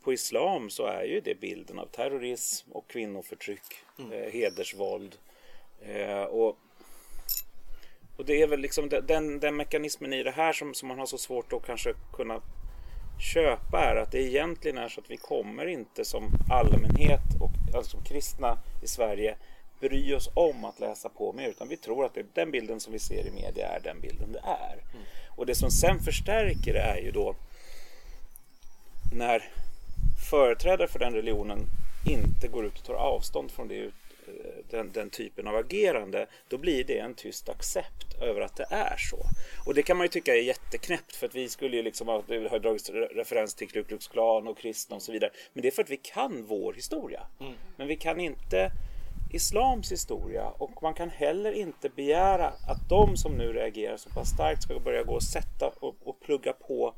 på 0.03 0.13
islam 0.13 0.69
så 0.69 0.85
är 0.85 1.03
ju 1.03 1.21
det 1.21 1.35
bilden 1.35 1.79
av 1.79 1.85
terrorism 1.85 2.71
och 2.71 2.87
kvinnoförtryck. 2.87 3.63
Eh, 3.97 4.31
hedersvåld. 4.31 5.17
Eh, 5.81 6.23
och 6.23 6.57
och 8.21 8.27
det 8.27 8.41
är 8.41 8.47
väl 8.47 8.59
liksom 8.59 8.89
de- 8.89 9.01
den, 9.01 9.39
den 9.39 9.55
mekanismen 9.55 10.13
i 10.13 10.23
det 10.23 10.31
här 10.31 10.53
som, 10.53 10.73
som 10.73 10.87
man 10.87 10.99
har 10.99 11.05
så 11.05 11.17
svårt 11.17 11.53
att 11.53 11.65
kanske 11.65 11.93
kunna 12.13 12.41
köpa 13.33 13.81
är 13.81 13.95
att 13.95 14.11
det 14.11 14.21
egentligen 14.21 14.77
är 14.77 14.89
så 14.89 15.01
att 15.01 15.11
vi 15.11 15.17
kommer 15.17 15.65
inte 15.65 16.05
som 16.05 16.31
allmänhet 16.49 17.21
och 17.39 17.75
alltså 17.75 17.97
kristna 17.97 18.57
i 18.83 18.87
Sverige 18.87 19.35
bry 19.79 20.13
oss 20.13 20.29
om 20.33 20.65
att 20.65 20.79
läsa 20.79 21.09
på 21.09 21.33
mer 21.33 21.49
utan 21.49 21.67
vi 21.67 21.77
tror 21.77 22.05
att 22.05 22.13
det, 22.13 22.25
den 22.33 22.51
bilden 22.51 22.79
som 22.79 22.93
vi 22.93 22.99
ser 22.99 23.27
i 23.27 23.31
media 23.31 23.67
är 23.67 23.79
den 23.79 24.01
bilden 24.01 24.31
det 24.31 24.39
är. 24.39 24.73
Mm. 24.73 25.05
Och 25.29 25.45
det 25.45 25.55
som 25.55 25.71
sen 25.71 25.99
förstärker 25.99 26.73
det 26.73 26.79
är 26.79 26.97
ju 26.97 27.11
då 27.11 27.35
när 29.13 29.43
företrädare 30.29 30.87
för 30.87 30.99
den 30.99 31.13
religionen 31.13 31.59
inte 32.09 32.47
går 32.47 32.65
ut 32.65 32.79
och 32.79 32.85
tar 32.85 32.93
avstånd 32.93 33.51
från 33.51 33.67
det 33.67 33.91
den, 34.69 34.91
den, 34.91 35.09
typen 35.09 35.47
av 35.47 35.55
agerande, 35.55 36.27
då 36.49 36.57
blir 36.57 36.83
det 36.83 36.97
en 36.97 37.13
tyst 37.13 37.49
accept 37.49 38.21
över 38.21 38.41
att 38.41 38.55
det 38.55 38.67
är 38.69 38.97
så. 38.97 39.17
Och 39.65 39.73
det 39.73 39.83
kan 39.83 39.97
man 39.97 40.05
ju 40.05 40.09
tycka 40.09 40.35
är 40.35 40.41
jätteknäppt 40.41 41.15
för 41.15 41.27
att 41.27 41.35
vi 41.35 41.49
skulle 41.49 41.77
ju 41.77 41.83
liksom 41.83 42.07
ha, 42.07 42.23
det 42.27 42.51
har 42.51 42.59
dragits 42.59 42.89
referens 42.89 43.55
till 43.55 43.69
Ku 43.69 43.83
Klux 43.83 44.07
Klan 44.07 44.47
och 44.47 44.57
kristna 44.57 44.95
och 44.95 45.01
så 45.01 45.11
vidare. 45.11 45.31
Men 45.53 45.61
det 45.61 45.67
är 45.67 45.71
för 45.71 45.83
att 45.83 45.89
vi 45.89 45.97
kan 45.97 46.45
vår 46.45 46.73
historia. 46.73 47.27
Mm. 47.39 47.53
Men 47.77 47.87
vi 47.87 47.95
kan 47.95 48.19
inte 48.19 48.71
islams 49.33 49.91
historia 49.91 50.47
och 50.47 50.83
man 50.83 50.93
kan 50.93 51.09
heller 51.09 51.51
inte 51.51 51.89
begära 51.89 52.47
att 52.47 52.89
de 52.89 53.17
som 53.17 53.31
nu 53.31 53.53
reagerar 53.53 53.97
så 53.97 54.09
pass 54.09 54.29
starkt 54.29 54.63
ska 54.63 54.79
börja 54.79 55.03
gå 55.03 55.13
och 55.13 55.23
sätta 55.23 55.67
och, 55.67 55.95
och 56.03 56.19
plugga 56.19 56.53
på 56.53 56.93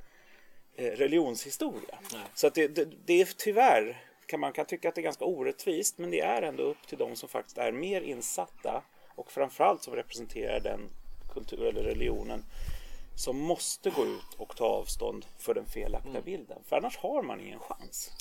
eh, 0.76 0.86
religionshistoria. 0.86 2.00
Nej. 2.14 2.22
Så 2.34 2.48
att 2.48 2.56
det, 2.56 2.68
det, 2.68 2.88
det 3.06 3.22
är 3.22 3.28
tyvärr 3.38 4.02
kan 4.28 4.40
man 4.40 4.54
kan 4.54 4.66
tycka 4.66 4.90
att 4.90 4.96
det 4.96 5.02
är 5.02 5.04
ganska 5.04 5.26
orättvist 5.26 5.98
men 5.98 6.12
det 6.12 6.22
är 6.22 6.42
ändå 6.42 6.64
upp 6.64 6.88
till 6.88 6.98
de 6.98 7.16
som 7.16 7.30
faktiskt 7.30 7.58
är 7.58 7.72
mer 7.72 8.02
insatta 8.02 8.84
och 9.16 9.32
framförallt 9.32 9.84
som 9.84 9.96
representerar 9.96 10.60
den 10.60 10.90
kultur 11.34 11.66
eller 11.66 11.84
religionen 11.84 12.44
som 13.16 13.38
måste 13.38 13.90
gå 13.90 14.06
ut 14.06 14.34
och 14.38 14.56
ta 14.56 14.66
avstånd 14.66 15.26
för 15.38 15.54
den 15.54 15.66
felaktiga 15.66 16.12
mm. 16.12 16.24
bilden. 16.24 16.58
För 16.66 16.76
annars 16.76 16.98
har 16.98 17.24
man 17.24 17.40
ingen 17.40 17.60
chans. 17.60 18.12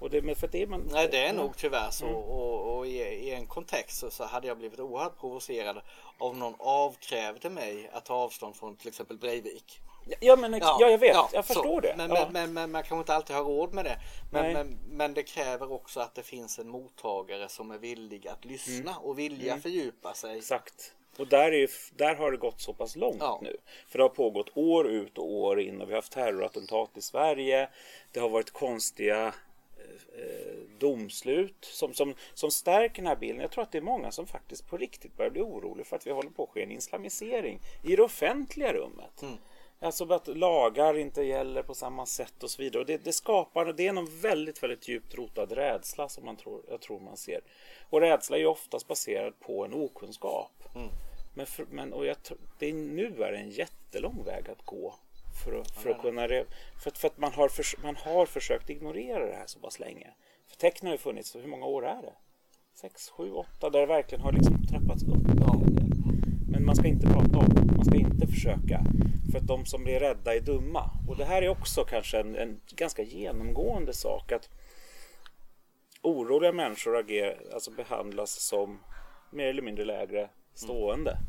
Och 0.00 0.10
det, 0.10 0.34
för 0.34 0.48
det, 0.48 0.66
man, 0.66 0.88
Nej, 0.92 1.08
det 1.10 1.26
är 1.26 1.32
nog 1.32 1.56
tyvärr 1.56 1.90
så. 1.90 2.06
Mm. 2.06 2.16
Och, 2.16 2.78
och 2.78 2.86
i, 2.86 2.98
i, 2.98 3.30
en 3.34 3.46
kontext 3.46 3.98
så, 3.98 4.10
så, 4.10 4.24
hade 4.24 4.46
jag 4.46 4.58
blivit 4.58 4.80
oerhört 4.80 5.20
provocerad 5.20 5.80
om 6.18 6.38
någon 6.38 6.54
avkrävde 6.58 7.50
mig 7.50 7.90
att 7.92 8.04
ta 8.04 8.14
avstånd 8.14 8.56
från 8.56 8.76
till 8.76 8.88
exempel 8.88 9.18
Breivik. 9.18 9.80
Ja, 10.20 10.36
men, 10.36 10.52
ja, 10.52 10.76
ja 10.80 10.90
jag 10.90 10.98
vet, 10.98 11.14
ja, 11.14 11.30
jag 11.32 11.46
förstår 11.46 11.62
så. 11.62 11.80
det. 11.80 11.94
Men, 11.96 12.10
ja. 12.10 12.14
men, 12.14 12.32
men, 12.32 12.52
men, 12.52 12.70
man 12.70 12.82
kanske 12.82 12.98
inte 12.98 13.14
alltid 13.14 13.36
har 13.36 13.44
råd 13.44 13.74
med 13.74 13.84
det. 13.84 13.98
Men, 14.32 14.52
men, 14.52 14.78
men, 14.90 15.14
det 15.14 15.22
kräver 15.22 15.72
också 15.72 16.00
att 16.00 16.14
det 16.14 16.22
finns 16.22 16.58
en 16.58 16.68
mottagare 16.68 17.48
som 17.48 17.70
är 17.70 17.78
villig 17.78 18.28
att 18.28 18.44
lyssna 18.44 18.90
mm. 18.90 19.02
och 19.02 19.18
vilja 19.18 19.52
mm. 19.52 19.62
fördjupa 19.62 20.14
sig. 20.14 20.38
Exakt. 20.38 20.94
Och 21.18 21.26
där, 21.26 21.52
är, 21.52 21.70
där 21.96 22.14
har 22.14 22.30
det 22.30 22.36
gått 22.36 22.60
så 22.60 22.72
pass 22.72 22.96
långt 22.96 23.16
ja. 23.20 23.38
nu. 23.42 23.56
För 23.88 23.98
det 23.98 24.04
har 24.04 24.08
pågått 24.08 24.50
år 24.54 24.88
ut 24.88 25.18
och 25.18 25.32
år 25.32 25.60
in 25.60 25.80
och 25.80 25.88
vi 25.88 25.92
har 25.92 25.98
haft 25.98 26.12
terrorattentat 26.12 26.96
i 26.96 27.00
Sverige. 27.00 27.68
Det 28.12 28.20
har 28.20 28.28
varit 28.28 28.50
konstiga 28.50 29.34
eh, 30.16 30.60
domslut 30.78 31.64
som, 31.64 31.94
som, 31.94 32.14
som 32.34 32.50
stärker 32.50 32.96
den 32.96 33.06
här 33.06 33.16
bilden. 33.16 33.40
Jag 33.40 33.50
tror 33.50 33.62
att 33.62 33.72
det 33.72 33.78
är 33.78 33.82
många 33.82 34.10
som 34.10 34.26
faktiskt 34.26 34.66
på 34.68 34.76
riktigt 34.76 35.16
börjar 35.16 35.30
bli 35.30 35.40
oroliga 35.40 35.84
för 35.84 35.96
att 35.96 36.06
vi 36.06 36.10
håller 36.10 36.30
på 36.30 36.42
att 36.42 36.50
ske 36.50 36.62
en 36.62 36.72
islamisering 36.72 37.60
i 37.84 37.96
det 37.96 38.02
offentliga 38.02 38.72
rummet. 38.72 39.22
Mm. 39.22 39.34
Alltså 39.82 40.12
att 40.12 40.28
lagar 40.28 40.98
inte 40.98 41.22
gäller 41.22 41.62
på 41.62 41.74
samma 41.74 42.06
sätt 42.06 42.42
och 42.42 42.50
så 42.50 42.62
vidare. 42.62 42.80
Och 42.80 42.86
det, 42.86 43.04
det 43.04 43.12
skapar, 43.12 43.72
det 43.72 43.86
är 43.86 43.92
någon 43.92 44.20
väldigt, 44.20 44.62
väldigt 44.62 44.88
djupt 44.88 45.14
rotad 45.14 45.52
rädsla 45.52 46.08
som 46.08 46.24
man 46.24 46.36
tror, 46.36 46.62
jag 46.68 46.80
tror 46.80 47.00
man 47.00 47.16
ser. 47.16 47.40
Och 47.90 48.00
rädsla 48.00 48.36
är 48.36 48.40
ju 48.40 48.46
oftast 48.46 48.88
baserad 48.88 49.40
på 49.40 49.64
en 49.64 49.74
okunskap. 49.74 50.52
Mm. 50.74 50.88
Men, 51.34 51.46
för, 51.46 51.66
men 51.70 51.92
och 51.92 52.06
jag, 52.06 52.16
det 52.58 52.66
är, 52.66 52.74
nu 52.74 53.22
är 53.22 53.32
det 53.32 53.38
en 53.38 53.50
jättelång 53.50 54.24
väg 54.24 54.50
att 54.50 54.66
gå 54.66 54.94
för 55.44 55.60
att, 55.60 55.70
för 55.70 55.90
att 55.90 56.02
kunna... 56.02 56.28
För, 56.82 56.90
för 56.90 57.08
att 57.08 57.18
man 57.18 57.32
har, 57.32 57.48
för, 57.48 57.82
man 57.82 57.96
har 57.96 58.26
försökt 58.26 58.70
ignorera 58.70 59.26
det 59.26 59.34
här 59.34 59.46
så 59.46 59.58
pass 59.58 59.78
länge. 59.78 60.10
För 60.48 60.56
tecknen 60.56 60.88
har 60.90 60.94
ju 60.94 60.98
funnits, 60.98 61.36
hur 61.36 61.46
många 61.46 61.66
år 61.66 61.86
är 61.86 62.02
det? 62.02 62.14
Sex, 62.74 63.10
sju, 63.10 63.32
åtta, 63.32 63.70
där 63.70 63.80
det 63.80 63.86
verkligen 63.86 64.24
har 64.24 64.32
liksom 64.32 64.66
trappats 64.66 65.02
upp. 65.02 65.40
Ja. 65.40 65.79
Man 66.70 66.76
ska 66.76 66.88
inte 66.88 67.06
prata 67.06 67.38
om 67.38 67.48
det. 67.48 67.74
Man 67.76 67.84
ska 67.84 67.96
inte 67.96 68.26
försöka. 68.26 68.82
För 69.32 69.38
att 69.38 69.46
de 69.46 69.66
som 69.66 69.84
blir 69.84 70.00
rädda 70.00 70.34
är 70.34 70.40
dumma. 70.40 70.90
Och 71.08 71.16
det 71.16 71.24
här 71.24 71.42
är 71.42 71.48
också 71.48 71.84
kanske 71.84 72.20
en, 72.20 72.36
en 72.36 72.60
ganska 72.76 73.02
genomgående 73.02 73.92
sak. 73.92 74.32
Att 74.32 74.48
oroliga 76.02 76.52
människor 76.52 76.96
agerar, 76.96 77.36
alltså 77.54 77.70
behandlas 77.70 78.40
som 78.40 78.78
mer 79.30 79.46
eller 79.46 79.62
mindre 79.62 79.84
lägre 79.84 80.28
stående. 80.54 81.10
Mm. 81.10 81.24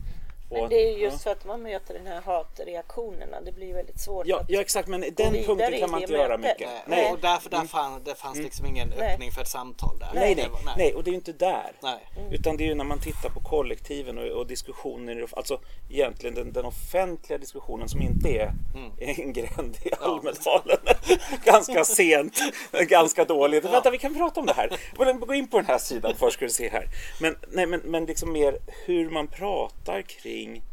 Men 0.52 0.70
det 0.70 0.76
är 0.76 0.98
just 0.98 1.14
ja. 1.14 1.20
för 1.20 1.32
att 1.32 1.46
man 1.46 1.62
möter 1.62 1.94
den 1.94 2.08
här 2.08 2.22
hatreaktionerna. 2.22 3.42
Det 3.42 3.52
blir 3.52 3.74
väldigt 3.74 4.00
svårt 4.00 4.28
ja, 4.28 4.40
att 4.40 4.50
Ja 4.50 4.62
exakt 4.62 4.88
men 4.88 5.02
den 5.02 5.34
punkten 5.46 5.80
kan 5.80 5.92
man 5.92 6.02
inte 6.02 6.14
göra 6.14 6.38
mycket. 6.38 6.60
Nej, 6.60 6.82
nej. 6.86 7.12
och 7.12 7.20
därför 7.20 7.50
där 7.50 7.58
mm. 7.58 7.68
fann, 7.68 8.02
det 8.04 8.16
fanns 8.16 8.36
mm. 8.36 8.46
liksom 8.46 8.66
ingen 8.66 8.94
nej. 8.98 9.14
öppning 9.14 9.32
för 9.32 9.42
ett 9.42 9.48
samtal 9.48 10.00
där. 10.00 10.10
Nej, 10.14 10.36
nej, 10.36 10.48
nej. 10.66 10.74
nej. 10.78 10.94
och 10.94 11.04
det 11.04 11.10
är 11.10 11.12
ju 11.12 11.18
inte 11.18 11.34
där. 11.34 11.72
Nej. 11.84 12.00
Mm. 12.18 12.32
Utan 12.32 12.58
det 12.58 12.64
är 12.64 12.66
ju 12.66 12.76
när 12.76 12.84
man 12.84 13.00
tittar 13.00 13.30
på 13.30 13.40
kollektiven 13.40 14.18
och, 14.18 14.28
och 14.28 14.48
diskussioner, 14.48 15.28
alltså 15.32 15.60
egentligen 15.90 16.36
den, 16.36 16.54
den 16.54 16.66
offentliga 16.66 17.38
diskussionen 17.38 17.90
som 17.90 18.02
inte 18.02 18.30
är 18.30 18.54
mm. 18.76 18.92
en 18.98 19.34
gränd 19.34 19.78
i 19.84 19.92
Almedalen. 20.00 20.78
Ja. 20.86 21.16
ganska 21.46 21.84
sent, 21.84 22.40
ganska 22.72 23.26
dåligt. 23.26 23.64
Ja. 23.64 23.72
Vänta, 23.72 23.92
vi 23.92 23.98
kan 23.98 24.16
prata 24.16 24.40
om 24.40 24.46
det 24.46 24.54
här. 24.54 24.78
Gå 25.26 25.34
in 25.34 25.48
på 25.48 25.58
den 25.58 25.66
här 25.66 25.78
sidan 25.78 26.14
först 26.18 26.34
ska 26.34 26.46
du 26.46 26.52
se 26.52 26.70
här. 26.70 26.88
Men, 27.22 27.36
nej, 27.48 27.66
men, 27.66 27.80
men 27.80 28.06
liksom 28.06 28.32
mer 28.32 28.58
hur 28.86 29.10
man 29.10 29.28
pratar 29.28 30.02
kring 30.02 30.41
kring 30.42 30.64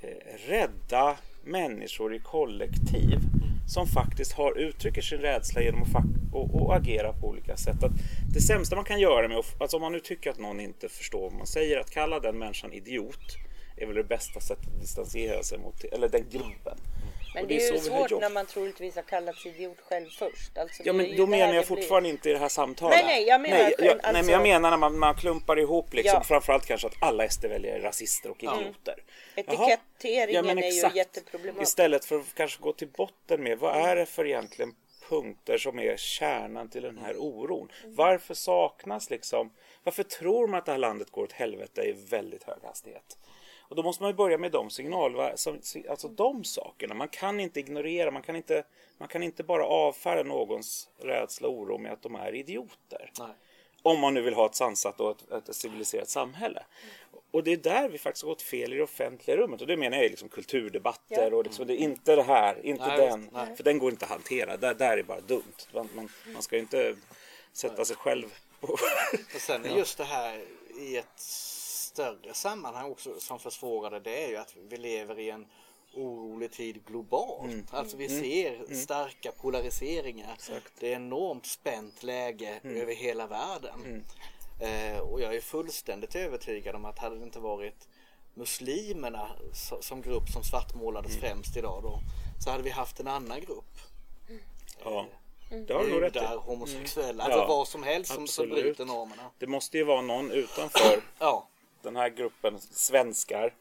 eh, 0.00 0.48
rädda 0.48 1.16
människor 1.44 2.14
i 2.14 2.18
kollektiv 2.18 3.18
som 3.68 3.86
faktiskt 3.86 4.32
har, 4.32 4.58
uttrycker 4.58 5.02
sin 5.02 5.18
rädsla 5.18 5.62
genom 5.62 5.82
att 5.82 5.88
och, 6.32 6.54
och 6.54 6.76
agera 6.76 7.12
på 7.12 7.28
olika 7.28 7.56
sätt. 7.56 7.84
Att 7.84 7.92
det 8.34 8.40
sämsta 8.40 8.76
man 8.76 8.84
kan 8.84 9.00
göra 9.00 9.28
med 9.28 9.36
alltså 9.58 9.76
om 9.76 9.80
man 9.80 9.92
nu 9.92 10.00
tycker 10.00 10.30
att 10.30 10.38
någon 10.38 10.60
inte 10.60 10.88
förstår 10.88 11.20
vad 11.20 11.32
man 11.32 11.46
säger, 11.46 11.80
att 11.80 11.90
kalla 11.90 12.20
den 12.20 12.38
människan 12.38 12.72
idiot 12.72 13.36
är 13.76 13.86
väl 13.86 13.96
det 13.96 14.04
bästa 14.04 14.40
sättet 14.40 14.66
att 14.66 14.80
distansera 14.80 15.42
sig 15.42 15.58
mot, 15.58 15.84
eller 15.84 16.08
den 16.08 16.24
gruppen. 16.30 16.78
Men 17.34 17.46
det, 17.46 17.68
är, 17.68 17.72
ju 17.72 17.78
svårt 17.78 18.10
när 18.10 18.30
man 18.30 18.46
troligtvis 18.46 18.94
har 18.94 19.02
kallats 19.02 19.46
idiot 19.46 19.80
själv 19.80 20.08
först. 20.18 20.58
Alltså, 20.58 20.82
ja, 20.84 20.92
men 20.92 21.16
då 21.16 21.26
menar 21.26 21.54
jag 21.54 21.66
fortfarande 21.66 22.06
blir... 22.06 22.12
inte 22.12 22.30
i 22.30 22.32
det 22.32 22.38
här 22.38 22.48
samtalet. 22.48 22.96
Nej, 22.96 23.06
nej, 23.06 23.26
jag 23.26 23.40
menar, 23.40 23.56
nej, 23.56 23.74
jag, 23.78 23.88
alltså... 23.88 24.12
nej, 24.12 24.22
men 24.22 24.32
jag 24.32 24.42
menar 24.42 24.70
när 24.70 24.76
man, 24.76 24.98
man 24.98 25.14
klumpar 25.14 25.58
ihop 25.58 25.94
liksom, 25.94 26.18
ja. 26.18 26.24
framförallt 26.24 26.66
kanske 26.66 26.86
att 26.86 27.02
alla 27.02 27.28
SD-väljare 27.28 27.76
är 27.76 27.80
rasister 27.80 28.30
och 28.30 28.42
idioter. 28.42 28.94
Mm. 29.36 29.50
Etiketteringen 29.50 30.58
ja, 30.58 30.64
är 30.64 30.90
ju 30.90 30.96
jätteproblematisk. 30.96 31.68
Istället 31.68 32.04
för 32.04 32.18
att 32.18 32.34
kanske 32.34 32.62
gå 32.62 32.72
till 32.72 32.88
botten 32.88 33.42
med 33.42 33.58
vad 33.58 33.76
är 33.76 33.96
det 33.96 34.06
för 34.06 34.26
egentligen 34.26 34.74
punkter 35.08 35.58
som 35.58 35.78
är 35.78 35.96
kärnan 35.96 36.68
till 36.68 36.82
den 36.82 36.98
här 36.98 37.16
oron. 37.16 37.68
Mm. 37.82 37.94
Varför 37.94 38.34
saknas 38.34 39.10
liksom, 39.10 39.52
varför 39.84 40.02
tror 40.02 40.46
man 40.46 40.58
att 40.58 40.66
det 40.66 40.72
här 40.72 40.78
landet 40.78 41.10
går 41.10 41.22
åt 41.22 41.32
helvete 41.32 41.82
i 41.82 41.92
väldigt 41.92 42.42
hög 42.42 42.58
hastighet? 42.62 43.18
Och 43.70 43.76
då 43.76 43.82
måste 43.82 44.02
man 44.02 44.16
börja 44.16 44.38
med 44.38 44.52
de 44.52 44.70
signaler, 44.70 45.34
alltså 45.88 46.08
de 46.08 46.44
sakerna. 46.44 46.94
Man 46.94 47.08
kan 47.08 47.40
inte 47.40 47.60
ignorera, 47.60 48.10
man 48.10 48.22
kan 48.22 48.36
inte, 48.36 48.64
man 48.98 49.08
kan 49.08 49.22
inte 49.22 49.42
bara 49.42 49.66
avfärda 49.66 50.22
någons 50.22 50.88
rädsla 50.98 51.48
och 51.48 51.54
oro 51.54 51.78
med 51.78 51.92
att 51.92 52.02
de 52.02 52.14
är 52.14 52.34
idioter. 52.34 53.12
Nej. 53.18 53.28
Om 53.82 54.00
man 54.00 54.14
nu 54.14 54.22
vill 54.22 54.34
ha 54.34 54.46
ett 54.46 54.54
sansat 54.54 55.00
och 55.00 55.10
ett, 55.10 55.48
ett 55.48 55.56
civiliserat 55.56 56.08
samhälle. 56.08 56.62
Och 57.30 57.44
det 57.44 57.52
är 57.52 57.56
där 57.56 57.88
vi 57.88 57.98
faktiskt 57.98 58.24
har 58.24 58.30
gått 58.30 58.42
fel 58.42 58.72
i 58.72 58.76
det 58.76 58.82
offentliga 58.82 59.36
rummet. 59.36 59.60
Och 59.60 59.66
det 59.66 59.76
menar 59.76 59.96
jag 59.96 60.10
liksom 60.10 60.28
kulturdebatter 60.28 61.30
ja. 61.30 61.36
och 61.36 61.44
liksom, 61.44 61.66
det 61.66 61.74
är 61.74 61.84
inte 61.84 62.16
det 62.16 62.22
här, 62.22 62.66
inte 62.66 62.86
nej, 62.86 62.96
den. 62.96 63.30
Nej. 63.32 63.56
För 63.56 63.64
den 63.64 63.78
går 63.78 63.90
inte 63.90 64.04
att 64.04 64.10
hantera. 64.10 64.56
Där, 64.56 64.74
där 64.74 64.98
är 64.98 65.02
bara 65.02 65.20
dumt. 65.20 65.56
Man, 65.74 65.88
man, 65.94 66.08
man 66.32 66.42
ska 66.42 66.56
ju 66.56 66.62
inte 66.62 66.96
sätta 67.52 67.84
sig 67.84 67.96
själv 67.96 68.34
på... 68.60 68.68
Och 69.34 69.40
sen 69.40 69.64
är 69.64 69.76
just 69.76 69.98
det 69.98 70.04
här 70.04 70.40
i 70.80 70.96
ett 70.96 71.20
större 72.00 72.34
sammanhang 72.34 72.90
också 72.90 73.20
som 73.20 73.38
försvårar 73.38 74.00
det, 74.00 74.24
är 74.24 74.28
ju 74.28 74.36
att 74.36 74.56
vi 74.68 74.76
lever 74.76 75.18
i 75.18 75.30
en 75.30 75.46
orolig 75.94 76.52
tid 76.52 76.84
globalt. 76.86 77.52
Mm. 77.52 77.66
Alltså 77.70 77.96
vi 77.96 78.06
mm. 78.06 78.20
ser 78.20 78.54
mm. 78.54 78.74
starka 78.74 79.32
polariseringar. 79.32 80.32
Exakt. 80.34 80.72
Det 80.80 80.92
är 80.92 80.96
enormt 80.96 81.46
spänt 81.46 82.02
läge 82.02 82.60
mm. 82.64 82.76
över 82.76 82.94
hela 82.94 83.26
världen. 83.26 83.80
Mm. 83.84 84.04
Eh, 84.60 85.00
och 85.00 85.20
jag 85.20 85.34
är 85.34 85.40
fullständigt 85.40 86.14
övertygad 86.14 86.74
om 86.74 86.84
att 86.84 86.98
hade 86.98 87.16
det 87.16 87.22
inte 87.22 87.40
varit 87.40 87.88
muslimerna 88.34 89.30
som 89.80 90.02
grupp 90.02 90.28
som 90.28 90.42
svartmålades 90.42 91.16
mm. 91.16 91.20
främst 91.20 91.56
idag 91.56 91.82
då 91.82 92.00
så 92.44 92.50
hade 92.50 92.62
vi 92.62 92.70
haft 92.70 93.00
en 93.00 93.08
annan 93.08 93.40
grupp. 93.40 93.78
Ja. 94.84 95.06
Mm. 95.50 95.66
Det 95.66 95.74
har 95.74 95.84
du 95.84 95.90
nog 95.90 96.02
rätt 96.02 96.16
i. 96.16 96.18
homosexuella, 96.18 97.24
mm. 97.24 97.38
alltså 97.38 97.48
vad 97.48 97.68
som 97.68 97.82
helst 97.82 98.14
som, 98.14 98.26
som 98.26 98.48
bryter 98.48 98.84
normerna. 98.84 99.22
Det 99.38 99.46
måste 99.46 99.78
ju 99.78 99.84
vara 99.84 100.02
någon 100.02 100.30
utanför 100.30 101.02
ja 101.18 101.46
den 101.82 101.96
här 101.96 102.08
gruppen 102.08 102.58
svenskar 102.60 103.54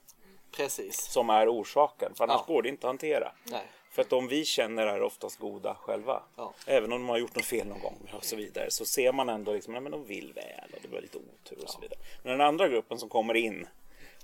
Precis. 0.52 1.02
som 1.02 1.30
är 1.30 1.54
orsaken. 1.54 2.16
För 2.16 2.24
annars 2.24 2.42
ja. 2.48 2.54
går 2.54 2.62
det 2.62 2.70
inte 2.70 2.88
att 2.88 2.90
hantera. 2.90 3.32
Nej. 3.44 3.64
För 3.92 4.02
att 4.02 4.10
de 4.10 4.28
vi 4.28 4.46
känner 4.46 4.88
är 4.88 5.02
oftast 5.02 5.40
goda 5.40 5.76
själva. 5.76 6.24
Ja. 6.36 6.54
Även 6.66 6.92
om 6.92 7.02
de 7.02 7.10
har 7.10 7.18
gjort 7.18 7.36
något 7.36 7.46
fel 7.46 7.68
någon 7.68 7.80
gång 7.80 8.10
och 8.14 8.26
så 8.26 8.36
vidare. 8.36 8.72
Så 8.72 8.86
ser 8.86 9.12
man 9.12 9.30
ändå 9.30 9.54
liksom, 9.54 9.76
att 9.76 9.92
de 9.92 10.06
vill 10.06 10.34
väl 10.34 10.70
och 10.74 10.80
det 10.82 10.88
var 10.88 11.02
lite 11.02 11.18
otur 11.18 11.58
och 11.58 11.64
ja. 11.64 11.68
så 11.68 11.80
vidare. 11.80 12.00
Men 12.24 12.32
den 12.32 12.48
andra 12.48 12.68
gruppen 12.68 13.00
som 13.00 13.10
kommer 13.10 13.36
in. 13.36 13.68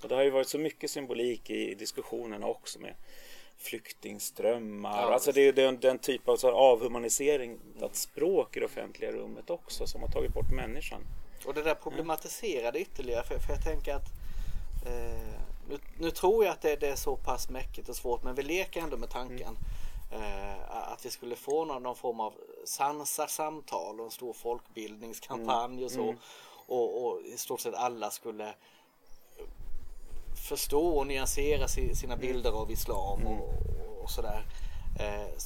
Och 0.03 0.09
det 0.09 0.15
har 0.15 0.23
ju 0.23 0.29
varit 0.29 0.49
så 0.49 0.57
mycket 0.57 0.91
symbolik 0.91 1.49
i 1.49 1.75
diskussionerna 1.75 2.47
också 2.47 2.79
med 2.79 2.93
flyktingströmmar. 3.57 5.01
Ja, 5.01 5.13
alltså 5.13 5.31
det 5.31 5.41
är 5.41 5.53
den, 5.53 5.79
den 5.79 5.99
typ 5.99 6.29
av 6.29 6.45
avhumanisering, 6.45 7.59
ett 7.81 7.95
språk 7.95 8.57
i 8.57 8.59
det 8.59 8.65
offentliga 8.65 9.11
rummet 9.11 9.49
också 9.49 9.87
som 9.87 10.01
har 10.01 10.09
tagit 10.09 10.33
bort 10.33 10.51
människan. 10.51 11.01
Och 11.47 11.53
det 11.53 11.61
där 11.61 11.75
problematiserade 11.75 12.79
ytterligare 12.79 13.23
för, 13.23 13.39
för 13.39 13.53
jag 13.53 13.63
tänker 13.63 13.95
att 13.95 14.07
eh, 14.85 15.39
nu, 15.69 15.79
nu, 15.97 16.11
tror 16.11 16.45
jag 16.45 16.51
att 16.51 16.61
det, 16.61 16.75
det, 16.75 16.87
är 16.87 16.95
så 16.95 17.15
pass 17.15 17.49
mäckigt 17.49 17.89
och 17.89 17.95
svårt 17.95 18.23
men 18.23 18.35
vi 18.35 18.43
leker 18.43 18.81
ändå 18.81 18.97
med 18.97 19.09
tanken 19.09 19.57
eh, 20.11 20.71
att 20.91 21.05
vi 21.05 21.09
skulle 21.09 21.35
få 21.35 21.65
någon, 21.65 21.83
någon 21.83 21.95
form 21.95 22.19
av 22.19 22.33
sansat 22.65 23.29
samtal 23.29 23.99
och 23.99 24.05
en 24.05 24.11
stor 24.11 24.33
folkbildningskampanj 24.33 25.85
och 25.85 25.91
så. 25.91 26.03
Mm. 26.03 26.17
Och, 26.67 27.05
och 27.05 27.21
i 27.21 27.37
stort 27.37 27.59
sett 27.59 27.75
alla 27.75 28.11
skulle 28.11 28.53
förstå 30.35 30.97
och 30.97 31.07
nyansera 31.07 31.67
sina 31.67 32.17
bilder 32.17 32.51
av 32.51 32.71
islam 32.71 33.21
mm. 33.21 33.33
och, 33.33 34.03
och 34.03 34.09
sådär. 34.09 34.45
Eh, 34.99 35.37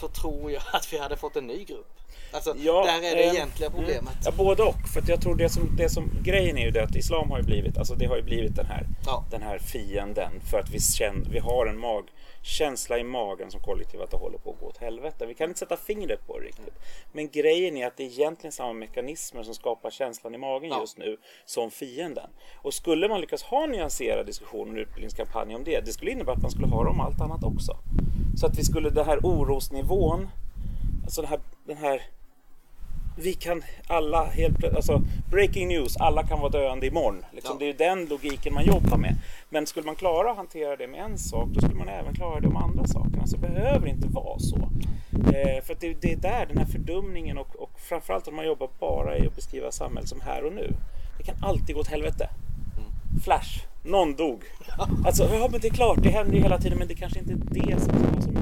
så 0.00 0.08
tror 0.08 0.50
jag 0.50 0.62
att 0.72 0.92
vi 0.92 0.98
hade 0.98 1.16
fått 1.16 1.36
en 1.36 1.46
ny 1.46 1.64
grupp. 1.64 2.00
Alltså, 2.32 2.54
ja, 2.58 2.84
där 2.84 3.10
är 3.10 3.16
det 3.16 3.24
eh, 3.24 3.34
egentliga 3.34 3.70
problemet. 3.70 4.16
Ja, 4.24 4.32
både 4.36 4.62
och. 4.62 4.88
För 4.94 5.02
jag 5.06 5.20
tror 5.20 5.34
det 5.34 5.48
som, 5.48 5.76
det 5.76 5.88
som, 5.88 6.10
grejen 6.22 6.58
är 6.58 6.64
ju 6.64 6.70
det 6.70 6.82
att 6.82 6.96
islam 6.96 7.30
har 7.30 7.38
ju 7.38 7.44
blivit, 7.44 7.78
alltså 7.78 7.94
det 7.94 8.06
har 8.06 8.16
ju 8.16 8.22
blivit 8.22 8.56
den 8.56 8.66
här, 8.66 8.86
ja. 9.06 9.24
den 9.30 9.42
här 9.42 9.58
fienden. 9.58 10.32
För 10.50 10.58
att 10.58 10.70
vi, 10.70 10.80
känner, 10.80 11.30
vi 11.30 11.38
har 11.38 11.66
en 11.66 11.78
mag, 11.78 12.04
känsla 12.42 12.98
i 12.98 13.04
magen 13.04 13.50
som 13.50 13.60
kollektiv 13.60 14.02
att 14.02 14.10
det 14.10 14.16
håller 14.16 14.38
på 14.38 14.50
att 14.50 14.60
gå 14.60 14.66
åt 14.66 14.76
helvete. 14.76 15.26
Vi 15.26 15.34
kan 15.34 15.48
inte 15.48 15.58
sätta 15.58 15.76
fingret 15.76 16.26
på 16.26 16.38
det 16.38 16.44
riktigt. 16.44 16.68
Mm. 16.68 16.80
Men 17.12 17.28
grejen 17.28 17.76
är 17.76 17.86
att 17.86 17.96
det 17.96 18.02
är 18.02 18.06
egentligen 18.06 18.52
samma 18.52 18.72
mekanismer 18.72 19.42
som 19.42 19.54
skapar 19.54 19.90
känslan 19.90 20.34
i 20.34 20.38
magen 20.38 20.70
ja. 20.70 20.80
just 20.80 20.98
nu 20.98 21.16
som 21.44 21.70
fienden. 21.70 22.30
Och 22.54 22.74
skulle 22.74 23.08
man 23.08 23.20
lyckas 23.20 23.42
ha 23.42 23.64
en 23.64 23.70
nyanserad 23.70 24.26
diskussion 24.26 24.70
och 24.70 24.76
utbildningskampanj 24.76 25.54
om 25.54 25.64
det, 25.64 25.80
det 25.80 25.92
skulle 25.92 26.10
innebära 26.10 26.34
att 26.36 26.42
man 26.42 26.50
skulle 26.50 26.66
ha 26.66 26.84
det 26.84 26.90
om 26.90 27.00
allt 27.00 27.20
annat 27.20 27.44
också. 27.44 27.76
Så 28.40 28.46
att 28.46 28.58
vi 28.58 28.64
skulle, 28.64 28.90
den 28.90 29.06
här 29.06 29.18
orosnivån, 29.22 30.28
alltså 31.04 31.20
den 31.20 31.30
här, 31.30 31.40
den 31.66 31.76
här 31.76 32.02
vi 33.16 33.32
kan 33.32 33.62
alla 33.86 34.24
helt 34.24 34.64
alltså 34.64 35.02
breaking 35.30 35.68
news, 35.68 35.96
alla 35.96 36.22
kan 36.22 36.40
vara 36.40 36.50
döende 36.50 36.86
imorgon. 36.86 37.24
Liksom, 37.32 37.54
ja. 37.54 37.58
Det 37.58 37.64
är 37.64 37.66
ju 37.66 37.96
den 37.96 38.06
logiken 38.06 38.54
man 38.54 38.64
jobbar 38.64 38.96
med. 38.96 39.16
Men 39.48 39.66
skulle 39.66 39.86
man 39.86 39.94
klara 39.94 40.30
att 40.30 40.36
hantera 40.36 40.76
det 40.76 40.86
med 40.86 41.00
en 41.00 41.18
sak, 41.18 41.48
då 41.48 41.60
skulle 41.60 41.78
man 41.78 41.88
även 41.88 42.14
klara 42.14 42.40
det 42.40 42.48
om 42.48 42.56
andra 42.56 42.86
saker. 42.86 43.20
Alltså, 43.20 43.36
det 43.36 43.48
behöver 43.48 43.88
inte 43.88 44.08
vara 44.08 44.38
så. 44.38 44.56
Eh, 45.12 45.62
för 45.64 45.76
det, 45.80 45.94
det, 46.00 46.12
är 46.12 46.16
där 46.16 46.46
den 46.46 46.58
här 46.58 46.66
fördumningen 46.66 47.38
och, 47.38 47.56
och 47.56 47.80
framförallt 47.80 48.28
om 48.28 48.36
man 48.36 48.46
jobbar 48.46 48.68
bara 48.80 49.18
i 49.18 49.26
att 49.26 49.36
beskriva 49.36 49.72
samhället 49.72 50.08
som 50.08 50.20
här 50.20 50.44
och 50.44 50.52
nu. 50.52 50.74
Det 51.18 51.22
kan 51.22 51.36
alltid 51.42 51.74
gå 51.74 51.80
åt 51.80 51.88
helvete. 51.88 52.28
Mm. 52.78 53.20
Flash, 53.24 53.69
någon 53.82 54.14
dog. 54.14 54.44
Alltså, 55.06 55.24
ja 55.34 55.48
men 55.50 55.60
det 55.60 55.68
är 55.68 55.74
klart, 55.74 55.98
det 56.02 56.08
händer 56.08 56.34
ju 56.36 56.42
hela 56.42 56.58
tiden 56.58 56.78
men 56.78 56.88
det 56.88 56.94
kanske 56.94 57.18
inte 57.18 57.32
är 57.32 57.36
det 57.36 57.80
som 57.80 57.88
ska 57.88 57.98
vara 57.98 58.22
som 58.22 58.40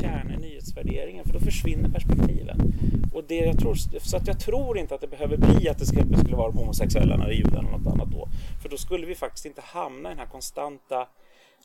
kärna 0.00 0.34
i 0.34 0.36
nyhetsvärderingen 0.36 1.24
för 1.24 1.32
då 1.32 1.40
försvinner 1.40 1.88
perspektiven. 1.88 2.72
Och 3.14 3.24
det 3.24 3.36
jag 3.36 3.58
tror, 3.58 3.74
så 4.00 4.16
att 4.16 4.26
jag 4.26 4.40
tror 4.40 4.78
inte 4.78 4.94
att 4.94 5.00
det 5.00 5.06
behöver 5.06 5.36
bli 5.36 5.68
att 5.68 5.78
det 5.78 5.86
skulle 5.86 6.36
vara 6.36 6.50
de 6.50 6.58
homosexuella 6.58 7.16
när 7.16 7.26
det 7.26 7.32
är 7.32 7.36
judar 7.36 7.58
eller 7.58 7.70
något 7.70 7.92
annat 7.92 8.08
då. 8.08 8.28
För 8.62 8.68
då 8.68 8.76
skulle 8.76 9.06
vi 9.06 9.14
faktiskt 9.14 9.46
inte 9.46 9.60
hamna 9.60 10.08
i 10.08 10.12
den 10.12 10.18
här 10.18 10.26
konstanta 10.26 11.08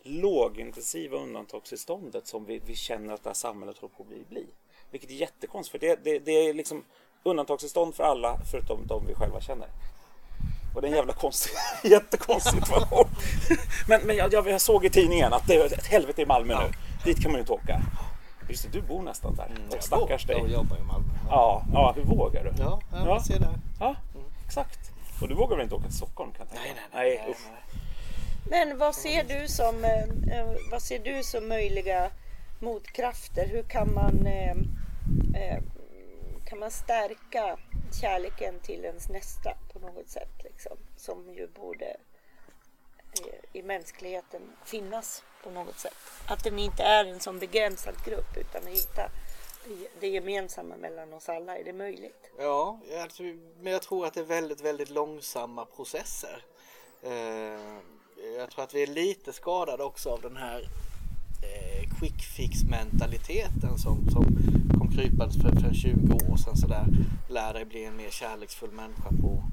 lågintensiva 0.03 1.17
undantagstillståndet 1.17 2.27
som 2.27 2.45
vi, 2.45 2.62
vi 2.65 2.75
känner 2.75 3.13
att 3.13 3.23
det 3.23 3.29
här 3.29 3.34
samhället 3.34 3.77
håller 3.77 3.93
på 3.93 4.03
att 4.03 4.10
bli. 4.10 4.23
bli. 4.29 4.45
Vilket 4.91 5.10
är 5.10 5.13
jättekonstigt 5.13 5.71
för 5.71 5.88
det, 5.88 5.99
det, 6.03 6.19
det 6.19 6.31
är 6.31 6.53
liksom 6.53 6.84
undantagstillstånd 7.23 7.95
för 7.95 8.03
alla 8.03 8.38
förutom 8.51 8.88
de 8.88 9.07
vi 9.07 9.13
själva 9.13 9.41
känner. 9.41 9.67
Och 10.73 10.81
det 10.81 10.88
är 10.88 10.89
en 10.89 10.95
jävla 10.97 11.13
konstig, 11.13 11.51
jättekonstig 11.91 12.65
situation. 12.65 13.07
men 13.88 14.01
men 14.01 14.15
jag, 14.15 14.34
jag, 14.34 14.62
såg 14.62 14.86
i 14.86 14.89
tidningen 14.89 15.34
att 15.34 15.47
det 15.47 15.55
är 15.55 15.65
ett 15.65 15.88
helvete 15.88 16.21
i 16.21 16.25
Malmö 16.25 16.60
nu. 16.63 16.73
Dit 17.03 17.21
kan 17.21 17.31
man 17.31 17.38
ju 17.38 17.39
inte 17.39 17.53
åka. 17.53 17.81
Just 18.49 18.63
det, 18.63 18.69
du 18.69 18.81
bor 18.81 19.01
nästan 19.01 19.36
där. 19.36 19.45
Mm, 19.45 19.69
och 19.77 19.84
stackars 19.84 20.25
dig. 20.25 20.38
Jag 20.38 20.49
jobbar 20.49 20.77
i 20.77 20.84
Malmö. 20.84 21.07
Ja, 21.29 21.65
ja, 21.73 21.93
hur 21.95 22.03
vågar 22.03 22.43
du? 22.43 22.53
Ja, 22.60 22.81
ja, 22.91 23.05
ja. 23.05 23.23
ser 23.23 23.39
det. 23.39 23.60
Ja, 23.79 23.95
mm. 24.15 24.27
exakt. 24.45 24.79
Och 25.21 25.27
du 25.27 25.36
vågar 25.36 25.55
väl 25.55 25.63
inte 25.63 25.75
åka 25.75 25.86
till 25.86 25.97
Stockholm 25.97 26.31
kan 26.31 26.47
jag 26.49 26.49
tänka 26.49 26.63
nej, 26.63 26.89
nej, 26.93 27.17
nej, 27.17 27.23
nej, 27.27 27.36
nej. 27.51 27.81
Men 28.43 28.77
vad 28.77 28.95
ser 28.95 29.23
du 29.23 29.47
som, 29.47 29.84
eh, 29.84 30.39
eh, 30.39 30.55
vad 30.71 30.81
ser 30.81 30.99
du 30.99 31.23
som 31.23 31.47
möjliga 31.47 32.10
motkrafter? 32.60 33.47
Hur 33.47 33.63
kan 33.63 33.93
man, 33.93 34.27
eh, 34.27 34.51
eh, 35.41 35.57
kan 36.52 36.60
man 36.60 36.72
stärka 36.72 37.58
kärleken 38.02 38.60
till 38.60 38.86
ens 38.86 39.10
nästa 39.10 39.54
på 39.74 39.80
något 39.80 40.10
sätt? 40.10 40.44
Liksom, 40.44 40.78
som 40.98 41.34
ju 41.34 41.48
borde 41.48 41.86
eh, 43.26 43.60
i 43.60 43.64
mänskligheten 43.64 44.42
finnas 44.66 45.24
på 45.44 45.50
något 45.50 45.80
sätt. 45.80 45.96
Att 46.28 46.44
den 46.44 46.60
inte 46.60 46.84
är 46.84 47.06
en 47.06 47.20
sån 47.20 47.40
begränsad 47.40 47.96
grupp 48.06 48.38
utan 48.38 48.62
att 48.64 48.70
hitta 48.70 49.10
det 50.00 50.08
gemensamma 50.08 50.78
mellan 50.78 51.14
oss 51.14 51.30
alla. 51.30 51.58
Är 51.58 51.64
det 51.64 51.74
möjligt? 51.74 52.32
Ja, 52.38 52.80
alltså, 53.02 53.24
men 53.60 53.74
jag 53.74 53.82
tror 53.82 54.06
att 54.06 54.14
det 54.14 54.20
är 54.20 54.26
väldigt, 54.26 54.62
väldigt 54.62 54.90
långsamma 54.90 55.66
processer. 55.66 56.46
Eh, 57.02 57.78
jag 58.38 58.50
tror 58.52 58.64
att 58.64 58.74
vi 58.74 58.84
är 58.84 58.88
lite 58.88 59.34
skadade 59.34 59.84
också 59.84 60.10
av 60.10 60.22
den 60.22 60.38
här 60.38 60.62
eh, 61.44 62.00
quick 62.00 62.24
fix 62.38 62.64
mentaliteten 62.70 63.78
som, 63.78 64.10
som 64.10 64.26
kom 64.82 64.91
krypandes 64.91 65.41
för, 65.41 65.52
för 65.52 65.74
20 65.74 66.13
år 66.13 66.38
sedan 66.38 66.58
sådär. 66.58 66.86
Lär 67.30 67.54
dig 67.54 67.65
bli 67.65 67.86
en 67.86 67.98
mer 67.98 68.10
kärleksfull 68.10 68.72
människa 68.72 69.10
på 69.22 69.44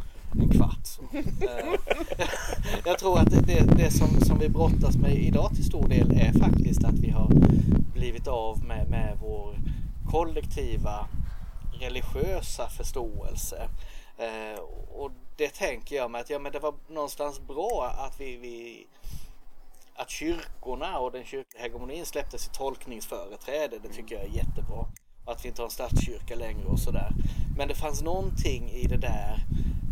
en 0.41 0.49
kvart. 0.49 0.87
Så. 0.87 1.03
Eh, 1.12 1.75
jag 2.85 2.99
tror 2.99 3.19
att 3.19 3.31
det, 3.31 3.41
det, 3.41 3.77
det, 3.77 3.91
som, 3.91 4.21
som 4.21 4.38
vi 4.38 4.49
brottas 4.49 4.97
med 4.97 5.14
idag 5.14 5.51
till 5.55 5.64
stor 5.64 5.88
del 5.88 6.11
är 6.11 6.33
faktiskt 6.33 6.85
att 6.85 6.95
vi 6.95 7.11
har 7.11 7.31
blivit 7.95 8.29
av 8.29 8.64
med, 8.64 8.91
med 8.91 9.19
vår 9.21 9.57
kollektiva 10.11 11.09
religiösa 11.81 12.69
förståelse. 12.69 13.69
Eh, 14.19 14.61
och 14.88 15.11
det 15.37 15.49
tänker 15.49 15.97
jag 15.97 16.11
mig 16.11 16.21
att 16.21 16.31
ja, 16.31 16.38
men 16.38 16.53
det 16.53 16.59
var 16.59 16.75
någonstans 16.88 17.41
bra 17.41 17.95
att 18.07 18.21
vi, 18.21 18.37
vi 18.37 18.87
att 19.95 20.11
kyrkorna 20.11 20.99
och 20.99 21.12
den 21.12 21.25
kyrkliga 21.25 21.62
hegemonin 21.62 22.07
släpptes 22.07 22.47
i 22.47 22.51
tolkningsföreträde. 22.51 23.79
Det 23.83 23.88
tycker 23.88 24.14
jag 24.14 24.25
är 24.25 24.29
jättebra. 24.29 24.87
Att 25.29 25.45
vi 25.45 25.49
inte 25.49 25.62
har 25.62 25.67
en 25.67 25.71
statskyrka 25.71 26.35
längre 26.35 26.67
och 26.67 26.79
sådär. 26.79 27.12
Men 27.57 27.69
det 27.69 27.75
fanns 27.75 28.03
någonting 28.03 28.71
i 28.71 28.87
det 28.87 28.97
där 28.97 29.45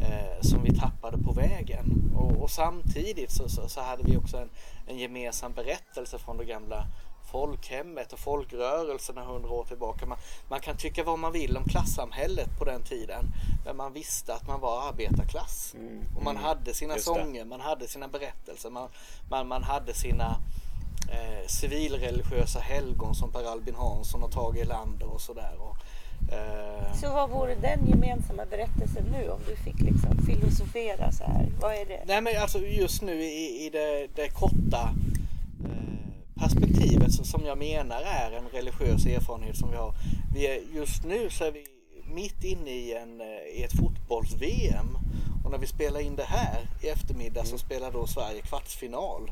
eh, 0.02 0.40
som 0.40 0.62
vi 0.62 0.78
tappade 0.78 1.18
på 1.18 1.32
vägen. 1.32 2.12
Och, 2.16 2.42
och 2.42 2.50
samtidigt 2.50 3.30
så, 3.30 3.48
så, 3.48 3.68
så, 3.68 3.80
hade 3.80 4.02
vi 4.02 4.16
också 4.16 4.36
en, 4.36 4.50
en 4.86 4.98
gemensam 4.98 5.52
berättelse 5.52 6.18
från 6.18 6.36
det 6.36 6.44
gamla 6.44 6.86
folkhemmet 7.30 8.12
och 8.12 8.18
folkrörelserna 8.18 9.24
hundra 9.24 9.50
år 9.50 9.64
tillbaka. 9.64 10.06
Man, 10.06 10.18
man, 10.48 10.60
kan 10.60 10.76
tycka 10.76 11.04
vad 11.04 11.18
man 11.18 11.32
vill 11.32 11.56
om 11.56 11.64
klassamhället 11.64 12.58
på 12.58 12.64
den 12.64 12.82
tiden. 12.82 13.24
Men 13.64 13.76
man 13.76 13.92
visste 13.92 14.34
att 14.34 14.48
man 14.48 14.60
var 14.60 14.88
arbetarklass. 14.88 15.74
Mm, 15.74 16.04
och 16.16 16.22
man 16.22 16.36
mm, 16.36 16.44
hade 16.48 16.74
sina 16.74 16.98
sånger, 16.98 17.44
man 17.44 17.60
hade 17.60 17.88
sina 17.88 18.08
berättelser, 18.08 18.70
man, 18.70 18.88
man, 19.30 19.48
man 19.48 19.62
hade 19.62 19.94
sina 19.94 20.36
eh, 21.08 21.46
civilreligiösa 21.46 22.60
helgon 22.60 23.14
som 23.14 23.32
Per 23.32 23.44
Albin 23.44 23.74
Hansson 23.74 24.22
och 24.22 24.32
Tage 24.32 24.56
Erlander 24.56 25.14
och 25.14 25.20
sådär. 25.20 25.54
Eh, 26.32 26.94
så 26.94 27.12
vad 27.12 27.30
vore 27.30 27.54
den 27.54 27.88
gemensamma 27.88 28.44
berättelsen 28.44 29.04
nu 29.04 29.30
om 29.30 29.40
du 29.48 29.56
fick 29.56 29.80
liksom 29.80 30.18
filosofera 30.26 31.12
så 31.12 31.24
här? 31.24 31.48
Vad 31.60 31.74
är 31.74 31.86
det? 31.86 32.02
Nej 32.06 32.20
men 32.20 32.42
alltså 32.42 32.58
just 32.58 33.02
nu 33.02 33.22
i, 33.22 33.66
i 33.66 33.70
det, 33.70 34.08
det 34.14 34.28
korta 34.28 34.94
eh, 35.64 36.40
perspektivet 36.40 37.12
som 37.12 37.46
jag 37.46 37.58
menar 37.58 38.02
är 38.02 38.32
en 38.32 38.48
religiös 38.52 39.06
erfarenhet 39.06 39.56
som 39.56 39.70
vi 39.70 39.76
har. 39.76 39.94
Vi 40.34 40.46
är, 40.46 40.60
just 40.74 41.04
nu 41.04 41.30
så 41.30 41.44
är 41.44 41.52
vi 41.52 41.66
mitt 42.14 42.44
inne 42.44 42.70
i, 42.70 42.94
en, 42.94 43.20
i 43.56 43.62
ett 43.62 43.72
fotbolls-VM 43.72 44.98
och 45.44 45.50
när 45.50 45.58
vi 45.58 45.66
spelar 45.66 46.00
in 46.00 46.16
det 46.16 46.24
här 46.24 46.68
i 46.82 46.88
eftermiddag 46.88 47.44
så 47.44 47.58
spelar 47.58 47.92
då 47.92 48.06
Sverige 48.06 48.40
kvartsfinal. 48.40 49.30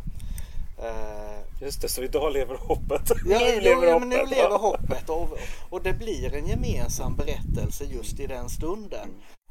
Uh, 0.79 1.35
Just 1.61 1.81
det, 1.81 1.89
så 1.89 2.03
idag 2.03 2.33
lever 2.33 2.57
hoppet. 2.57 3.13
Ja, 3.27 3.39
nu 3.55 3.61
lever 3.61 3.93
hoppet. 3.93 4.09
nu 4.09 4.27
lever 4.27 4.59
hoppet 4.59 5.11
och, 5.11 5.39
och 5.71 5.83
det 5.83 5.93
blir 5.93 6.35
en 6.35 6.47
gemensam 6.47 7.17
berättelse 7.17 7.85
just 7.85 8.21
i 8.21 8.27
den 8.27 8.49
stunden. 8.49 9.09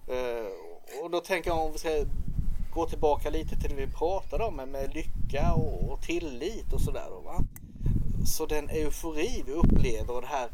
Uh, 0.09 1.03
och 1.03 1.11
då 1.11 1.19
tänker 1.19 1.49
jag 1.49 1.65
om 1.65 1.71
vi 1.71 1.77
ska 1.79 1.89
gå 2.73 2.85
tillbaka 2.85 3.29
lite 3.29 3.55
till 3.55 3.69
det 3.69 3.75
vi 3.75 3.87
pratade 3.87 4.43
om 4.43 4.55
med, 4.55 4.67
med 4.67 4.93
lycka 4.93 5.53
och, 5.53 5.91
och 5.91 6.01
tillit 6.01 6.73
och 6.73 6.81
sådär. 6.81 7.09
Så 8.25 8.45
den 8.45 8.69
eufori 8.69 9.43
vi 9.45 9.51
upplever 9.51 10.15
och 10.15 10.21
det 10.21 10.27
här 10.27 10.49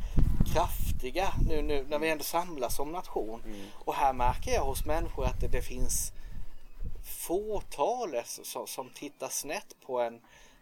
kraftiga 0.54 1.34
nu, 1.48 1.62
nu 1.62 1.86
när 1.90 2.00
vi 2.00 2.10
ändå 2.10 2.24
samlas 2.24 2.76
som 2.76 2.92
nation. 2.92 3.42
Mm. 3.46 3.62
Och 3.74 3.94
här 3.94 4.14
märker 4.14 4.52
jag 4.52 4.62
hos 4.62 4.86
människor 4.86 5.26
att 5.26 5.42
det, 5.42 5.48
det 5.48 5.62
finns 5.62 6.12
fåtalet 7.04 8.28
som, 8.28 8.68
som 8.68 8.90
tittar 8.90 9.30
snett 9.30 9.76
på 9.86 10.00
en 10.00 10.22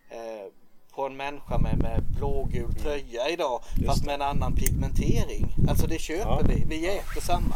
eh, 0.10 0.52
på 0.98 1.06
en 1.06 1.18
människa 1.18 1.58
med, 1.58 1.78
med 1.78 2.04
blågul 2.04 2.64
mm. 2.64 2.76
tröja 2.76 3.30
idag 3.30 3.64
Just 3.76 3.88
fast 3.88 4.06
med 4.06 4.16
en 4.16 4.22
annan 4.22 4.56
pigmentering. 4.56 5.56
Alltså 5.70 5.88
det 5.88 6.00
köper 6.00 6.30
ja. 6.30 6.42
vi, 6.44 6.64
vi 6.68 6.88
äter 6.88 7.22
samma. 7.22 7.56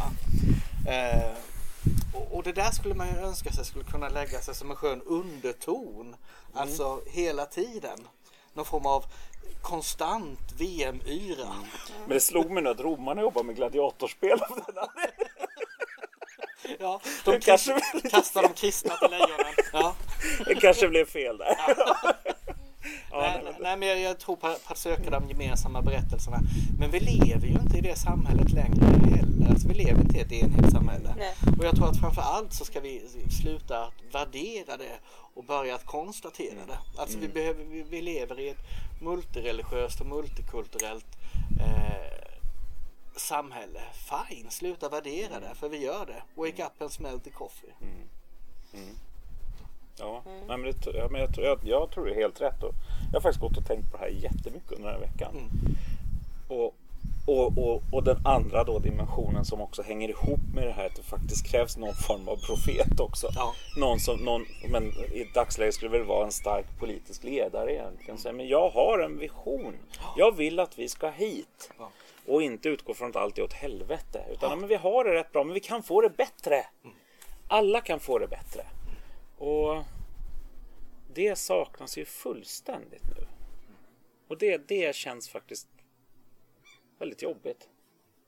Eh, 0.87 1.31
och, 2.13 2.37
och, 2.37 2.43
det 2.43 2.51
där 2.51 2.71
skulle 2.71 2.95
man 2.95 3.07
ju 3.07 3.17
önska 3.17 3.51
sig 3.51 3.65
skulle 3.65 3.85
kunna 3.85 4.09
lägga 4.09 4.39
sig 4.39 4.55
som 4.55 4.71
en 4.71 4.75
skön 4.75 5.01
underton. 5.01 6.05
Mm. 6.05 6.17
Alltså 6.53 7.01
hela 7.07 7.45
tiden. 7.45 7.99
Någon 8.53 8.65
form 8.65 8.85
av 8.85 9.05
konstant 9.61 10.51
VM-yra. 10.57 11.43
Mm. 11.43 11.67
Men 11.99 12.09
det 12.09 12.19
slog 12.19 12.51
mig 12.51 12.63
nu 12.63 12.69
att 12.69 12.79
romarna 12.79 13.21
jobbar 13.21 13.43
med 13.43 13.55
gladiatorspel. 13.55 14.39
Ja, 16.79 17.01
de 17.25 17.39
kanske 17.39 17.45
kast, 17.51 17.65
blir 17.65 17.95
lite 17.95 18.09
kastar 18.09 18.41
de 18.41 18.53
kristna 18.53 18.95
till 18.95 19.09
lejonen. 19.11 19.53
Ja. 19.73 19.95
Det 20.45 20.55
kanske 20.55 20.87
blev 20.87 21.05
fel 21.05 21.37
där. 21.37 21.55
Ja, 21.57 22.13
nej, 23.11 23.41
nej, 23.43 23.53
nej, 23.61 23.77
men- 23.77 23.87
jag, 23.87 23.99
jag 23.99 24.19
tror 24.19 24.35
på, 24.35 24.47
på 24.47 24.73
att 24.73 24.77
söka 24.77 25.09
de 25.09 25.29
gemensamma 25.29 25.81
berättelserna. 25.81 26.39
Men 26.79 26.91
vi 26.91 26.99
lever 26.99 27.47
ju 27.47 27.53
inte 27.53 27.77
i 27.77 27.81
det 27.81 27.95
samhället 27.95 28.51
längre 28.51 28.85
heller. 28.85 29.49
Alltså, 29.49 29.67
vi 29.67 29.73
lever 29.73 30.01
inte 30.01 30.17
i 30.17 30.21
ett 30.21 30.31
enhetssamhälle. 30.31 31.15
Nej. 31.17 31.35
Och 31.59 31.65
jag 31.65 31.75
tror 31.75 31.89
att 31.89 31.99
framför 31.99 32.21
allt 32.21 32.53
så 32.53 32.65
ska 32.65 32.79
vi 32.79 33.01
sluta 33.41 33.85
att 33.85 33.93
värdera 34.13 34.77
det 34.77 34.99
och 35.33 35.43
börja 35.43 35.75
att 35.75 35.85
konstatera 35.85 36.65
det. 36.67 36.79
Alltså 37.01 37.17
vi, 37.17 37.27
behöver, 37.27 37.63
vi, 37.63 37.81
vi 37.81 38.01
lever 38.01 38.39
i 38.39 38.49
ett 38.49 38.61
multireligiöst 39.01 40.01
och 40.01 40.07
multikulturellt 40.07 41.05
eh, 41.59 42.27
samhälle. 43.15 43.81
Fine, 43.93 44.49
sluta 44.51 44.89
värdera 44.89 45.39
det 45.39 45.55
för 45.55 45.69
vi 45.69 45.77
gör 45.77 46.05
det. 46.05 46.23
Wake 46.41 46.65
up 46.65 46.81
and 46.81 46.91
smell 46.91 47.19
the 47.19 47.29
coffee. 47.29 47.73
Ja, 50.01 50.21
nej, 50.47 50.57
men 50.57 50.63
det, 50.63 50.97
ja, 50.97 51.07
men 51.11 51.21
jag, 51.21 51.33
tror- 51.35 51.45
jag, 51.45 51.59
jag 51.63 51.91
tror 51.91 52.05
det 52.05 52.11
är 52.11 52.15
helt 52.15 52.41
rätt. 52.41 52.63
Och 52.63 52.73
jag 53.11 53.19
har 53.19 53.21
faktiskt 53.21 53.41
gått 53.41 53.57
och 53.57 53.65
tänkt 53.65 53.91
på 53.91 53.97
det 53.97 54.03
här 54.03 54.09
jättemycket 54.09 54.71
under 54.71 54.91
den 54.91 55.01
här 55.01 55.07
veckan. 55.07 55.33
Och, 56.47 56.75
och, 57.27 57.57
och, 57.57 57.81
och 57.91 58.03
den 58.03 58.17
andra 58.25 58.63
då 58.63 58.79
dimensionen 58.79 59.45
som 59.45 59.61
också 59.61 59.81
hänger 59.81 60.09
ihop 60.09 60.39
med 60.55 60.67
det 60.67 60.71
här 60.71 60.85
att 60.85 60.95
det 60.95 61.03
faktiskt 61.03 61.47
krävs 61.47 61.77
någon 61.77 61.93
form 61.93 62.27
av 62.27 62.35
profet 62.35 62.99
också. 62.99 63.27
Ja. 63.35 63.53
Någon 63.77 63.99
som, 63.99 64.19
någon, 64.19 64.45
men 64.69 64.83
i 65.13 65.31
dagsläget 65.33 65.75
skulle 65.75 65.91
det 65.91 65.97
väl 65.97 66.07
vara 66.07 66.25
en 66.25 66.31
stark 66.31 66.65
politisk 66.79 67.23
ledare 67.23 67.73
egentligen. 67.73 68.17
Säga, 68.17 68.33
men 68.33 68.47
jag 68.47 68.69
har 68.69 68.99
en 68.99 69.17
vision. 69.19 69.73
Jag 70.17 70.35
vill 70.35 70.59
att 70.59 70.79
vi 70.79 70.89
ska 70.89 71.09
hit. 71.09 71.71
Ja. 71.79 71.89
Och 72.27 72.41
inte 72.41 72.69
utgå 72.69 72.93
från 72.93 73.09
att 73.09 73.15
allt 73.15 73.37
är 73.37 73.43
åt 73.43 73.53
helvete. 73.53 74.21
Utan 74.31 74.49
ja. 74.49 74.55
men 74.55 74.69
vi 74.69 74.75
har 74.75 75.03
det 75.03 75.13
rätt 75.13 75.31
bra, 75.31 75.43
men 75.43 75.53
vi 75.53 75.59
kan 75.59 75.83
få 75.83 76.01
det 76.01 76.09
bättre. 76.09 76.65
Alla 77.47 77.81
kan 77.81 77.99
få 77.99 78.19
det 78.19 78.27
bättre. 78.27 78.65
Och 79.41 79.83
det 81.13 81.35
saknas 81.35 81.97
ju 81.97 82.05
fullständigt 82.05 83.03
nu. 83.17 83.27
Och 84.27 84.37
det, 84.37 84.67
det 84.67 84.95
känns 84.95 85.29
faktiskt 85.29 85.67
väldigt 86.99 87.21
jobbigt. 87.21 87.69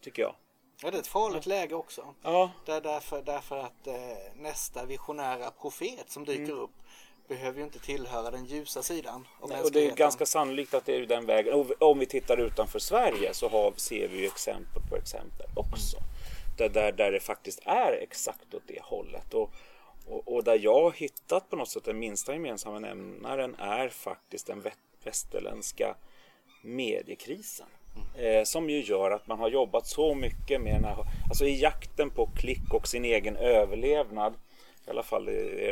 Tycker 0.02 0.22
jag. 0.22 0.36
Ja, 0.82 0.92
det 0.92 0.98
är 0.98 1.02
ett 1.02 1.08
farligt 1.08 1.46
läge 1.46 1.76
också. 1.76 2.14
Ja, 2.22 2.52
Där, 2.66 2.82
därför, 2.82 3.22
därför 3.22 3.58
att 3.58 3.88
eh, 3.88 3.94
nästa 4.36 4.86
visionära 4.86 5.52
profet 5.52 6.06
som 6.12 6.26
dyker 6.26 6.44
Mm. 6.44 6.58
upp 6.60 6.72
behöver 7.28 7.58
ju 7.58 7.64
inte 7.64 7.80
tillhöra 7.80 8.32
den 8.32 8.46
ljusa 8.46 8.84
sidan 8.84 9.28
av 9.40 9.52
och 9.52 9.72
det 9.72 9.88
är 9.88 9.96
ganska 9.96 10.26
sannolikt 10.26 10.74
att 10.74 10.86
det 10.86 10.96
är 10.96 11.06
den 11.06 11.26
vägen. 11.26 11.54
Och 11.54 11.82
om 11.82 12.00
vi 12.00 12.06
tittar 12.06 12.38
utanför 12.38 12.80
Sverige 12.80 13.34
så 13.34 13.50
har, 13.50 13.74
ser 13.76 14.08
vi 14.08 14.18
ju 14.20 14.26
exempel 14.26 14.82
på 14.90 14.96
exempel 14.96 15.48
också. 15.56 15.98
Där, 16.58 16.70
där, 16.70 16.92
där 16.92 17.12
det 17.12 17.20
faktiskt 17.20 17.60
är 17.66 17.92
exakt 18.02 18.54
åt 18.54 18.64
det 18.68 18.82
hållet. 18.82 19.34
Och, 19.34 19.52
och, 20.08 20.36
och 20.36 20.44
där 20.44 20.60
jag 20.60 20.84
har 20.84 20.92
hittat 20.92 21.50
på 21.50 21.56
något 21.56 21.70
sätt 21.70 21.84
den 21.84 22.00
minsta 22.00 22.34
gemensamma 22.34 22.80
nämnaren 22.80 23.56
är 23.56 23.90
faktiskt 23.90 24.48
den 24.48 24.62
vä- 24.62 24.72
västerländska 25.04 25.96
mediekrisen. 26.62 27.68
Eh, 28.18 28.44
som 28.44 28.70
ju 28.70 28.84
gör 28.84 29.12
att 29.12 29.28
man 29.28 29.40
har 29.40 29.50
jobbat 29.50 29.88
så 29.88 30.16
mycket 30.16 30.62
med 30.62 30.74
den 30.74 30.84
här, 30.84 30.98
alltså 31.30 31.46
i 31.46 31.62
jakten 31.62 32.10
på 32.10 32.30
klick 32.36 32.74
och 32.74 32.88
sin 32.88 33.06
egen 33.06 33.38
överlevnad 33.38 34.34
i 34.88 34.90
alla 34.90 35.04
fall 35.04 35.30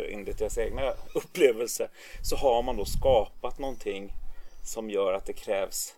enligt 0.09 0.37
deras 0.37 0.57
egna 0.57 0.93
upplevelser 1.15 1.89
så 2.23 2.35
har 2.35 2.63
man 2.63 2.77
då 2.77 2.85
skapat 2.85 3.59
någonting 3.59 4.11
som 4.63 4.89
gör 4.89 5.13
att 5.13 5.25
det 5.25 5.33
krävs 5.33 5.95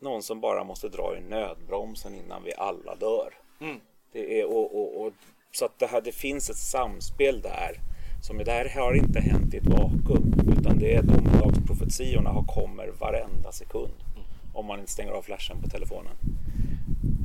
någon 0.00 0.22
som 0.22 0.40
bara 0.40 0.64
måste 0.64 0.88
dra 0.88 1.16
i 1.16 1.20
nödbromsen 1.20 2.14
innan 2.14 2.44
vi 2.44 2.54
alla 2.54 2.94
dör. 2.94 3.34
Mm. 3.60 3.80
Det 4.12 4.40
är, 4.40 4.44
och, 4.44 4.80
och, 4.80 5.02
och, 5.02 5.12
så 5.58 5.64
att 5.64 5.78
det, 5.78 5.86
här, 5.86 6.00
det 6.00 6.12
finns 6.12 6.50
ett 6.50 6.56
samspel 6.56 7.40
där. 7.40 7.80
Som 8.22 8.38
det 8.38 8.52
här 8.52 8.68
har 8.80 8.94
inte 8.94 9.20
hänt 9.20 9.54
i 9.54 9.56
ett 9.56 9.66
vakuum. 9.66 10.54
Utan 10.58 10.78
det 10.78 10.94
är 10.94 11.02
domedagsprofetiorna 11.02 12.30
har 12.30 12.42
kommer 12.42 12.88
varenda 13.00 13.52
sekund. 13.52 13.92
Om 14.52 14.66
man 14.66 14.80
inte 14.80 14.92
stänger 14.92 15.12
av 15.12 15.22
flashen 15.22 15.62
på 15.62 15.68
telefonen. 15.68 16.12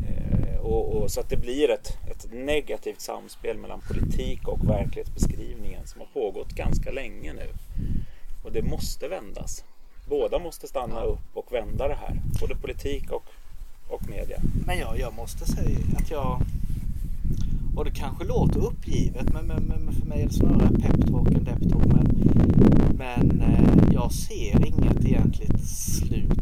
Eh, 0.08 0.60
och, 0.60 0.96
och, 0.96 1.12
så 1.12 1.20
att 1.20 1.30
det 1.30 1.38
blir 1.38 1.72
ett, 1.72 1.98
ett 2.12 2.28
negativt 2.34 3.02
samspel 3.02 3.58
mellan 3.58 3.82
politik 3.88 4.48
och 4.48 4.70
verklighetsbeskrivningen 4.70 5.88
som 5.88 6.02
har 6.02 6.08
pågått 6.08 6.50
ganska 6.50 6.92
länge 6.92 7.34
nu. 7.34 7.48
Och 8.44 8.52
det 8.52 8.62
måste 8.62 9.08
vändas. 9.08 9.64
Båda 10.10 10.40
måste 10.40 10.68
stanna 10.68 11.04
upp 11.04 11.30
och 11.34 11.54
vända 11.54 11.88
det 11.88 11.96
här. 11.96 12.22
Både 12.40 12.56
politik 12.56 13.12
och, 13.12 13.26
och 13.90 14.10
media. 14.10 14.40
Men 14.66 14.78
jag, 14.80 15.00
jag 15.00 15.14
måste 15.14 15.46
säga 15.46 15.78
att 15.98 16.12
jag... 16.12 16.42
Och 17.76 17.86
det 17.86 17.92
kanske 17.92 18.24
låter 18.24 18.66
uppgivet 18.66 19.34
men, 19.34 19.48
men, 19.48 19.64
men 19.64 19.94
för 19.94 20.06
mig 20.06 20.22
är 20.22 20.28
det 20.28 20.34
snarare 20.34 20.70
peptalk 20.70 21.28
än 21.28 21.44
deptalk. 21.44 21.86
Men, 21.86 22.08
men 22.98 23.42
eh, 23.42 23.94
jag 23.94 24.12
ser 24.12 24.66
inget 24.66 25.06
egentligt 25.06 25.68
slut 25.70 26.40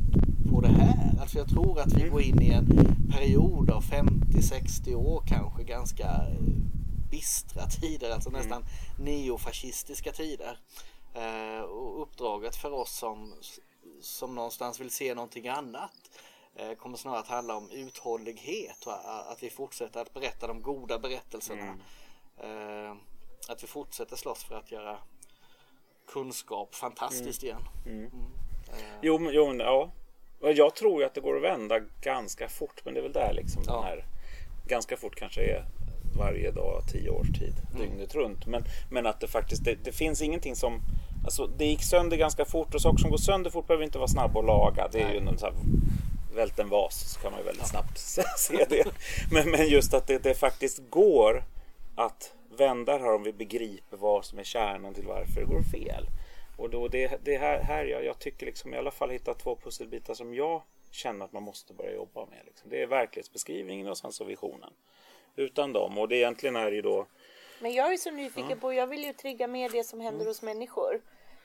på 0.52 0.62
det 0.62 0.68
här. 0.68 1.22
Alltså 1.22 1.38
jag 1.38 1.50
tror 1.50 1.80
att 1.80 1.94
vi 1.94 2.10
går 2.10 2.22
in 2.22 2.42
i 2.42 2.50
en 2.50 2.68
period 3.12 3.70
av 3.70 3.84
50-60 3.84 4.96
år 4.96 5.24
kanske 5.28 5.64
ganska 5.64 6.06
eh, 6.06 6.42
bistra 7.12 7.66
tider. 7.66 8.12
Alltså 8.12 8.30
nästan 8.30 8.64
neofascistiska 9.00 10.12
tider. 10.12 10.58
Eh, 11.14 11.62
och 11.62 12.02
uppdraget 12.02 12.56
för 12.56 12.74
oss 12.74 12.98
som, 12.98 13.34
som 14.02 14.36
någonstans 14.36 14.80
vill 14.80 14.92
se 14.92 15.14
någonting 15.14 15.48
annat 15.48 15.92
kommer 16.78 16.98
snarare 16.98 17.20
att 17.20 17.28
handla 17.28 17.56
om 17.56 17.70
uthållighet 17.72 18.86
och 18.86 18.94
att 19.32 19.44
vi 19.44 19.50
fortsätter 19.50 20.02
att 20.02 20.14
berätta 20.14 20.48
de 20.48 20.62
goda 20.62 21.00
berättelserna. 21.00 21.78
Eh, 22.44 22.96
Att 23.50 23.64
vi 23.64 23.68
fortsätter 23.68 24.16
slåss 24.16 24.44
för 24.44 24.56
att 24.56 24.72
göra 24.72 24.98
kunskap 26.08 26.76
fantastiskt 26.76 27.44
igen. 27.44 27.62
Mm. 27.86 28.06
Eh, 28.06 28.78
Jo, 29.02 29.20
men, 29.20 29.34
jo, 29.34 29.48
men 29.48 29.60
ja. 29.60 29.92
Jag 30.42 30.76
tror 30.76 31.02
ju 31.02 31.06
att 31.08 31.14
det 31.14 31.22
går 31.22 31.38
att 31.38 31.44
vända 31.44 31.80
ganska 32.02 32.50
fort. 32.50 32.82
Men 32.86 32.94
det 32.94 33.00
är 33.00 33.02
väl 33.04 33.14
där 33.14 33.34
liksom 33.34 33.64
Ja. 33.68 33.74
den 33.76 33.84
här... 33.84 34.06
Ganska 34.68 34.98
fort 34.98 35.16
kanske 35.16 35.42
är 35.42 35.66
varje 36.18 36.52
dag, 36.52 36.82
tio 36.92 37.10
års 37.10 37.28
tid, 37.40 37.54
Mm. 37.76 37.82
dygnet 37.82 38.16
runt. 38.16 38.46
Men, 38.48 38.64
men 38.92 39.06
att 39.06 39.20
det 39.20 39.28
faktiskt, 39.28 39.64
det, 39.66 39.76
det 39.84 39.92
finns 39.92 40.22
ingenting 40.22 40.56
som... 40.56 40.82
Alltså 41.24 41.48
det 41.48 41.66
gick 41.66 41.84
sönder 41.84 42.18
ganska 42.18 42.46
fort 42.46 42.76
och 42.76 42.82
saker 42.82 42.98
som 42.98 43.10
går 43.12 43.18
sönder 43.18 43.50
fort 43.50 43.68
behöver 43.68 43.84
inte 43.86 43.98
vara 43.98 44.08
snabba 44.08 44.40
att 44.40 44.46
laga. 44.46 44.88
Det 44.92 45.02
är 45.02 45.14
ju 45.14 45.20
någon 45.20 45.38
så 45.38 45.46
här, 45.46 45.56
vält 46.36 46.60
en 46.60 46.70
vas 46.70 47.14
så 47.14 47.20
kan 47.20 47.32
man 47.32 47.40
ju 47.40 47.46
väldigt 47.46 47.68
snabbt 47.68 47.98
se 48.38 48.66
det. 48.70 48.86
Men, 49.32 49.52
men 49.52 49.68
just 49.68 49.94
att 49.94 50.08
det, 50.08 50.24
det 50.24 50.34
faktiskt 50.34 50.80
går 50.90 51.44
att 51.96 52.34
vända 52.58 52.98
det 52.98 53.04
här 53.04 53.16
om 53.16 53.24
vi 53.24 53.34
begriper 53.34 53.98
vad 53.98 54.26
som 54.26 54.40
är 54.40 54.44
kärnan 54.44 54.94
till 54.94 55.08
varför 55.08 55.42
det 55.42 55.48
går 55.48 55.62
fel. 55.62 56.06
Och 56.58 56.70
då 56.70 56.88
det, 56.88 57.20
det 57.24 57.38
här, 57.38 57.64
här 57.64 57.86
jag, 57.86 58.06
jag 58.06 58.20
tycker 58.20 58.46
liksom 58.46 58.74
i 58.74 58.78
alla 58.78 58.92
fall 58.92 59.10
hitta 59.10 59.34
två 59.34 59.56
pusselbitar 59.56 60.14
som 60.14 60.34
jag 60.34 60.62
känner 60.92 61.26
att 61.26 61.32
man 61.32 61.44
måste 61.44 61.74
börja 61.74 61.94
jobba 61.94 62.26
med. 62.26 62.40
Liksom. 62.46 62.70
Det 62.70 62.82
är 62.82 62.88
verklighetsbeskrivningen 62.88 63.88
och 63.88 63.98
sen 63.98 64.12
så 64.12 64.24
visionen. 64.24 64.74
Utan 65.36 65.74
dem. 65.74 65.98
Och 65.98 66.08
det 66.08 66.16
egentligen 66.16 66.56
är 66.56 66.72
ju 66.72 66.82
då 66.82 67.08
Men 67.62 67.74
jag 67.74 67.94
är 67.94 67.98
så 67.98 68.12
nyfiken 68.12 68.60
på, 68.60 68.74
jag 68.74 68.88
vill 68.88 69.04
ju 69.04 69.14
trigga 69.14 69.48
med 69.48 69.72
det 69.72 69.84
som 69.84 70.00
händer 70.00 70.26
hos 70.26 70.42
människor. 70.42 71.02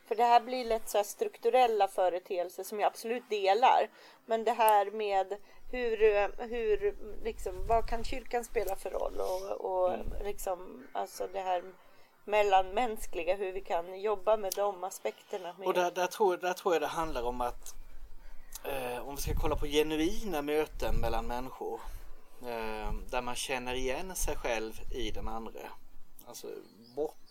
För 0.09 0.15
det 0.15 0.25
här 0.25 0.41
blir 0.41 0.65
lätt 0.65 0.89
så 0.89 0.99
här 0.99 1.05
strukturella 1.05 1.89
företeelser 1.89 2.65
som 2.65 2.81
jag 2.81 2.87
absolut 2.87 3.31
delar. 3.31 3.89
Men 4.27 4.45
det 4.45 4.53
här 4.53 4.91
med 4.91 5.37
hur, 5.71 5.97
hur 6.49 6.97
liksom, 7.25 7.67
vad 7.67 7.89
kan 7.89 8.05
kyrkan 8.05 8.45
spela 8.45 8.77
för 8.77 8.91
roll? 8.91 9.21
Och, 9.21 9.51
och 9.53 9.99
liksom, 10.25 10.87
alltså 10.93 11.29
det 11.33 11.41
här 11.41 11.63
mellanmänskliga, 12.25 13.37
hur 13.37 13.53
vi 13.53 13.61
kan 13.61 14.01
jobba 14.01 14.37
med 14.37 14.53
de 14.57 14.85
aspekterna. 14.85 15.55
Med. 15.59 15.69
Och 15.69 15.75
där, 15.75 15.91
där, 15.91 16.07
tror, 16.07 16.37
där 16.37 16.53
tror 16.53 16.75
jag 16.75 16.83
det 16.83 16.87
handlar 16.87 17.23
om 17.23 17.41
att 17.41 17.75
eh, 18.65 19.09
om 19.09 19.17
vi 19.17 19.23
ska 19.23 19.35
kolla 19.35 19.57
på 19.57 19.67
genuina 19.67 20.43
möten 20.43 20.95
mellan 21.01 21.27
människor 21.27 21.81
eh, 22.43 22.93
där 23.11 23.23
man 23.23 23.35
känner 23.35 23.75
igen 23.75 24.15
sig 24.15 24.37
själv 24.37 24.73
i 24.91 25.11
den 25.11 25.29
andra. 25.29 25.61
Alltså 26.27 26.49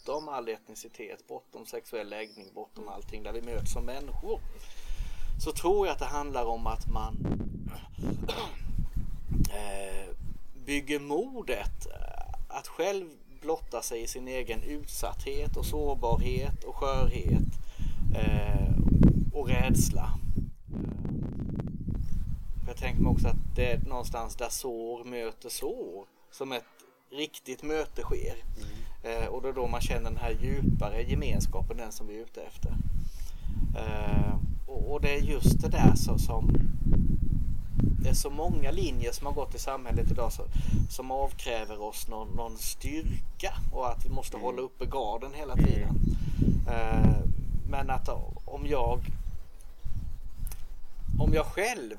bortom 0.05 0.29
all 0.29 0.49
etnicitet, 0.49 1.27
bortom 1.27 1.65
sexuell 1.65 2.09
läggning, 2.09 2.47
bortom 2.53 2.87
allting 2.87 3.23
där 3.23 3.33
vi 3.33 3.41
möts 3.41 3.73
som 3.73 3.85
människor. 3.85 4.39
Så 5.43 5.51
tror 5.51 5.87
jag 5.87 5.93
att 5.93 5.99
det 5.99 6.05
handlar 6.05 6.45
om 6.45 6.67
att 6.67 6.87
man 6.87 7.15
eh, 9.49 10.15
bygger 10.65 10.99
modet 10.99 11.85
eh, 11.85 12.57
att 12.57 12.67
själv 12.67 13.09
blotta 13.41 13.81
sig 13.81 14.01
i 14.01 14.07
sin 14.07 14.27
egen 14.27 14.61
utsatthet 14.63 15.57
och 15.57 15.65
sårbarhet 15.65 16.63
och 16.63 16.75
skörhet 16.75 17.47
eh, 18.15 18.73
och 19.33 19.47
rädsla. 19.47 20.09
Jag 22.67 22.77
tänker 22.77 23.01
mig 23.01 23.11
också 23.11 23.27
att 23.27 23.55
det 23.55 23.71
är 23.71 23.79
någonstans 23.79 24.35
där 24.35 24.49
sår 24.49 25.03
möter 25.03 25.49
sår 25.49 26.05
som 26.31 26.51
ett 26.51 26.63
riktigt 27.11 27.63
möte 27.63 28.01
sker. 28.01 28.33
Mm. 28.33 28.84
Eh, 29.05 29.27
och 29.27 29.41
då 29.41 29.51
då 29.51 29.67
man 29.67 29.81
känner 29.81 30.09
den 30.09 30.19
här 30.19 30.37
djupare 30.41 31.03
gemenskapen, 31.03 31.77
den 31.77 31.91
som 31.91 32.07
vi 32.07 32.17
är 32.17 32.23
ute 32.23 32.41
efter. 32.41 32.75
Eh, 33.77 34.35
och, 34.67 34.91
och 34.91 35.01
det 35.01 35.15
är 35.15 35.21
just 35.21 35.61
det 35.61 35.69
där 35.69 35.95
så, 35.95 36.17
som 36.17 36.57
det 38.03 38.09
är 38.09 38.13
så 38.13 38.29
många 38.29 38.71
linjer 38.71 39.11
som 39.11 39.27
har 39.27 39.33
gått 39.33 39.55
i 39.55 39.59
samhället 39.59 40.11
idag 40.11 40.31
så, 40.31 40.43
som 40.89 41.11
avkräver 41.11 41.81
oss 41.81 42.07
någon, 42.07 42.27
någon 42.27 42.57
styrka 42.57 43.53
och 43.73 43.91
att 43.91 44.05
vi 44.05 44.09
måste 44.09 44.37
hålla 44.37 44.61
uppe 44.61 44.85
garden 44.85 45.31
hela 45.33 45.55
tiden. 45.55 45.99
Eh, 46.67 47.17
men 47.69 47.89
att 47.89 48.09
om 48.45 48.67
jag 48.67 48.99
om 51.19 51.33
jag 51.33 51.45
själv 51.45 51.95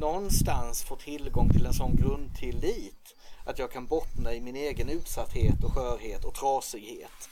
någonstans 0.00 0.82
får 0.82 0.96
tillgång 0.96 1.48
till 1.48 1.66
en 1.66 1.74
sån 1.74 1.96
grundtillit 1.96 3.14
att 3.44 3.58
jag 3.58 3.72
kan 3.72 3.86
bottna 3.86 4.34
i 4.34 4.40
min 4.40 4.56
egen 4.56 4.88
utsatthet 4.88 5.64
och 5.64 5.72
skörhet 5.72 6.24
och 6.24 6.34
trasighet 6.34 7.28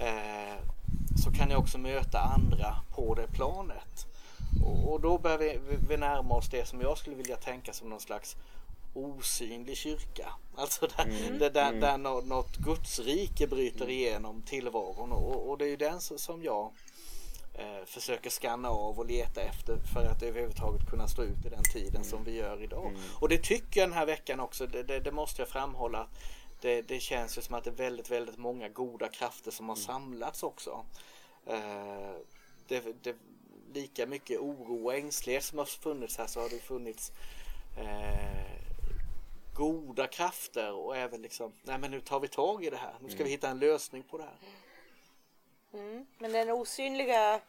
eh, 0.00 0.58
så 1.24 1.30
kan 1.32 1.50
jag 1.50 1.60
också 1.60 1.78
möta 1.78 2.18
andra 2.18 2.76
på 2.94 3.14
det 3.14 3.26
planet. 3.26 4.06
Och, 4.64 4.92
och 4.92 5.00
då 5.00 5.18
börjar 5.18 5.38
vi, 5.38 5.58
vi 5.88 5.96
närma 5.96 6.34
oss 6.34 6.48
det 6.50 6.68
som 6.68 6.80
jag 6.80 6.98
skulle 6.98 7.16
vilja 7.16 7.36
tänka 7.36 7.72
som 7.72 7.88
någon 7.88 8.00
slags 8.00 8.36
osynlig 8.94 9.76
kyrka. 9.76 10.28
Alltså 10.56 10.88
där, 10.96 11.04
mm. 11.04 11.38
där, 11.38 11.50
där, 11.50 11.68
mm. 11.68 11.80
där 11.80 11.98
något 12.22 12.56
gudsrike 12.56 13.46
bryter 13.46 13.90
igenom 13.90 14.42
tillvaron 14.42 15.12
och, 15.12 15.50
och 15.50 15.58
det 15.58 15.64
är 15.64 15.68
ju 15.68 15.76
den 15.76 16.00
som 16.00 16.42
jag 16.42 16.70
eh, 17.54 17.84
försöker 17.84 18.30
skanna 18.30 18.68
av 18.68 18.98
och 18.98 19.06
leta 19.06 19.42
efter 19.42 19.76
för 19.76 20.04
att 20.04 20.22
överhuvudtaget 20.22 20.90
kunna 20.90 21.08
stå 21.08 21.22
ut 21.22 21.46
i 21.46 21.48
den 21.48 21.62
tiden 21.72 21.96
mm. 21.96 22.04
som 22.04 22.24
vi 22.24 22.36
gör 22.36 22.62
idag. 22.62 22.86
Mm. 22.86 23.00
Och 23.20 23.28
det 23.28 23.38
tycker 23.38 23.80
jag 23.80 23.88
den 23.88 23.98
här 23.98 24.06
veckan 24.06 24.40
också, 24.40 24.66
det, 24.66 24.82
det, 24.82 25.00
det 25.00 25.12
måste 25.12 25.42
jag 25.42 25.48
framhålla. 25.48 26.06
Det, 26.60 26.82
det, 26.82 27.00
känns 27.00 27.38
ju 27.38 27.42
som 27.42 27.54
att 27.54 27.64
det 27.64 27.70
är 27.70 27.74
väldigt, 27.74 28.10
väldigt 28.10 28.38
många 28.38 28.68
goda 28.68 29.08
krafter 29.08 29.50
som 29.50 29.68
har 29.68 29.76
mm. 29.76 29.86
samlats 29.86 30.42
också. 30.42 30.84
Eh, 31.46 32.16
det, 32.68 33.02
det, 33.02 33.16
lika 33.74 34.06
mycket 34.06 34.40
oro 34.40 34.84
och 34.84 34.94
ängslighet 34.94 35.44
som 35.44 35.58
har 35.58 35.66
funnits 35.66 36.18
här 36.18 36.26
så 36.26 36.40
har 36.40 36.48
det 36.48 36.58
funnits 36.58 37.12
eh, 37.78 38.64
goda 39.54 40.06
krafter 40.06 40.72
och 40.72 40.96
även 40.96 41.22
liksom, 41.22 41.52
nej 41.62 41.78
men 41.78 41.90
nu 41.90 42.00
tar 42.00 42.20
vi 42.20 42.28
tag 42.28 42.64
i 42.64 42.70
det 42.70 42.76
här. 42.76 42.94
Nu 43.00 43.08
ska 43.08 43.16
vi 43.16 43.22
mm. 43.22 43.30
hitta 43.30 43.48
en 43.48 43.58
lösning 43.58 44.02
på 44.02 44.18
det 44.18 44.24
här. 44.24 44.38
Mm. 45.74 46.06
Men 46.18 46.32
den 46.32 46.50
osynliga 46.50 47.40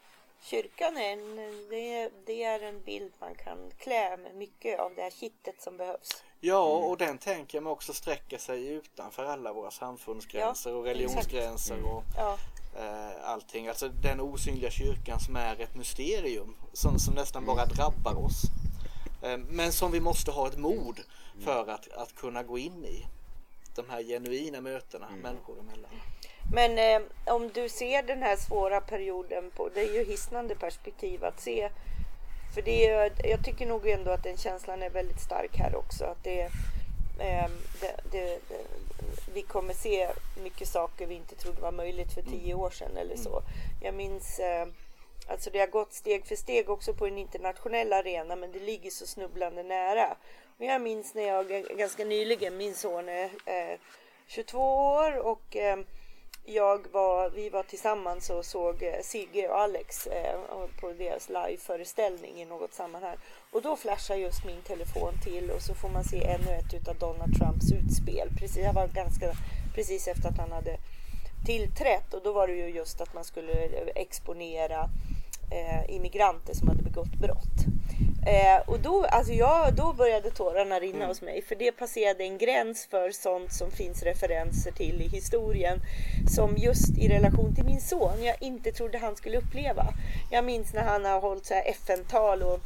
kyrkan 0.41 0.97
är 0.97 1.13
en, 1.13 1.35
det, 1.69 2.09
det, 2.25 2.43
är 2.43 2.59
en 2.59 2.81
bild 2.81 3.13
man 3.19 3.35
kan 3.35 3.71
klä 3.77 4.17
med 4.17 4.35
mycket 4.35 4.79
av 4.79 4.95
det 4.95 5.01
här 5.01 5.09
kittet 5.09 5.61
som 5.61 5.77
behövs. 5.77 6.23
Ja, 6.39 6.77
mm. 6.77 6.89
och 6.89 6.97
den 6.97 7.17
tänker 7.17 7.57
jag 7.57 7.63
mig 7.63 7.71
också 7.71 7.93
sträcka 7.93 8.37
sig 8.37 8.67
utanför 8.67 9.25
alla 9.25 9.53
våra 9.53 9.71
samfundsgränser 9.71 10.69
ja, 10.69 10.75
och 10.75 10.85
religionsgränser 10.85 11.83
och 11.83 12.03
ja. 12.17 12.37
eh, 12.77 13.29
allting. 13.29 13.67
Alltså 13.67 13.89
den 13.89 14.21
osynliga 14.21 14.71
kyrkan 14.71 15.19
som 15.19 15.35
är 15.35 15.61
ett 15.61 15.75
mysterium 15.75 16.55
som, 16.73 16.99
som 16.99 17.13
nästan 17.13 17.45
bara 17.45 17.63
mm. 17.63 17.75
drabbar 17.75 18.25
oss. 18.25 18.41
Eh, 19.23 19.37
men 19.37 19.71
som 19.71 19.91
vi 19.91 19.99
måste 19.99 20.31
ha 20.31 20.47
ett 20.47 20.57
mod 20.57 20.99
för 21.43 21.67
att, 21.67 21.87
att 21.87 22.15
kunna 22.15 22.43
gå 22.43 22.57
in 22.57 22.85
i. 22.85 23.05
De 23.75 23.89
här 23.89 24.03
genuina 24.03 24.61
mötena 24.61 25.07
mm. 25.07 25.19
människor 25.19 25.59
emellan. 25.59 25.91
Men 26.53 26.77
eh, 26.77 27.07
om 27.33 27.49
du 27.53 27.69
ser 27.69 28.03
den 28.03 28.23
här 28.23 28.35
svåra 28.35 28.81
perioden 28.81 29.51
på, 29.55 29.69
det 29.73 29.81
är 29.81 29.93
ju 29.93 30.03
hisnande 30.03 30.55
perspektiv 30.55 31.25
att 31.25 31.39
se. 31.39 31.69
För 32.53 32.61
det 32.61 32.85
är, 32.85 33.11
jag 33.23 33.45
tycker 33.45 33.65
nog 33.65 33.87
ändå 33.87 34.11
att 34.11 34.23
den 34.23 34.37
känslan 34.37 34.83
är 34.83 34.89
väldigt 34.89 35.21
stark 35.21 35.57
här 35.57 35.75
också. 35.75 36.05
Att 36.05 36.23
det, 36.23 36.41
eh, 37.19 37.49
det, 37.81 37.95
det, 38.11 38.39
vi 39.33 39.41
kommer 39.41 39.73
se 39.73 40.07
mycket 40.43 40.67
saker 40.67 41.07
vi 41.07 41.15
inte 41.15 41.35
trodde 41.35 41.61
var 41.61 41.71
möjligt 41.71 42.13
för 42.13 42.21
tio 42.21 42.53
mm. 42.53 42.59
år 42.59 42.69
sedan 42.69 42.97
eller 42.97 43.15
så. 43.15 43.37
Mm. 43.37 43.43
Jag 43.81 43.93
minns 43.93 44.39
eh, 44.39 44.67
Alltså 45.27 45.49
det 45.49 45.59
har 45.59 45.67
gått 45.67 45.93
steg 45.93 46.25
för 46.25 46.35
steg 46.35 46.69
också 46.69 46.93
på 46.93 47.07
en 47.07 47.17
internationell 47.17 47.93
arena 47.93 48.35
men 48.35 48.51
det 48.51 48.59
ligger 48.59 48.89
så 48.89 49.07
snubblande 49.07 49.63
nära. 49.63 50.17
Och 50.57 50.65
jag 50.65 50.81
minns 50.81 51.13
när 51.13 51.27
jag 51.27 51.47
ganska 51.77 52.05
nyligen, 52.05 52.57
min 52.57 52.75
son 52.75 53.09
är 53.09 53.23
eh, 53.45 53.79
22 54.27 54.59
år 54.59 55.17
och 55.17 55.55
eh, 55.55 55.77
jag 56.45 56.87
var, 56.91 57.29
vi 57.29 57.49
var 57.49 57.63
tillsammans 57.63 58.29
och 58.29 58.45
såg 58.45 58.83
eh, 58.83 59.01
Sigge 59.01 59.47
och 59.49 59.59
Alex 59.59 60.07
eh, 60.07 60.39
på 60.79 60.93
deras 60.93 61.29
liveföreställning 61.29 62.41
i 62.41 62.45
något 62.45 62.73
sammanhang. 62.73 63.17
Och 63.51 63.61
då 63.61 63.75
flashar 63.75 64.15
just 64.15 64.45
min 64.45 64.61
telefon 64.61 65.13
till 65.23 65.51
och 65.51 65.61
så 65.61 65.73
får 65.75 65.89
man 65.89 66.03
se 66.03 66.23
ännu 66.23 66.51
ett 66.51 66.87
av 66.87 66.95
Donald 66.95 67.37
Trumps 67.37 67.71
utspel. 67.71 68.29
Precis, 68.39 68.63
jag 68.63 68.73
var 68.73 68.87
ganska 68.87 69.33
precis 69.75 70.07
efter 70.07 70.29
att 70.29 70.37
han 70.37 70.51
hade 70.51 70.77
tillträtt 71.45 72.13
och 72.13 72.21
då 72.23 72.33
var 72.33 72.47
det 72.47 72.53
ju 72.53 72.69
just 72.69 73.01
att 73.01 73.13
man 73.13 73.23
skulle 73.23 73.53
eh, 73.53 73.87
exponera 73.95 74.89
eh, 75.51 75.95
immigranter 75.95 76.53
som 76.53 76.67
hade 76.67 76.83
begått 76.83 77.13
brott. 77.13 77.65
Eh, 78.27 78.69
och 78.69 78.79
då, 78.79 79.05
alltså 79.05 79.33
jag, 79.33 79.75
då 79.75 79.93
började 79.93 80.31
tårarna 80.31 80.79
rinna 80.79 80.95
mm. 80.95 81.07
hos 81.07 81.21
mig 81.21 81.41
för 81.41 81.55
det 81.55 81.71
passerade 81.71 82.23
en 82.23 82.37
gräns 82.37 82.87
för 82.91 83.11
sånt 83.11 83.53
som 83.53 83.71
finns 83.71 84.03
referenser 84.03 84.71
till 84.71 85.01
i 85.01 85.07
historien 85.07 85.79
som 86.35 86.57
just 86.57 86.97
i 86.97 87.07
relation 87.07 87.55
till 87.55 87.65
min 87.65 87.81
son 87.81 88.23
jag 88.23 88.35
inte 88.41 88.71
trodde 88.71 88.97
han 88.97 89.15
skulle 89.15 89.37
uppleva. 89.37 89.85
Jag 90.31 90.45
minns 90.45 90.73
när 90.73 90.83
han 90.83 91.05
har 91.05 91.21
hållit 91.21 91.51
FN-tal 91.51 92.41
och 92.41 92.59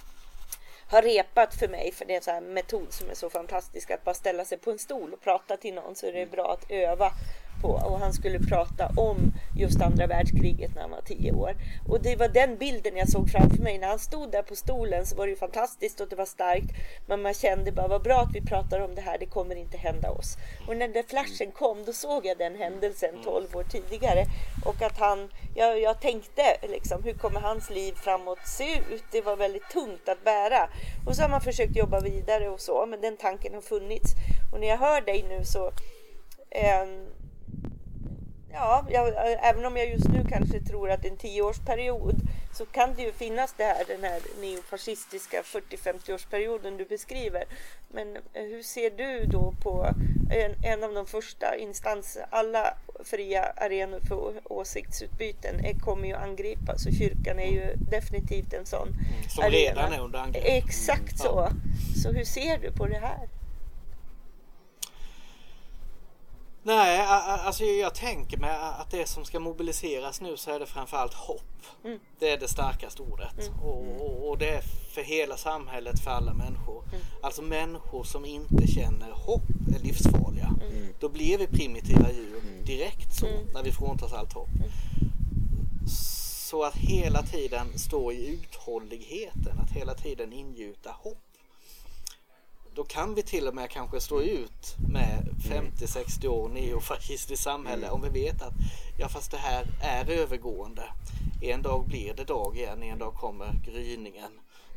har 0.90 1.02
repat 1.02 1.56
för 1.56 1.68
mig, 1.68 1.92
för 1.92 2.06
det 2.06 2.28
är 2.28 2.38
en 2.38 2.54
metod 2.54 2.94
som 2.94 3.10
är 3.10 3.16
så 3.16 3.30
fantastisk 3.30 3.92
att 3.92 4.04
bara 4.04 4.16
ställa 4.16 4.46
sig 4.46 4.58
på 4.58 4.72
en 4.72 4.80
stol 4.80 5.14
och 5.14 5.22
prata 5.22 5.58
till 5.58 5.74
någon 5.74 5.96
så 5.96 6.06
är 6.06 6.14
det 6.14 6.32
bra 6.32 6.54
att 6.54 6.72
öva 6.72 7.12
på 7.62 7.68
och 7.68 8.00
han 8.00 8.14
skulle 8.14 8.40
prata 8.40 8.92
om 8.98 9.34
just 9.58 9.82
andra 9.82 10.08
världskriget 10.08 10.76
när 10.76 10.82
han 10.82 10.92
var 10.92 11.02
tio 11.02 11.32
år. 11.32 11.56
Och 11.88 12.02
det 12.02 12.16
var 12.16 12.28
den 12.28 12.58
bilden 12.58 12.98
jag 12.98 13.10
såg 13.10 13.30
framför 13.30 13.64
mig. 13.64 13.78
När 13.78 13.88
han 13.88 14.00
stod 14.00 14.32
där 14.32 14.42
på 14.42 14.56
stolen 14.56 15.06
så 15.06 15.16
var 15.16 15.26
det 15.26 15.30
ju 15.30 15.38
fantastiskt 15.38 16.00
och 16.00 16.10
det 16.10 16.16
var 16.16 16.26
starkt. 16.26 16.70
Men 17.08 17.22
man 17.22 17.34
kände 17.34 17.72
bara 17.72 17.88
vad 17.88 18.02
bra 18.02 18.22
att 18.22 18.36
vi 18.36 18.42
pratar 18.42 18.80
om 18.80 18.96
det 18.96 19.02
här, 19.02 19.18
det 19.20 19.26
kommer 19.26 19.56
inte 19.56 19.78
hända 19.78 20.12
oss. 20.12 20.38
Och 20.68 20.78
när 20.78 20.88
den 20.88 21.04
flashen 21.04 21.52
kom 21.52 21.86
då 21.86 21.94
såg 21.94 22.26
jag 22.26 22.38
den 22.38 22.56
händelsen 22.56 23.16
12 23.24 23.56
år 23.56 23.64
tidigare. 23.64 24.26
Och 24.66 24.82
att 24.82 24.98
han, 24.98 25.30
jag, 25.56 25.82
jag 25.82 26.02
tänkte 26.02 26.44
liksom 26.62 27.04
hur 27.04 27.14
kommer 27.14 27.42
hans 27.42 27.70
liv 27.70 27.94
framåt 27.94 28.48
se 28.48 28.78
ut? 28.94 29.04
Det 29.12 29.22
var 29.22 29.36
väldigt 29.36 29.70
tungt 29.70 30.10
att 30.10 30.24
bära. 30.24 30.70
Och 31.08 31.16
så 31.16 31.22
har 31.22 31.30
man 31.30 31.42
försökt 31.42 31.76
jobba 31.76 32.00
vidare 32.00 32.50
och 32.50 32.60
så, 32.60 32.86
men 32.86 33.02
den 33.02 33.18
tanken 33.18 33.54
har 33.54 33.62
funnits. 33.62 34.14
Och 34.54 34.60
när 34.60 34.68
jag 34.68 34.78
hör 34.78 35.02
dig 35.02 35.26
nu 35.30 35.46
så 35.46 35.72
eh, 36.52 36.86
Ja, 38.54 38.86
jag, 38.90 39.14
även 39.42 39.66
om 39.66 39.78
jag 39.78 39.90
just 39.90 40.08
nu 40.08 40.26
kanske 40.30 40.60
tror 40.60 40.92
att 40.92 41.06
en 41.06 41.18
tioårsperiod 41.18 42.16
så 42.54 42.66
kan 42.66 42.94
det 42.96 43.02
ju 43.02 43.12
finnas 43.12 43.54
det 43.58 43.64
här, 43.64 43.86
den 43.88 44.04
här 44.04 44.22
neofascistiska 44.42 45.42
40-50-årsperioden 45.42 46.78
du 46.78 46.86
beskriver. 46.86 47.44
Men 47.88 48.16
eh, 48.16 48.44
hur 48.44 48.64
ser 48.64 48.90
du 48.90 49.26
då 49.26 49.54
på 49.64 49.94
en, 50.32 50.56
en 50.64 50.84
av 50.84 50.94
de 50.94 51.06
första 51.06 51.56
instanserna, 51.56 52.26
alla 52.30 52.74
fria 53.04 53.54
arenor 53.58 54.00
för 54.00 54.34
åsiktsutbyten 54.44 55.80
kommer 55.80 56.08
ju 56.08 56.14
angripas 56.14 56.86
och 56.86 56.94
kyrkan 56.94 57.40
är 57.40 57.52
ju 57.52 57.76
definitivt 57.76 58.54
en 58.54 58.66
sån 58.66 58.88
mm, 58.88 59.30
Som 59.30 59.44
arena. 59.44 59.58
redan 59.58 59.94
är 59.94 60.00
under 60.00 60.20
angrepp. 60.20 60.44
Exakt 60.46 61.20
mm. 61.20 61.34
så. 61.34 61.50
Så 62.04 62.12
hur 62.12 62.26
ser 62.26 62.58
du 62.58 62.72
på 62.72 62.88
det 62.88 63.00
här? 63.00 63.28
Nej, 66.64 67.00
alltså 67.00 67.64
jag 67.64 67.96
tänker 67.96 68.38
mig 68.38 68.50
att 68.80 68.92
det 68.92 69.06
som 69.06 69.26
ska 69.26 69.40
mobiliseras 69.40 70.22
nu 70.22 70.38
så 70.38 70.52
är 70.52 70.60
det 70.60 70.66
framförallt 70.66 71.14
hopp. 71.14 71.42
Mm. 71.86 72.00
Det 72.20 72.30
är 72.30 72.38
det 72.38 72.48
starkaste 72.48 73.02
ordet. 73.02 73.48
Mm. 73.48 73.60
Och, 73.60 74.30
och, 74.30 74.38
det 74.38 74.50
är 74.50 74.62
för 74.94 75.02
hela 75.02 75.38
samhället, 75.38 76.00
för 76.00 76.12
alla 76.12 76.34
människor. 76.34 76.84
Mm. 76.84 77.02
Alltså 77.22 77.42
människor 77.42 78.04
som 78.04 78.26
inte 78.26 78.68
känner 78.68 79.12
hopp 79.12 79.50
är 79.76 79.80
livsfarliga. 79.80 80.54
Mm. 80.72 80.94
Då 81.00 81.10
blir 81.10 81.38
vi 81.38 81.48
primitiva 81.48 82.12
djur 82.12 82.42
mm. 82.42 82.66
direkt 82.66 83.16
så, 83.16 83.26
mm. 83.26 83.48
när 83.54 83.64
vi 83.64 83.72
fråntas 83.72 84.14
allt 84.14 84.34
hopp. 84.34 84.50
Så 86.50 86.64
att 86.64 86.76
hela 86.76 87.24
tiden 87.24 87.80
stå 87.80 88.12
i 88.12 88.28
uthålligheten, 88.28 89.60
att 89.60 89.72
hela 89.72 89.94
tiden 89.94 90.34
ingjuta 90.34 90.92
hopp 90.92 91.29
då 92.80 92.86
kan 92.86 93.16
vi 93.16 93.24
till 93.24 93.48
och 93.48 93.56
med 93.56 93.70
kanske 93.70 94.00
stå 94.00 94.22
ut 94.22 94.76
med 94.94 95.30
50-60 95.80 96.28
år 96.28 96.50
neofascistiskt 96.50 97.44
samhälle 97.44 97.88
mm. 97.88 97.96
om 97.96 98.02
vi 98.02 98.24
vet 98.24 98.42
att 98.42 98.54
ja 99.00 99.10
fast 99.10 99.32
det 99.32 99.38
här 99.38 99.66
är 99.82 100.10
övergående. 100.10 100.84
En 101.42 101.62
dag 101.62 101.86
blir 101.88 102.14
det 102.14 102.24
dag 102.24 102.58
igen, 102.58 102.84
en 102.84 103.00
dag 103.00 103.14
kommer 103.14 103.54
gryningen. 103.66 104.32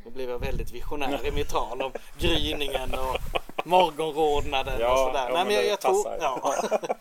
Nu 0.04 0.10
blev 0.10 0.30
jag 0.30 0.38
väldigt 0.38 0.72
visionär 0.72 1.26
i 1.26 1.32
mitt 1.32 1.48
tal 1.48 1.82
om 1.82 1.92
gryningen 2.18 2.94
och 2.94 3.40
morgonrodnaden 3.66 4.80
ja, 4.80 4.92
och 4.92 4.98
sådär. 4.98 5.28
Ja, 5.28 5.34
Nej, 5.34 5.44
men 5.44 5.54
jag, 5.54 5.66
jag 5.66 5.80
tror, 5.80 6.06
ja. 6.20 6.54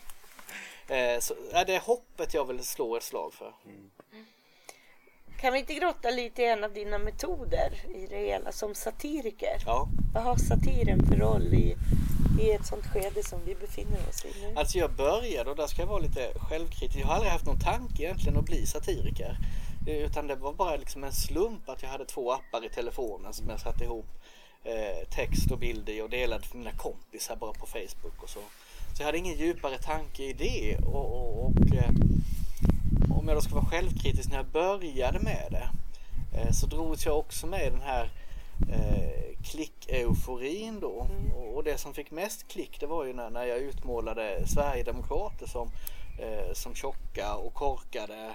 Eh, 0.96 1.20
så, 1.20 1.34
är 1.52 1.66
det 1.66 1.84
hoppet 1.84 2.34
jag 2.34 2.46
vill 2.46 2.66
slå 2.66 2.96
ett 2.96 3.04
slag 3.04 3.34
för. 3.34 3.54
Mm. 3.66 3.92
Kan 5.42 5.54
vi 5.54 5.60
inte 5.60 5.74
grotta 5.74 6.10
lite 6.10 6.42
i 6.42 6.46
en 6.46 6.64
av 6.64 6.74
dina 6.74 6.98
metoder 6.98 7.74
i 7.96 8.08
det 8.08 8.18
hela 8.18 8.52
som 8.52 8.76
satiriker? 8.76 9.64
Ja. 9.66 9.88
Vad 10.14 10.24
har 10.24 10.36
satiren 10.36 11.06
för 11.06 11.16
roll 11.16 11.54
i, 11.54 11.78
i 12.42 12.52
ett 12.52 12.66
sånt 12.66 12.86
skede 12.86 13.24
som 13.24 13.40
vi 13.46 13.56
befinner 13.56 14.00
oss 14.10 14.26
i 14.26 14.28
nu? 14.42 14.54
Alltså 14.56 14.78
jag 14.78 14.92
började, 14.92 15.50
och 15.50 15.56
där 15.56 15.68
ska 15.68 15.82
jag 15.82 15.88
vara 15.88 16.00
lite 16.00 16.34
självkritisk, 16.36 17.00
jag 17.00 17.08
har 17.08 17.16
aldrig 17.16 17.32
haft 17.32 17.46
någon 17.46 17.60
tanke 17.60 18.04
egentligen 18.04 18.38
att 18.38 18.46
bli 18.46 18.66
satiriker. 18.66 19.38
Utan 19.88 20.28
det 20.28 20.36
var 20.36 20.54
bara 20.54 20.76
liksom 20.76 21.04
en 21.04 21.12
slump 21.12 21.70
att 21.70 21.82
jag 21.82 21.90
hade 21.90 22.06
två 22.06 22.32
appar 22.32 22.66
i 22.66 22.70
telefonen 22.70 23.34
som 23.34 23.50
jag 23.50 23.60
satte 23.60 23.84
ihop 23.84 24.08
eh, 24.64 25.08
text 25.10 25.52
och 25.52 25.60
bilder 25.60 26.04
och 26.04 26.10
delade 26.10 26.48
för 26.48 26.58
mina 26.58 26.72
kompisar 26.72 27.36
bara 27.36 27.54
på 27.54 27.66
Facebook 27.66 28.24
och 28.24 28.30
så. 28.30 28.40
Så 28.96 29.02
jag 29.02 29.06
hade 29.06 29.18
ingen 29.18 29.38
djupare 29.38 29.78
tanke 29.78 30.24
i 30.24 30.34
det 30.34 30.78
och, 30.86 31.06
och, 31.06 31.46
och 31.46 31.76
eh, 31.76 31.90
om 33.22 33.28
jag 33.28 33.38
då 33.38 33.42
ska 33.42 33.56
vara 33.56 33.66
självkritisk 33.66 34.30
när 34.30 34.38
jag 34.38 34.46
började 34.46 35.20
med 35.20 35.48
det 35.52 35.70
eh, 36.38 36.52
så 36.52 36.68
drogs 36.68 37.06
jag 37.06 37.18
också 37.18 37.48
med 37.48 37.72
den 37.72 37.82
här 37.82 38.12
eh, 38.74 39.38
klick-euforin 39.44 40.80
då. 40.80 41.08
Mm. 41.10 41.32
Och, 41.32 41.64
det 41.64 41.78
som 41.78 41.94
fick 41.94 42.12
mest 42.12 42.48
klick 42.48 42.80
det 42.80 42.88
var 42.88 43.06
ju 43.06 43.14
när, 43.14 43.30
när 43.30 43.46
jag 43.46 43.58
utmålade 43.58 44.48
Sverigedemokrater 44.48 45.46
som, 45.46 45.72
eh, 46.20 46.54
som 46.54 46.76
tjocka 46.76 47.36
och 47.36 47.54
korkade 47.54 48.32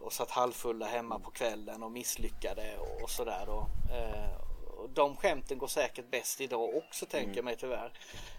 och 0.00 0.12
satt 0.12 0.30
halvfulla 0.30 0.86
hemma 0.86 1.18
på 1.18 1.30
kvällen 1.30 1.82
och 1.82 1.92
misslyckade 1.92 2.76
och, 2.78 3.02
och 3.02 3.10
sådär 3.10 3.42
då. 3.46 3.66
Eh, 3.94 4.40
och 4.78 4.90
de 4.90 5.16
skämten 5.16 5.58
går 5.58 5.66
säkert 5.66 6.10
bäst 6.10 6.40
idag 6.40 6.76
också 6.76 7.06
tänker 7.06 7.36
jag 7.36 7.44
mig 7.44 7.56
tyvärr. 7.56 7.92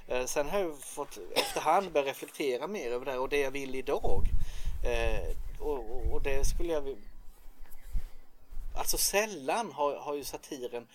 Eh, 0.08 0.26
sen 0.26 0.50
har 0.50 0.60
jag 0.60 0.80
fått 0.80 1.20
efterhand 1.36 1.92
börja 1.92 2.10
reflektera 2.10 2.68
mer 2.68 2.92
över 2.92 3.06
det 3.06 3.18
och 3.18 3.30
det 3.30 3.40
jag 3.40 3.52
vill 3.52 3.76
idag. 3.76 4.28
Eh, 4.84 5.36
och, 5.60 5.92
och, 5.92 6.14
och 6.14 6.22
det 6.22 6.46
skulle 6.46 6.74
jag 6.74 6.82
vilja 6.82 7.10
Alltså 8.80 8.98
sällan 8.98 9.72
har, 9.72 9.96
har 9.96 10.16
ju 10.16 10.24
satiren 10.24 10.88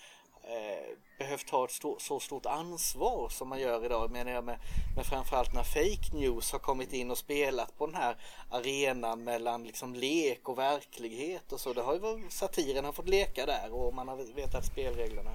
eh, 0.43 0.97
behövt 1.19 1.47
ta 1.47 1.65
ett 1.65 1.71
stor, 1.71 1.97
så 2.01 2.21
stort 2.21 2.47
ansvar 2.47 3.29
som 3.29 3.49
man 3.49 3.61
gör 3.61 3.85
idag 3.85 4.11
menar 4.11 4.33
jag 4.33 4.45
med, 4.45 4.59
med 4.97 5.07
framförallt 5.07 5.55
när 5.55 5.63
fake 5.63 6.17
news 6.17 6.53
har 6.53 6.59
kommit 6.59 6.93
in 6.93 7.11
och 7.11 7.19
spelat 7.19 7.79
på 7.79 7.87
den 7.87 7.95
här 7.95 8.17
arenan 8.51 9.25
mellan 9.25 9.65
liksom 9.65 9.95
lek 9.95 10.49
och 10.49 10.59
verklighet 10.59 11.53
och 11.53 11.61
så. 11.61 11.73
Det 11.73 11.83
har 11.83 11.93
ju 11.95 11.99
varit, 11.99 12.33
satiren 12.33 12.85
har 12.85 12.93
fått 12.93 13.09
leka 13.09 13.47
där 13.47 13.73
och 13.73 13.95
man 13.95 14.09
har 14.09 14.17
vetat 14.35 14.67
spelreglerna. 14.67 15.31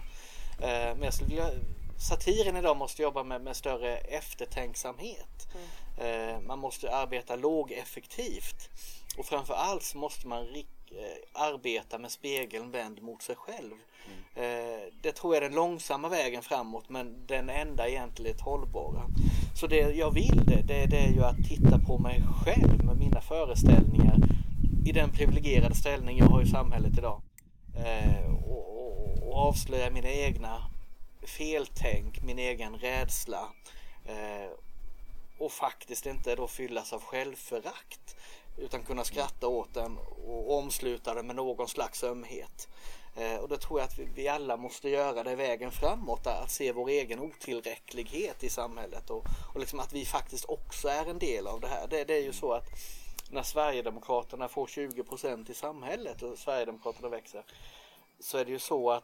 Eh, 0.61 0.95
men 0.95 1.03
jag 1.03 1.13
skulle 1.13 1.29
vilja, 1.29 1.49
satiren 1.99 2.57
idag 2.57 2.77
måste 2.77 3.01
jobba 3.01 3.23
med, 3.23 3.41
med 3.41 3.55
större 3.55 3.97
eftertänksamhet. 3.97 5.47
Eh, 5.97 6.39
man 6.41 6.59
måste 6.59 6.95
arbeta 6.95 7.35
lågeffektivt 7.35 8.69
och 9.17 9.25
framför 9.25 9.53
allt 9.53 9.83
så 9.83 9.97
måste 9.97 10.27
man 10.27 10.41
eh, 10.41 10.63
arbeta 11.33 11.97
med 11.97 12.11
spegeln 12.11 12.71
vänd 12.71 13.01
mot 13.01 13.21
sig 13.21 13.35
själv. 13.35 13.73
Eh, 14.35 14.93
det 15.01 15.11
tror 15.11 15.35
jag 15.35 15.43
är 15.43 15.49
den 15.49 15.55
långsamma 15.55 16.09
vägen 16.09 16.41
framåt 16.41 16.89
men 16.89 17.27
den 17.27 17.49
enda 17.49 17.89
egentligen 17.89 18.39
hållbara. 18.39 19.01
Så 19.55 19.67
det 19.67 19.95
jag 19.95 20.11
vill 20.11 20.45
det, 20.45 20.61
det, 20.61 20.85
det 20.85 20.97
är 20.97 21.11
ju 21.11 21.23
att 21.23 21.47
titta 21.47 21.79
på 21.79 21.97
mig 21.97 22.23
själv 22.45 22.83
med 22.83 22.97
mina 22.97 23.21
föreställningar 23.21 24.17
i 24.85 24.91
den 24.91 25.11
privilegierade 25.11 25.75
ställning 25.75 26.17
jag 26.17 26.25
har 26.25 26.41
i 26.41 26.47
samhället 26.47 26.97
idag. 26.97 27.21
Och, 28.45 28.47
och, 28.47 29.27
och 29.27 29.37
avslöja 29.37 29.89
mina 29.89 30.09
egna 30.09 30.71
feltänk, 31.29 32.23
min 32.23 32.39
egen 32.39 32.77
rädsla. 32.77 33.53
Eh, 34.05 34.51
och 35.37 35.51
faktiskt 35.51 36.05
inte 36.05 36.35
då 36.35 36.47
fyllas 36.47 36.93
av 36.93 37.01
självförakt 37.01 38.15
utan 38.57 38.83
kunna 38.83 39.03
skratta 39.03 39.47
åt 39.47 39.73
den 39.73 39.97
och 40.27 40.57
omsluta 40.57 41.13
den 41.13 41.27
med 41.27 41.35
någon 41.35 41.67
slags 41.67 42.03
ömhet. 42.03 42.67
Eh, 43.15 43.35
och 43.35 43.49
det 43.49 43.57
tror 43.57 43.79
jag 43.79 43.87
att 43.87 43.99
vi, 43.99 44.07
vi 44.15 44.27
alla 44.27 44.57
måste 44.57 44.89
göra 44.89 45.23
det 45.23 45.35
vägen 45.35 45.71
framåt, 45.71 46.27
att 46.27 46.51
se 46.51 46.71
vår 46.71 46.89
egen 46.89 47.19
otillräcklighet 47.19 48.43
i 48.43 48.49
samhället 48.49 49.09
och, 49.09 49.25
och 49.53 49.59
liksom 49.59 49.79
att 49.79 49.93
vi 49.93 50.05
faktiskt 50.05 50.45
också 50.45 50.87
är 50.87 51.05
en 51.05 51.19
del 51.19 51.47
av 51.47 51.59
det 51.59 51.67
här. 51.67 51.87
Det, 51.87 52.03
det 52.03 52.13
är 52.13 52.23
ju 52.23 52.33
så 52.33 52.53
att 52.53 52.65
när 53.31 53.43
Sverigedemokraterna 53.43 54.47
får 54.47 54.67
20 54.67 55.03
procent 55.03 55.49
i 55.49 55.53
samhället 55.53 56.21
och 56.21 56.37
Sverigedemokraterna 56.37 57.09
växer 57.09 57.43
så 58.19 58.37
är 58.37 58.45
det 58.45 58.51
ju 58.51 58.59
så 58.59 58.91
att 58.91 59.03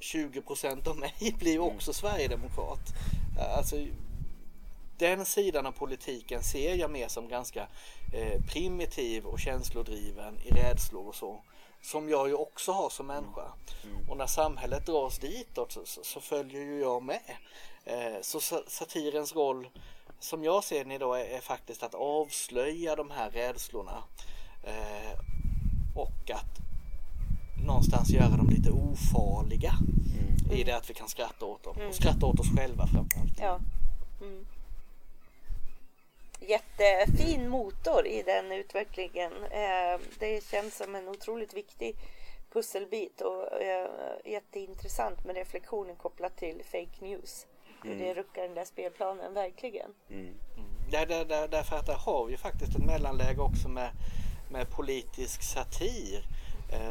20 0.00 0.42
procent 0.42 0.86
av 0.86 0.96
mig 0.96 1.14
blir 1.38 1.52
ju 1.52 1.58
också 1.58 1.92
Sverigedemokrat. 1.92 2.80
Alltså, 3.56 3.76
den 4.98 5.24
sidan 5.24 5.66
av 5.66 5.72
politiken 5.72 6.42
ser 6.42 6.74
jag 6.74 6.90
mer 6.90 7.08
som 7.08 7.28
ganska 7.28 7.68
eh, 8.14 8.42
primitiv 8.48 9.26
och 9.26 9.40
känslodriven 9.40 10.38
i 10.44 10.50
rädslor 10.50 11.08
och 11.08 11.14
så. 11.14 11.42
Som 11.82 12.08
jag 12.08 12.28
ju 12.28 12.34
också 12.34 12.72
har 12.72 12.90
som 12.90 13.06
människa. 13.06 13.52
Och 14.10 14.16
när 14.16 14.26
samhället 14.26 14.86
dras 14.86 15.18
ditåt 15.18 15.72
så, 15.72 15.80
så, 15.84 16.04
så 16.04 16.20
följer 16.20 16.60
ju 16.62 16.80
jag 16.80 17.02
med. 17.02 17.36
Eh, 17.84 18.20
så 18.22 18.40
sa- 18.40 18.64
satirens 18.66 19.34
roll 19.34 19.68
som 20.20 20.44
jag 20.44 20.64
ser 20.64 20.78
den 20.84 20.92
idag 20.92 21.20
är, 21.20 21.24
är 21.24 21.40
faktiskt 21.40 21.82
att 21.82 21.94
avslöja 21.94 22.96
de 22.96 23.10
här 23.10 23.30
rädslorna. 23.30 24.02
Eh, 24.64 25.18
och 25.94 26.30
att 26.30 26.67
någonstans 27.68 28.10
göra 28.10 28.36
dem 28.36 28.50
lite 28.50 28.70
ofarliga. 28.70 29.72
I 30.52 30.64
det 30.64 30.76
att 30.76 30.90
vi 30.90 30.94
kan 30.94 31.08
skratta 31.08 31.44
åt 31.44 31.62
dem. 31.64 31.76
Och 31.88 31.94
skratta 31.94 32.26
åt 32.26 32.40
oss 32.40 32.56
själva 32.56 32.86
framförallt. 32.86 33.40
Ja. 33.40 33.60
Mm. 34.20 34.46
Jättefin 36.40 37.48
motor 37.48 38.06
i 38.06 38.22
den 38.22 38.52
utvecklingen. 38.52 39.32
Eh, 39.32 40.00
det 40.18 40.44
känns 40.44 40.76
som 40.76 40.94
en 40.94 41.08
otroligt 41.08 41.54
viktig 41.54 41.96
pusselbit 42.52 43.20
och 43.20 43.62
eh, 43.62 43.88
jätteintressant 44.24 45.24
med 45.24 45.36
reflektionen 45.36 45.96
kopplat 45.96 46.36
till 46.36 46.62
fake 46.64 47.04
news. 47.04 47.46
Hur 47.82 47.98
det 47.98 48.14
ruckar 48.14 48.42
den 48.42 48.54
där 48.54 48.64
spelplanen 48.64 49.34
verkligen. 49.34 49.90
Där, 50.90 51.06
där, 51.06 51.24
där, 51.24 51.48
därför 51.48 51.76
att 51.76 51.86
där 51.86 51.94
har 51.94 52.26
vi 52.26 52.32
ju 52.32 52.38
faktiskt 52.38 52.76
ett 52.76 52.84
mellanläge 52.84 53.40
också 53.40 53.68
med, 53.68 53.90
med 54.50 54.70
politisk 54.70 55.42
satir 55.42 56.24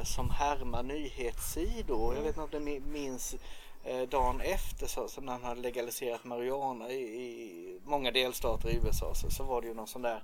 som 0.04 0.30
härmar 0.30 0.84
nyhetssidor. 0.84 2.16
Jag 2.16 2.22
vet 2.22 2.38
inte 2.38 2.58
om 2.58 2.66
du 2.66 2.72
mi- 2.72 2.88
minns 2.88 3.36
eh, 3.84 4.02
dagen 4.02 4.42
efter 4.42 4.88
så, 4.88 5.08
så 5.08 5.22
när 5.22 5.34
han 5.34 5.44
hade 5.44 5.62
legaliserat 5.62 6.24
marijuana 6.24 6.90
i, 6.92 7.02
i 7.02 7.80
många 7.86 8.12
delstater 8.12 8.70
i 8.70 8.76
USA 8.76 9.16
så, 9.16 9.30
så 9.30 9.44
var 9.44 9.62
det 9.62 9.68
ju 9.68 9.74
någon 9.74 9.88
sån 9.88 10.02
där 10.02 10.24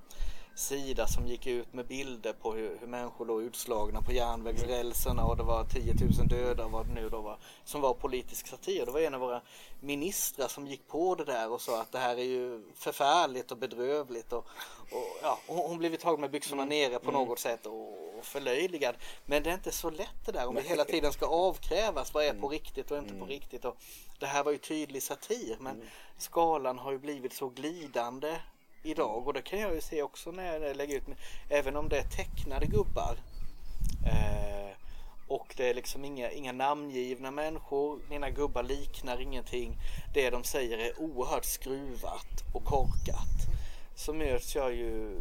sida 0.56 1.08
som 1.08 1.28
gick 1.28 1.48
ut 1.48 1.74
med 1.74 1.88
bilder 1.88 2.34
på 2.34 2.54
hur, 2.54 2.78
hur 2.80 2.88
människor 2.88 3.26
låg 3.26 3.42
utslagna 3.44 4.02
på 4.02 4.12
järnvägsrälserna 4.12 5.26
och 5.26 5.38
det 5.38 5.44
var 5.44 5.64
10 5.64 5.94
000 5.94 6.28
döda 6.28 6.68
vad 6.68 6.86
det 6.88 6.94
nu 6.94 7.10
då 7.10 7.22
var 7.22 7.38
som 7.64 7.82
var 7.82 7.94
politisk 7.94 8.48
satir. 8.48 8.86
Det 8.86 8.92
var 8.92 9.00
en 9.00 9.14
av 9.14 9.20
våra 9.20 9.42
ministrar 9.80 10.48
som 10.48 10.68
gick 10.68 10.88
på 10.88 11.16
det 11.16 11.26
där 11.26 11.52
och 11.52 11.62
sa 11.62 11.82
att 11.82 11.92
det 11.92 12.00
här 12.00 12.18
är 12.18 12.24
ju 12.24 12.64
förfärligt 12.76 13.52
och 13.52 13.58
bedrövligt 13.58 14.34
och, 14.34 14.48
och 14.92 15.18
ja, 15.22 15.40
hon 15.48 15.78
blev 15.78 15.96
tagen 15.96 16.22
med 16.22 16.32
byxorna 16.32 16.66
nere 16.66 17.00
på 17.00 17.12
något 17.12 17.40
sätt 17.40 17.66
och, 17.66 18.03
och 18.24 18.28
förlöjligad. 18.28 18.96
Men 19.26 19.44
det 19.44 19.50
är 19.50 19.54
inte 19.54 19.72
så 19.72 19.90
lätt 19.90 20.26
det 20.26 20.32
där 20.32 20.48
om 20.48 20.56
vi 20.56 20.62
hela 20.62 20.86
tiden 20.86 21.14
ska 21.14 21.26
avkrävas 21.26 22.14
vad 22.14 22.26
är 22.26 22.34
på 22.34 22.50
riktigt 22.50 22.92
och 22.92 22.98
inte 22.98 23.14
på 23.14 23.26
riktigt. 23.26 23.66
Och 23.66 23.78
det 24.20 24.26
här 24.26 24.44
var 24.44 24.52
ju 24.52 24.58
tydlig 24.58 25.04
satir 25.04 25.58
men 25.60 25.82
skalan 26.18 26.80
har 26.80 26.92
ju 26.92 27.00
blivit 27.00 27.34
så 27.34 27.50
glidande 27.50 28.36
idag 28.84 29.28
och 29.28 29.34
det 29.34 29.42
kan 29.42 29.60
jag 29.60 29.76
ju 29.76 29.82
se 29.82 30.02
också 30.02 30.32
när 30.32 30.60
jag 30.60 30.78
lägger 30.78 30.98
ut, 30.98 31.04
även 31.50 31.76
om 31.76 31.90
det 31.90 31.98
är 31.98 32.04
tecknade 32.04 32.66
gubbar 32.66 33.18
eh, 34.06 34.78
och 35.28 35.54
det 35.58 35.70
är 35.70 35.74
liksom 35.74 36.06
inga, 36.06 36.32
inga 36.32 36.52
namngivna 36.52 37.32
människor, 37.32 38.00
mina 38.10 38.30
gubbar 38.30 38.64
liknar 38.64 39.22
ingenting. 39.22 39.78
Det 40.14 40.30
de 40.30 40.44
säger 40.44 40.78
är 40.78 41.02
oerhört 41.02 41.46
skruvat 41.46 42.44
och 42.54 42.66
korkat. 42.66 43.53
Så 43.96 44.14
möts 44.14 44.56
jag 44.56 44.74
ju 44.76 45.18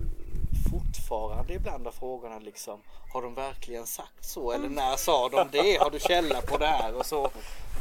fortfarande 0.70 1.54
ibland 1.54 1.86
av 1.86 1.92
frågorna 1.92 2.38
liksom, 2.38 2.80
har 3.12 3.22
de 3.22 3.34
verkligen 3.34 3.86
sagt 3.86 4.24
så? 4.24 4.52
Eller 4.52 4.68
när 4.68 4.96
sa 4.96 5.28
de 5.28 5.48
det? 5.52 5.80
Har 5.80 5.90
du 5.90 6.00
källa 6.00 6.40
på 6.40 6.58
det 6.58 6.66
här? 6.66 6.94
Och 6.94 7.06
så, 7.06 7.30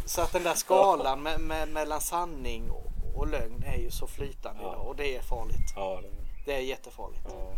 så 0.06 0.22
att 0.22 0.34
den 0.34 0.44
där 0.44 0.56
skalan 0.56 1.24
med, 1.24 1.39
med, 1.39 1.68
mellan 1.70 2.02
sanning 2.02 2.72
och, 2.72 2.92
och 3.16 3.28
lögn 3.28 3.64
är 3.64 3.78
ju 3.78 3.92
så 3.92 4.08
flytande 4.08 4.62
idag 4.62 4.88
och 4.88 4.96
det 4.96 5.16
är 5.16 5.22
farligt. 5.22 5.74
Ja, 5.76 6.02
det, 6.02 6.10
Det 6.46 6.54
är 6.58 6.60
jättefarligt. 6.60 7.22
ja, 7.30 7.54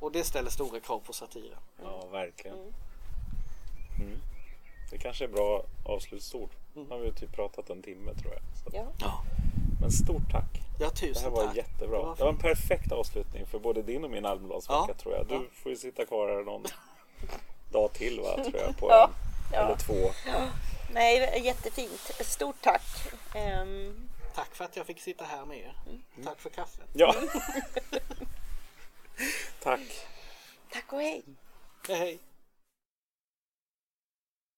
Och 0.00 0.12
det 0.12 0.24
ställer 0.24 0.50
stora 0.50 0.80
krav 0.80 0.98
på 0.98 1.12
satiren. 1.12 1.58
ja 1.82 2.06
verkligen. 2.12 2.56
Mm. 4.00 4.18
Det 4.90 4.98
kanske 4.98 5.24
är 5.24 5.28
bra 5.28 5.62
avslutsord. 5.84 6.50
Nu 6.74 6.86
har 6.90 6.98
vi 6.98 7.12
typ 7.12 7.32
pratat 7.32 7.70
en 7.70 7.82
timme 7.82 8.14
tror 8.14 8.32
jag. 8.32 8.42
Så. 8.72 8.92
Ja. 9.00 9.22
Men 9.80 9.90
stort 9.90 10.30
tack. 10.32 10.44
ja 10.80 10.88
Det 10.88 10.96
tusen 10.96 11.22
här 11.24 11.30
var 11.30 11.46
tack. 11.46 11.56
jättebra. 11.56 11.98
Det 11.98 12.04
var 12.06 12.16
Det 12.16 12.22
var 12.22 12.30
en 12.30 12.38
perfekt 12.38 12.92
avslutning 12.92 13.46
för 13.46 13.58
både 13.58 13.82
din 13.82 14.04
och 14.04 14.10
min 14.10 14.26
Almedalsvecka 14.26 14.84
Ja. 14.88 14.94
tror 14.94 15.14
jag. 15.14 15.26
Du 15.26 15.34
Ja. 15.34 15.42
får 15.52 15.70
ju 15.72 15.78
sitta 15.78 16.06
kvar 16.06 16.28
här 16.28 16.44
någon 16.44 16.64
dag 17.72 17.92
till 17.92 18.20
va, 18.20 18.34
tror 18.44 18.56
jag. 18.56 18.76
På 18.76 18.86
Ja. 18.90 19.04
en, 19.04 19.12
Ja. 19.52 19.58
Eller 19.64 19.76
två. 19.76 20.10
Nej, 20.92 21.40
jättefint. 21.44 22.10
Stort 22.20 22.56
tack. 22.60 22.82
Ehm, 23.34 24.06
Tack 24.34 24.54
för 24.54 24.64
att 24.64 24.76
jag 24.76 24.86
fick 24.86 25.00
sitta 25.00 25.24
här 25.24 25.44
med 25.46 25.58
er. 25.58 25.74
Tack 26.24 26.40
för 26.40 26.50
kaffet. 26.50 26.88
Ja. 26.92 27.14
tack. 29.62 29.80
tack 30.72 30.92
och 30.92 31.00
hej. 31.00 31.22
Hej 31.88 31.96
hej. 31.98 32.18